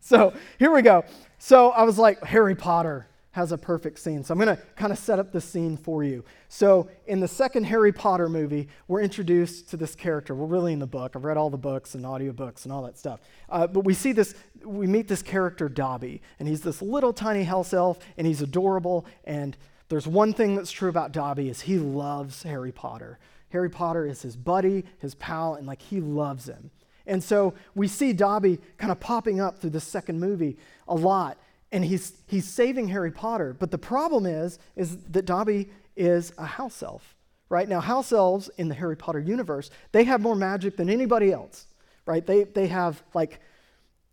so 0.00 0.34
here 0.58 0.70
we 0.70 0.82
go. 0.82 1.06
So 1.38 1.70
I 1.70 1.84
was 1.84 1.96
like, 1.96 2.22
Harry 2.22 2.54
Potter 2.54 3.06
has 3.32 3.50
a 3.50 3.58
perfect 3.58 3.98
scene. 3.98 4.22
So 4.22 4.32
I'm 4.32 4.38
going 4.38 4.54
to 4.54 4.62
kind 4.76 4.92
of 4.92 4.98
set 4.98 5.18
up 5.18 5.32
the 5.32 5.40
scene 5.40 5.76
for 5.76 6.04
you. 6.04 6.24
So 6.48 6.88
in 7.06 7.20
the 7.20 7.28
second 7.28 7.64
Harry 7.64 7.92
Potter 7.92 8.28
movie, 8.28 8.68
we're 8.88 9.00
introduced 9.00 9.70
to 9.70 9.76
this 9.76 9.94
character. 9.94 10.34
We're 10.34 10.46
really 10.46 10.74
in 10.74 10.78
the 10.78 10.86
book. 10.86 11.16
I've 11.16 11.24
read 11.24 11.38
all 11.38 11.48
the 11.48 11.56
books 11.56 11.94
and 11.94 12.04
audiobooks 12.04 12.64
and 12.64 12.72
all 12.72 12.82
that 12.82 12.98
stuff. 12.98 13.20
Uh, 13.48 13.66
but 13.66 13.84
we 13.84 13.94
see 13.94 14.12
this, 14.12 14.34
we 14.64 14.86
meet 14.86 15.08
this 15.08 15.22
character, 15.22 15.68
Dobby, 15.68 16.20
and 16.38 16.46
he's 16.46 16.60
this 16.60 16.82
little 16.82 17.12
tiny 17.12 17.44
house 17.44 17.72
elf, 17.72 17.98
and 18.18 18.26
he's 18.26 18.42
adorable. 18.42 19.06
And 19.24 19.56
there's 19.88 20.06
one 20.06 20.34
thing 20.34 20.54
that's 20.54 20.70
true 20.70 20.90
about 20.90 21.12
Dobby 21.12 21.48
is 21.48 21.62
he 21.62 21.78
loves 21.78 22.42
Harry 22.42 22.72
Potter. 22.72 23.18
Harry 23.48 23.70
Potter 23.70 24.06
is 24.06 24.20
his 24.20 24.36
buddy, 24.36 24.84
his 24.98 25.14
pal, 25.14 25.54
and 25.54 25.66
like 25.66 25.80
he 25.80 26.00
loves 26.00 26.46
him. 26.46 26.70
And 27.06 27.24
so 27.24 27.54
we 27.74 27.88
see 27.88 28.12
Dobby 28.12 28.60
kind 28.76 28.92
of 28.92 29.00
popping 29.00 29.40
up 29.40 29.58
through 29.58 29.70
the 29.70 29.80
second 29.80 30.20
movie 30.20 30.58
a 30.86 30.94
lot 30.94 31.38
and 31.72 31.84
he's, 31.84 32.12
he's 32.26 32.46
saving 32.46 32.88
Harry 32.88 33.10
Potter. 33.10 33.56
But 33.58 33.70
the 33.70 33.78
problem 33.78 34.26
is, 34.26 34.58
is 34.76 34.96
that 35.08 35.24
Dobby 35.24 35.70
is 35.96 36.32
a 36.36 36.44
house 36.44 36.82
elf, 36.82 37.16
right? 37.48 37.68
Now, 37.68 37.80
house 37.80 38.12
elves 38.12 38.50
in 38.58 38.68
the 38.68 38.74
Harry 38.74 38.96
Potter 38.96 39.18
universe, 39.18 39.70
they 39.90 40.04
have 40.04 40.20
more 40.20 40.36
magic 40.36 40.76
than 40.76 40.90
anybody 40.90 41.32
else, 41.32 41.66
right? 42.06 42.24
They, 42.24 42.44
they 42.44 42.68
have 42.68 43.02
like 43.14 43.40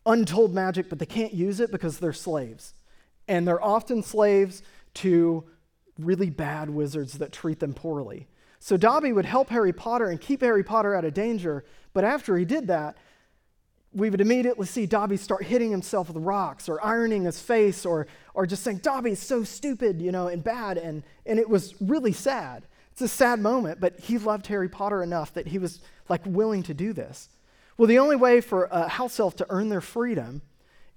untold 0.05 0.53
magic, 0.53 0.89
but 0.89 0.99
they 0.99 1.05
can't 1.05 1.33
use 1.33 1.59
it 1.59 1.71
because 1.71 1.99
they're 1.99 2.13
slaves. 2.13 2.73
And 3.27 3.47
they're 3.47 3.63
often 3.63 4.01
slaves 4.01 4.63
to 4.95 5.43
really 5.99 6.29
bad 6.29 6.69
wizards 6.69 7.17
that 7.17 7.33
treat 7.33 7.59
them 7.59 7.73
poorly. 7.73 8.27
So 8.59 8.77
Dobby 8.77 9.11
would 9.11 9.25
help 9.25 9.49
Harry 9.49 9.73
Potter 9.73 10.05
and 10.07 10.19
keep 10.19 10.41
Harry 10.41 10.63
Potter 10.63 10.95
out 10.95 11.05
of 11.05 11.13
danger, 11.13 11.63
but 11.93 12.03
after 12.03 12.37
he 12.37 12.45
did 12.45 12.67
that, 12.67 12.97
we 13.99 14.09
would 14.09 14.21
immediately 14.21 14.65
see 14.65 14.85
Dobby 14.85 15.17
start 15.17 15.43
hitting 15.43 15.71
himself 15.71 16.07
with 16.07 16.17
rocks 16.17 16.69
or 16.69 16.83
ironing 16.83 17.25
his 17.25 17.39
face 17.39 17.85
or, 17.85 18.07
or 18.33 18.45
just 18.45 18.63
saying, 18.63 18.77
Dobby's 18.77 19.19
so 19.19 19.43
stupid, 19.43 20.01
you 20.01 20.11
know, 20.11 20.27
and 20.27 20.43
bad. 20.43 20.77
And, 20.77 21.03
and 21.25 21.39
it 21.39 21.49
was 21.49 21.79
really 21.81 22.13
sad. 22.13 22.65
It's 22.91 23.01
a 23.01 23.07
sad 23.07 23.39
moment, 23.39 23.79
but 23.79 23.99
he 23.99 24.17
loved 24.17 24.47
Harry 24.47 24.69
Potter 24.69 25.03
enough 25.03 25.33
that 25.33 25.47
he 25.47 25.57
was 25.57 25.79
like 26.09 26.21
willing 26.25 26.63
to 26.63 26.73
do 26.73 26.93
this. 26.93 27.29
Well, 27.77 27.87
the 27.87 27.99
only 27.99 28.15
way 28.15 28.41
for 28.41 28.65
a 28.65 28.87
house 28.87 29.19
elf 29.19 29.35
to 29.37 29.45
earn 29.49 29.69
their 29.69 29.81
freedom 29.81 30.41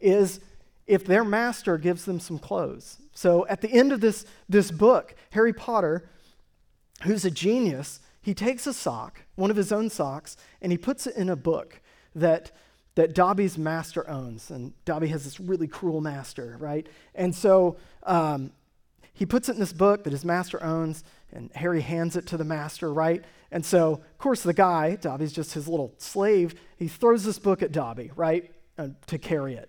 is 0.01 0.41
if 0.87 1.05
their 1.05 1.25
master 1.25 1.79
gives 1.79 2.05
them 2.05 2.19
some 2.19 2.39
clothes. 2.39 2.99
So 3.15 3.47
at 3.47 3.61
the 3.61 3.71
end 3.71 3.93
of 3.93 4.01
this, 4.01 4.25
this 4.49 4.71
book, 4.71 5.15
Harry 5.31 5.53
Potter, 5.53 6.09
who's 7.05 7.25
a 7.25 7.31
genius, 7.31 8.01
he 8.21 8.35
takes 8.35 8.67
a 8.67 8.73
sock, 8.73 9.23
one 9.35 9.51
of 9.51 9.57
his 9.57 9.73
own 9.73 9.91
socks, 9.91 10.37
and 10.61 10.73
he 10.73 10.79
puts 10.79 11.07
it 11.07 11.17
in 11.17 11.29
a 11.29 11.37
book 11.37 11.81
that 12.15 12.51
that 12.95 13.15
Dobby's 13.15 13.57
master 13.57 14.09
owns. 14.09 14.51
And 14.51 14.73
Dobby 14.85 15.09
has 15.09 15.25
this 15.25 15.41
really 15.41 15.67
cruel 15.67 16.01
master, 16.01 16.57
right? 16.59 16.87
And 17.15 17.35
so 17.35 17.77
um, 18.05 18.53
he 19.13 19.27
puts 19.27 19.49
it 19.49 19.53
in 19.53 19.61
this 19.61 19.73
book 19.73 20.05
that 20.05 20.13
his 20.13 20.25
master 20.25 20.63
owns, 20.63 21.05
and 21.33 21.51
Harry 21.55 21.81
hands 21.81 22.17
it 22.17 22.27
to 22.29 22.37
the 22.37 22.45
master, 22.45 22.93
right? 22.93 23.25
And 23.51 23.65
so, 23.65 23.93
of 23.93 24.19
course, 24.19 24.43
the 24.43 24.55
guy, 24.55 24.97
Dobby's 24.97 25.33
just 25.33 25.55
his 25.55 25.69
little 25.69 25.95
slave, 25.99 26.55
he 26.77 26.89
throws 26.89 27.25
this 27.25 27.39
book 27.39 27.63
at 27.63 27.73
Dobby, 27.73 28.11
right? 28.17 28.51
Uh, 28.79 28.89
to 29.07 29.19
carry 29.19 29.55
it. 29.55 29.69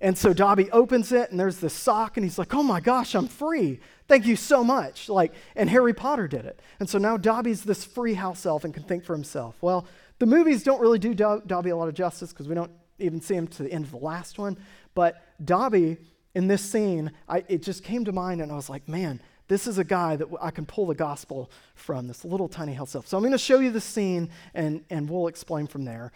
And 0.00 0.18
so 0.18 0.34
Dobby 0.34 0.70
opens 0.70 1.12
it, 1.12 1.30
and 1.30 1.40
there's 1.40 1.58
this 1.58 1.72
sock, 1.72 2.18
and 2.18 2.24
he's 2.24 2.38
like, 2.38 2.54
oh 2.54 2.62
my 2.62 2.80
gosh, 2.80 3.14
I'm 3.14 3.28
free. 3.28 3.80
Thank 4.06 4.26
you 4.26 4.36
so 4.36 4.62
much. 4.62 5.08
Like, 5.08 5.32
and 5.56 5.70
Harry 5.70 5.94
Potter 5.94 6.28
did 6.28 6.44
it. 6.44 6.60
And 6.78 6.90
so 6.90 6.98
now 6.98 7.16
Dobby's 7.16 7.64
this 7.64 7.86
free 7.86 8.14
house 8.14 8.44
elf 8.44 8.64
and 8.64 8.74
can 8.74 8.82
think 8.82 9.04
for 9.04 9.14
himself. 9.14 9.56
Well, 9.62 9.86
the 10.24 10.34
movies 10.34 10.62
don't 10.62 10.80
really 10.80 10.98
do 10.98 11.12
Dobby 11.12 11.68
a 11.68 11.76
lot 11.76 11.88
of 11.88 11.94
justice 11.94 12.32
because 12.32 12.48
we 12.48 12.54
don't 12.54 12.70
even 12.98 13.20
see 13.20 13.34
him 13.34 13.46
to 13.46 13.62
the 13.62 13.70
end 13.70 13.84
of 13.84 13.90
the 13.90 13.98
last 13.98 14.38
one. 14.38 14.56
But 14.94 15.22
Dobby, 15.44 15.98
in 16.34 16.46
this 16.46 16.62
scene, 16.62 17.12
I, 17.28 17.44
it 17.46 17.62
just 17.62 17.84
came 17.84 18.06
to 18.06 18.12
mind, 18.12 18.40
and 18.40 18.50
I 18.50 18.54
was 18.54 18.70
like, 18.70 18.88
man, 18.88 19.20
this 19.48 19.66
is 19.66 19.76
a 19.76 19.84
guy 19.84 20.16
that 20.16 20.26
I 20.40 20.50
can 20.50 20.64
pull 20.64 20.86
the 20.86 20.94
gospel 20.94 21.50
from, 21.74 22.08
this 22.08 22.24
little 22.24 22.48
tiny 22.48 22.72
house 22.72 22.94
elf. 22.94 23.06
So 23.06 23.18
I'm 23.18 23.22
going 23.22 23.32
to 23.32 23.38
show 23.38 23.58
you 23.58 23.70
the 23.70 23.82
scene, 23.82 24.30
and, 24.54 24.82
and 24.88 25.10
we'll 25.10 25.26
explain 25.26 25.66
from 25.66 25.84
there. 25.84 26.10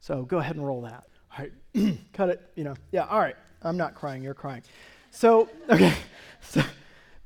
So 0.00 0.24
go 0.24 0.38
ahead 0.38 0.56
and 0.56 0.66
roll 0.66 0.80
that. 0.80 1.04
All 1.38 1.44
right, 1.44 1.98
cut 2.12 2.28
it, 2.28 2.40
you 2.56 2.64
know. 2.64 2.74
Yeah, 2.90 3.04
all 3.04 3.20
right. 3.20 3.36
I'm 3.62 3.76
not 3.76 3.94
crying, 3.94 4.24
you're 4.24 4.34
crying. 4.34 4.62
So, 5.12 5.48
okay. 5.70 5.94
So, 6.44 6.60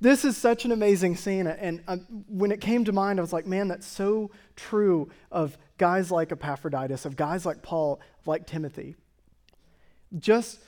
this 0.06 0.24
is 0.24 0.36
such 0.36 0.64
an 0.64 0.72
amazing 0.72 1.16
scene. 1.16 1.46
And 1.46 1.82
um, 1.88 2.00
when 2.28 2.52
it 2.52 2.60
came 2.60 2.84
to 2.84 2.92
mind, 2.92 3.18
I 3.18 3.22
was 3.22 3.32
like, 3.32 3.46
man, 3.46 3.68
that's 3.68 3.86
so 3.86 4.30
true 4.54 5.10
of 5.32 5.58
guys 5.78 6.10
like 6.10 6.30
Epaphroditus, 6.30 7.04
of 7.04 7.16
guys 7.16 7.44
like 7.44 7.62
Paul, 7.62 8.00
like 8.24 8.46
Timothy. 8.46 8.94
Just, 10.16 10.60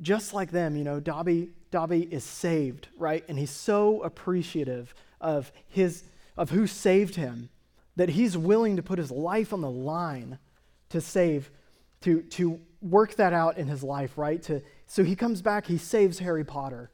just 0.00 0.32
like 0.32 0.52
them, 0.52 0.76
you 0.76 0.84
know, 0.84 1.00
Dobby, 1.00 1.50
Dobby 1.72 2.02
is 2.02 2.22
saved, 2.22 2.88
right? 2.96 3.24
And 3.28 3.38
he's 3.38 3.50
so 3.50 4.00
appreciative 4.02 4.94
of, 5.20 5.50
his, 5.68 6.04
of 6.36 6.50
who 6.50 6.66
saved 6.66 7.16
him 7.16 7.48
that 7.96 8.10
he's 8.10 8.36
willing 8.36 8.76
to 8.76 8.82
put 8.82 8.98
his 8.98 9.10
life 9.10 9.52
on 9.52 9.60
the 9.60 9.70
line 9.70 10.38
to 10.90 11.00
save, 11.00 11.50
to, 12.02 12.22
to 12.22 12.60
work 12.80 13.16
that 13.16 13.32
out 13.32 13.58
in 13.58 13.66
his 13.66 13.82
life, 13.82 14.16
right? 14.16 14.40
To, 14.44 14.62
so 14.86 15.02
he 15.02 15.16
comes 15.16 15.42
back, 15.42 15.66
he 15.66 15.78
saves 15.78 16.20
Harry 16.20 16.44
Potter 16.44 16.90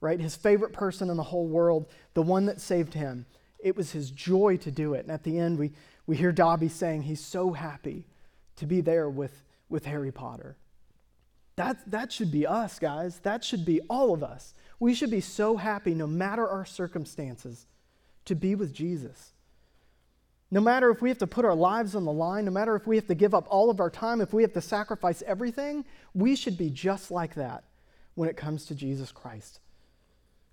right? 0.00 0.20
His 0.20 0.36
favorite 0.36 0.72
person 0.72 1.10
in 1.10 1.16
the 1.16 1.22
whole 1.22 1.46
world, 1.46 1.86
the 2.14 2.22
one 2.22 2.46
that 2.46 2.60
saved 2.60 2.94
him. 2.94 3.26
It 3.58 3.76
was 3.76 3.90
his 3.90 4.10
joy 4.10 4.56
to 4.58 4.70
do 4.70 4.94
it. 4.94 5.00
And 5.00 5.10
at 5.10 5.24
the 5.24 5.38
end, 5.38 5.58
we, 5.58 5.72
we 6.06 6.16
hear 6.16 6.32
Dobby 6.32 6.68
saying 6.68 7.02
he's 7.02 7.24
so 7.24 7.52
happy 7.52 8.06
to 8.56 8.66
be 8.66 8.80
there 8.80 9.10
with, 9.10 9.42
with 9.68 9.86
Harry 9.86 10.12
Potter. 10.12 10.56
That, 11.56 11.90
that 11.90 12.12
should 12.12 12.30
be 12.30 12.46
us, 12.46 12.78
guys. 12.78 13.18
That 13.20 13.42
should 13.42 13.64
be 13.64 13.80
all 13.90 14.14
of 14.14 14.22
us. 14.22 14.54
We 14.78 14.94
should 14.94 15.10
be 15.10 15.20
so 15.20 15.56
happy, 15.56 15.92
no 15.92 16.06
matter 16.06 16.48
our 16.48 16.64
circumstances, 16.64 17.66
to 18.26 18.36
be 18.36 18.54
with 18.54 18.72
Jesus. 18.72 19.32
No 20.52 20.60
matter 20.60 20.90
if 20.90 21.02
we 21.02 21.08
have 21.08 21.18
to 21.18 21.26
put 21.26 21.44
our 21.44 21.56
lives 21.56 21.96
on 21.96 22.04
the 22.04 22.12
line, 22.12 22.44
no 22.44 22.52
matter 22.52 22.76
if 22.76 22.86
we 22.86 22.94
have 22.94 23.08
to 23.08 23.14
give 23.14 23.34
up 23.34 23.46
all 23.50 23.70
of 23.70 23.80
our 23.80 23.90
time, 23.90 24.20
if 24.20 24.32
we 24.32 24.42
have 24.42 24.52
to 24.52 24.60
sacrifice 24.60 25.22
everything, 25.26 25.84
we 26.14 26.36
should 26.36 26.56
be 26.56 26.70
just 26.70 27.10
like 27.10 27.34
that 27.34 27.64
when 28.14 28.28
it 28.28 28.36
comes 28.36 28.64
to 28.66 28.74
Jesus 28.74 29.10
Christ 29.10 29.58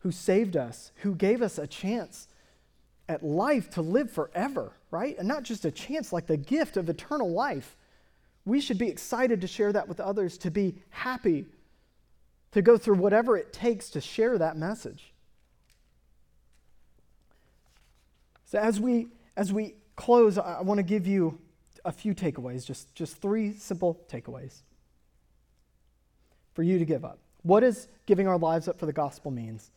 who 0.05 0.11
saved 0.11 0.55
us, 0.55 0.91
who 0.97 1.15
gave 1.15 1.41
us 1.41 1.57
a 1.57 1.65
chance 1.65 2.27
at 3.09 3.23
life 3.23 3.71
to 3.71 3.81
live 3.81 4.11
forever, 4.11 4.71
right? 4.91 5.17
And 5.17 5.27
not 5.27 5.41
just 5.41 5.65
a 5.65 5.71
chance, 5.71 6.13
like 6.13 6.27
the 6.27 6.37
gift 6.37 6.77
of 6.77 6.87
eternal 6.89 7.31
life. 7.31 7.75
We 8.45 8.61
should 8.61 8.77
be 8.77 8.87
excited 8.87 9.41
to 9.41 9.47
share 9.47 9.73
that 9.73 9.87
with 9.87 9.99
others, 9.99 10.37
to 10.37 10.51
be 10.51 10.75
happy, 10.91 11.47
to 12.51 12.61
go 12.61 12.77
through 12.77 12.97
whatever 12.97 13.35
it 13.35 13.51
takes 13.51 13.89
to 13.89 13.99
share 13.99 14.37
that 14.37 14.57
message. 14.57 15.11
So 18.45 18.59
as 18.59 18.79
we 18.79 19.07
as 19.35 19.51
we 19.51 19.73
close, 19.95 20.37
I 20.37 20.61
want 20.61 20.77
to 20.77 20.83
give 20.83 21.07
you 21.07 21.39
a 21.83 21.91
few 21.91 22.13
takeaways, 22.13 22.63
just, 22.63 22.93
just 22.93 23.17
three 23.17 23.53
simple 23.53 23.99
takeaways 24.07 24.61
for 26.53 26.61
you 26.61 26.77
to 26.77 26.85
give 26.85 27.03
up. 27.03 27.17
What 27.41 27.61
does 27.61 27.87
giving 28.05 28.27
our 28.27 28.37
lives 28.37 28.67
up 28.67 28.77
for 28.77 28.85
the 28.85 28.93
gospel 28.93 29.31
means? 29.31 29.71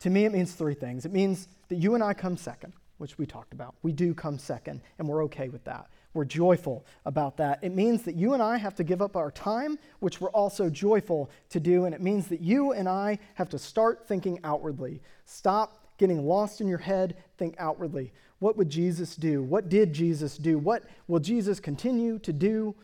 To 0.00 0.10
me, 0.10 0.24
it 0.24 0.32
means 0.32 0.52
three 0.52 0.74
things. 0.74 1.04
It 1.04 1.12
means 1.12 1.48
that 1.68 1.76
you 1.76 1.94
and 1.94 2.04
I 2.04 2.14
come 2.14 2.36
second, 2.36 2.72
which 2.98 3.18
we 3.18 3.26
talked 3.26 3.52
about. 3.52 3.74
We 3.82 3.92
do 3.92 4.14
come 4.14 4.38
second, 4.38 4.80
and 4.98 5.08
we're 5.08 5.24
okay 5.24 5.48
with 5.48 5.64
that. 5.64 5.88
We're 6.14 6.24
joyful 6.24 6.86
about 7.04 7.36
that. 7.36 7.58
It 7.62 7.74
means 7.74 8.02
that 8.04 8.14
you 8.14 8.32
and 8.32 8.42
I 8.42 8.56
have 8.56 8.74
to 8.76 8.84
give 8.84 9.02
up 9.02 9.16
our 9.16 9.30
time, 9.30 9.78
which 10.00 10.20
we're 10.20 10.30
also 10.30 10.70
joyful 10.70 11.30
to 11.50 11.60
do. 11.60 11.84
And 11.84 11.94
it 11.94 12.00
means 12.00 12.28
that 12.28 12.40
you 12.40 12.72
and 12.72 12.88
I 12.88 13.18
have 13.34 13.48
to 13.50 13.58
start 13.58 14.06
thinking 14.06 14.40
outwardly. 14.42 15.00
Stop 15.26 15.84
getting 15.98 16.26
lost 16.26 16.60
in 16.60 16.68
your 16.68 16.78
head, 16.78 17.16
think 17.36 17.56
outwardly. 17.58 18.12
What 18.38 18.56
would 18.56 18.70
Jesus 18.70 19.16
do? 19.16 19.42
What 19.42 19.68
did 19.68 19.92
Jesus 19.92 20.38
do? 20.38 20.58
What 20.58 20.84
will 21.08 21.18
Jesus 21.18 21.60
continue 21.60 22.18
to 22.20 22.32
do? 22.32 22.74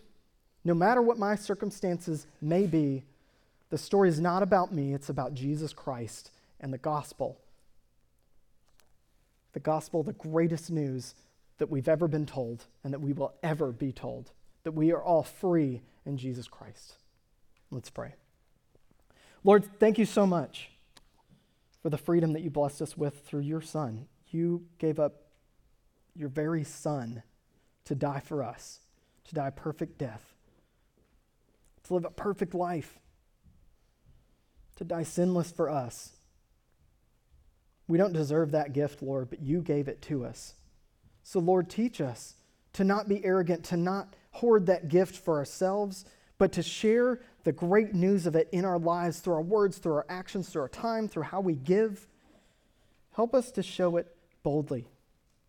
No 0.65 0.75
matter 0.75 1.01
what 1.01 1.19
my 1.19 1.37
circumstances 1.37 2.27
may 2.41 2.67
be, 2.67 3.05
the 3.71 3.79
story 3.79 4.09
is 4.09 4.21
not 4.21 4.43
about 4.43 4.73
me, 4.73 4.95
it's 4.95 5.09
about 5.09 5.35
Jesus 5.35 5.73
Christ 5.73 6.31
and 6.61 6.73
the 6.73 6.79
gospel. 6.79 7.41
The 9.53 9.61
gospel, 9.61 10.03
the 10.03 10.13
greatest 10.13 10.71
news 10.71 11.15
that 11.59 11.71
we've 11.71 11.89
ever 11.89 12.09
been 12.09 12.27
told 12.27 12.65
and 12.83 12.93
that 12.93 13.01
we 13.01 13.13
will 13.13 13.35
ever 13.43 13.71
be 13.71 13.93
told, 13.93 14.33
that 14.65 14.73
we 14.73 14.93
are 14.93 15.03
all 15.03 15.23
free 15.23 15.83
in 16.05 16.17
Jesus 16.17 16.49
Christ. 16.49 16.97
Let's 17.71 17.91
pray. 17.91 18.15
Lord, 19.45 19.65
thank 19.79 19.99
you 19.99 20.07
so 20.07 20.27
much 20.27 20.71
for 21.83 21.91
the 21.91 21.99
freedom 21.99 22.33
that 22.33 22.43
you 22.43 22.51
blessed 22.51 22.81
us 22.83 22.97
with 22.97 23.27
through 23.27 23.43
your 23.43 23.61
Son. 23.61 24.07
You 24.31 24.65
gave 24.79 24.99
up 24.99 25.25
your 26.17 26.31
very 26.31 26.65
Son 26.65 27.23
to 27.85 27.95
die 27.95 28.21
for 28.21 28.43
us, 28.43 28.81
to 29.25 29.35
die 29.35 29.49
a 29.49 29.53
perfect 29.53 29.99
death, 29.99 30.33
to 31.85 31.95
live 31.95 32.07
a 32.07 32.11
perfect 32.11 32.55
life, 32.55 32.99
to 34.77 34.85
die 34.85 35.03
sinless 35.03 35.53
for 35.53 35.69
us. 35.69 36.14
We 37.87 37.99
don't 37.99 38.13
deserve 38.13 38.53
that 38.53 38.73
gift, 38.73 39.03
Lord, 39.03 39.31
but 39.31 39.43
you 39.43 39.61
gave 39.61 39.89
it 39.89 40.01
to 40.03 40.25
us. 40.25 40.55
So, 41.23 41.39
Lord, 41.39 41.69
teach 41.69 42.01
us 42.01 42.35
to 42.75 42.85
not 42.85 43.09
be 43.09 43.25
arrogant, 43.25 43.65
to 43.65 43.77
not 43.77 44.15
hoard 44.33 44.67
that 44.67 44.89
gift 44.89 45.17
for 45.17 45.39
ourselves, 45.39 46.05
but 46.39 46.53
to 46.53 46.63
share 46.63 47.21
the 47.45 47.53
great 47.53 47.95
news 47.95 48.27
of 48.27 48.35
it 48.35 48.49
in 48.53 48.65
our 48.65 48.79
lives 48.79 49.21
through 49.21 49.35
our 49.35 49.43
words, 49.43 49.79
through 49.79 49.95
our 49.95 50.07
actions, 50.09 50.49
through 50.49 50.63
our 50.63 50.69
time, 50.69 51.09
through 51.09 51.23
how 51.25 51.41
we 51.41 51.55
give. 51.55 52.07
Help 53.15 53.35
us 53.35 53.51
to 53.53 53.63
show 53.63 53.97
it 53.97 54.15
boldly 54.43 54.89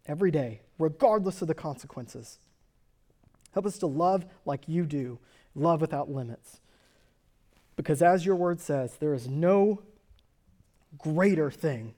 every 0.05 0.29
day, 0.29 0.61
regardless 0.77 1.41
of 1.41 1.47
the 1.47 1.55
consequences. 1.55 2.37
Help 3.53 3.65
us 3.65 3.77
to 3.79 3.87
love 3.87 4.25
like 4.45 4.67
you 4.67 4.85
do, 4.85 5.17
love 5.55 5.81
without 5.81 6.11
limits. 6.11 6.59
Because 7.75 8.01
as 8.01 8.25
your 8.25 8.35
word 8.35 8.59
says, 8.59 8.97
there 8.97 9.13
is 9.13 9.27
no 9.27 9.81
greater 10.97 11.49
thing 11.49 11.95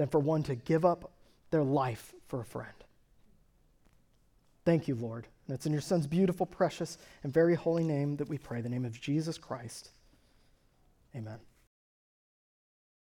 than 0.00 0.08
for 0.08 0.18
one 0.18 0.42
to 0.42 0.54
give 0.54 0.86
up 0.86 1.10
their 1.50 1.62
life 1.62 2.14
for 2.26 2.40
a 2.40 2.44
friend. 2.44 2.72
Thank 4.64 4.88
you, 4.88 4.94
Lord. 4.94 5.26
And 5.46 5.54
it's 5.54 5.66
in 5.66 5.72
your 5.72 5.82
Son's 5.82 6.06
beautiful, 6.06 6.46
precious, 6.46 6.96
and 7.22 7.30
very 7.30 7.54
holy 7.54 7.84
name 7.84 8.16
that 8.16 8.26
we 8.26 8.38
pray, 8.38 8.62
the 8.62 8.70
name 8.70 8.86
of 8.86 8.98
Jesus 8.98 9.36
Christ. 9.36 9.90
Amen. 11.14 11.49